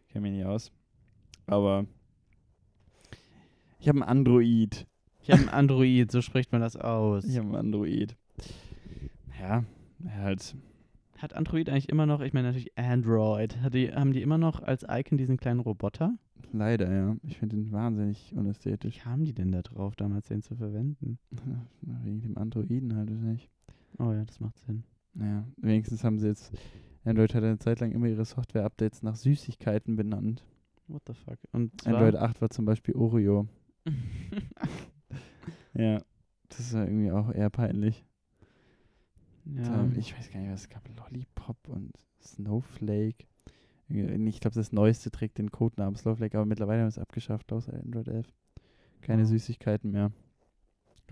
Kenne 0.10 0.24
mich 0.24 0.34
nicht 0.34 0.46
aus. 0.46 0.72
Aber 1.48 1.86
ich 3.80 3.88
habe 3.88 4.00
ein 4.00 4.04
Android. 4.04 4.88
Ich 5.24 5.32
habe 5.32 5.42
ein 5.42 5.50
Android, 5.50 6.12
so 6.12 6.22
spricht 6.22 6.52
man 6.52 6.62
das 6.62 6.76
aus. 6.76 7.26
Ich 7.26 7.38
habe 7.38 7.50
ein 7.50 7.56
Android. 7.56 8.16
Ja, 9.39 9.64
halt. 10.08 10.56
Hat 11.18 11.36
Android 11.36 11.70
eigentlich 11.70 11.89
immer 11.89 12.08
noch, 12.08 12.22
ich 12.22 12.34
meine 12.34 12.48
natürlich 12.48 12.78
Android, 12.78 13.56
die, 13.74 13.94
haben 13.94 14.14
die 14.14 14.24
immer 14.24 14.39
noch 14.39 14.62
als 14.62 14.84
Icon 14.89 15.18
diesen 15.18 15.38
kleinen 15.38 15.60
Roboter? 15.60 16.16
Leider, 16.52 16.92
ja. 16.92 17.16
Ich 17.24 17.38
finde 17.38 17.56
den 17.56 17.72
wahnsinnig 17.72 18.34
unästhetisch. 18.36 18.96
Wie 18.96 19.00
kamen 19.00 19.26
die 19.26 19.34
denn 19.34 19.52
da 19.52 19.62
drauf, 19.62 19.96
damals 19.96 20.28
den 20.28 20.42
zu 20.42 20.56
verwenden? 20.56 21.20
Wegen 21.82 22.22
dem 22.22 22.38
Androiden 22.38 22.96
halt 22.96 23.12
wahrscheinlich. 23.12 23.50
Oh 24.00 24.12
ja, 24.12 24.26
das 24.26 24.39
macht 24.39 24.58
Sinn. 24.60 24.84
Naja, 25.14 25.46
wenigstens 25.58 26.04
haben 26.04 26.20
sie 26.20 26.28
jetzt. 26.28 26.52
Android 27.04 27.34
hat 27.34 27.44
eine 27.44 27.58
Zeit 27.58 27.80
lang 27.80 27.92
immer 27.92 28.08
ihre 28.08 28.26
Software-Updates 28.26 29.02
nach 29.02 29.16
Süßigkeiten 29.16 29.96
benannt. 29.96 30.44
What 30.92 31.04
the 31.08 31.14
fuck? 31.14 31.38
Und 31.54 31.72
Android 31.88 32.16
8 32.16 32.42
war 32.42 32.50
zum 32.50 32.66
Beispiel 32.66 32.96
Oreo. 32.96 33.48
Ja, 35.74 36.02
das 36.50 36.60
ist 36.60 36.74
ja 36.74 36.84
irgendwie 36.84 37.12
auch 37.12 37.32
eher 37.34 37.50
peinlich. 37.50 38.06
ja. 39.46 39.64
Da, 39.64 39.89
ich 39.98 40.16
weiß 40.18 40.30
gar 40.32 40.42
nicht, 40.42 40.52
was 40.52 40.62
es 40.62 40.70
gab. 40.70 40.84
Lollipop 40.98 41.56
und 41.70 41.94
Snowflake. 42.22 43.26
Ich 43.88 44.39
glaube, 44.42 44.56
das 44.56 44.72
Neueste 44.74 45.12
trägt 45.12 45.38
den 45.38 45.52
Codenamen 45.52 45.96
Snowflake, 45.96 46.38
aber 46.38 46.46
mittlerweile 46.46 46.80
haben 46.82 46.86
wir 46.88 46.89
es 46.89 47.00
abgeschafft 47.00 47.52
aus 47.54 47.70
Android 47.70 48.08
11. 48.10 48.28
Keine 49.02 49.24
Oh. 49.24 49.26
Süßigkeiten 49.26 49.92
mehr. 49.92 50.12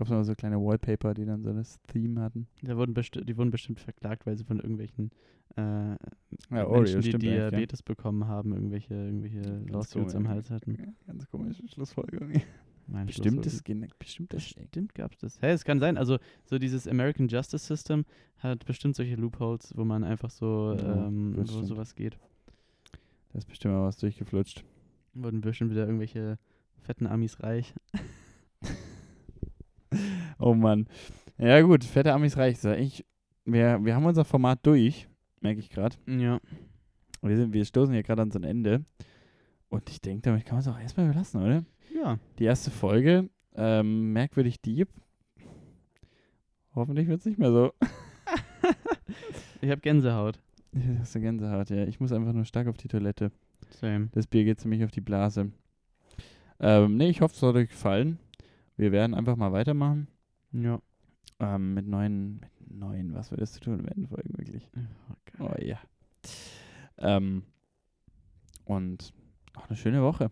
Glaube, 0.00 0.12
es 0.12 0.16
waren 0.16 0.24
so 0.24 0.34
kleine 0.34 0.56
Wallpaper, 0.58 1.12
die 1.12 1.26
dann 1.26 1.42
so 1.42 1.52
das 1.52 1.78
Theme 1.86 2.22
hatten. 2.22 2.46
Da 2.62 2.74
wurden 2.74 2.94
die 2.94 3.36
wurden 3.36 3.50
bestimmt 3.50 3.80
verklagt, 3.80 4.24
weil 4.24 4.34
sie 4.34 4.44
von 4.44 4.56
irgendwelchen 4.58 5.10
äh, 5.56 5.60
Ja, 5.60 5.96
Menschen, 6.50 7.02
die 7.02 7.08
stimmt 7.08 7.24
eigentlich, 7.24 7.36
ja. 7.36 7.50
Diabetes 7.50 7.82
bekommen 7.82 8.26
haben, 8.26 8.54
irgendwelche, 8.54 8.94
irgendwelche 8.94 9.58
Lawsuits 9.68 10.14
am. 10.14 10.26
Hals 10.26 10.48
hatten. 10.50 10.94
Ganz 11.06 11.28
komische 11.28 11.68
Schlussfolgerung. 11.68 12.32
Bestimmt, 13.04 13.44
das, 13.44 13.62
gen- 13.62 13.86
bestimmt 13.98 14.32
das 14.32 14.54
Bestimmt 14.54 14.94
gab 14.94 15.12
es 15.12 15.18
das. 15.18 15.42
Hey, 15.42 15.52
es 15.52 15.64
kann 15.66 15.80
sein. 15.80 15.98
Also, 15.98 16.16
so 16.46 16.58
dieses 16.58 16.88
American 16.88 17.28
Justice 17.28 17.66
System 17.66 18.06
hat 18.38 18.64
bestimmt 18.64 18.96
solche 18.96 19.16
Loopholes, 19.16 19.74
wo 19.76 19.84
man 19.84 20.02
einfach 20.02 20.30
so, 20.30 20.76
Ja, 20.78 21.08
ähm, 21.08 21.34
wo 21.36 21.44
stimmt. 21.44 21.66
sowas 21.66 21.94
geht. 21.94 22.18
Da 23.34 23.38
ist 23.38 23.46
bestimmt 23.46 23.74
mal 23.74 23.84
was 23.84 23.98
durchgeflutscht. 23.98 24.64
Wurden 25.12 25.42
bestimmt 25.42 25.72
wieder 25.72 25.84
irgendwelche 25.84 26.38
fetten 26.80 27.06
Amis 27.06 27.42
reich. 27.42 27.74
Oh 30.42 30.54
Mann. 30.54 30.86
Ja 31.38 31.60
gut, 31.60 31.84
fette 31.84 32.12
Amis 32.12 32.36
reicht. 32.36 32.64
Ich, 32.64 33.04
wir, 33.44 33.84
wir 33.84 33.94
haben 33.94 34.06
unser 34.06 34.24
Format 34.24 34.60
durch, 34.62 35.08
merke 35.40 35.60
ich 35.60 35.70
gerade. 35.70 35.96
Ja. 36.06 36.40
Wir, 37.22 37.36
sind, 37.36 37.52
wir 37.52 37.64
stoßen 37.64 37.92
hier 37.92 38.02
gerade 38.02 38.22
an 38.22 38.30
so 38.30 38.38
ein 38.38 38.44
Ende. 38.44 38.84
Und 39.68 39.88
ich 39.90 40.00
denke, 40.00 40.22
damit 40.22 40.44
kann 40.44 40.56
man 40.56 40.60
es 40.60 40.68
auch 40.68 40.78
erstmal 40.78 41.06
überlassen, 41.06 41.42
oder? 41.42 41.64
Ja. 41.94 42.18
Die 42.38 42.44
erste 42.44 42.70
Folge, 42.70 43.28
ähm, 43.54 44.12
merkwürdig 44.12 44.60
deep. 44.60 44.88
Hoffentlich 46.74 47.08
wird 47.08 47.20
es 47.20 47.26
nicht 47.26 47.38
mehr 47.38 47.52
so. 47.52 47.72
Ich 49.62 49.70
habe 49.70 49.80
Gänsehaut. 49.80 50.40
Jetzt 50.72 50.86
hast 51.00 51.14
du 51.14 51.20
Gänsehaut, 51.20 51.70
ja. 51.70 51.84
Ich 51.84 52.00
muss 52.00 52.12
einfach 52.12 52.32
nur 52.32 52.44
stark 52.44 52.66
auf 52.68 52.78
die 52.78 52.88
Toilette. 52.88 53.30
Same. 53.70 54.08
Das 54.12 54.26
Bier 54.26 54.44
geht 54.44 54.60
ziemlich 54.60 54.84
auf 54.84 54.90
die 54.90 55.00
Blase. 55.00 55.52
Ähm, 56.58 56.96
nee, 56.96 57.10
ich 57.10 57.20
hoffe, 57.20 57.34
es 57.34 57.42
hat 57.42 57.54
euch 57.54 57.68
gefallen. 57.68 58.18
Wir 58.76 58.92
werden 58.92 59.14
einfach 59.14 59.36
mal 59.36 59.52
weitermachen. 59.52 60.08
Ja. 60.52 60.80
Ähm, 61.38 61.74
mit 61.74 61.86
neuen, 61.86 62.40
mit 62.40 62.50
neuen, 62.70 63.14
was 63.14 63.30
würdest 63.30 63.56
du 63.56 63.60
tun 63.60 63.80
im 63.80 63.88
Endfolgen 63.88 64.36
wirklich? 64.36 64.68
Oh, 65.38 65.44
Oh 65.44 65.54
ja. 65.58 65.78
Ähm, 66.98 67.44
und 68.64 69.12
auch 69.54 69.66
eine 69.68 69.76
schöne 69.76 70.02
Woche. 70.02 70.30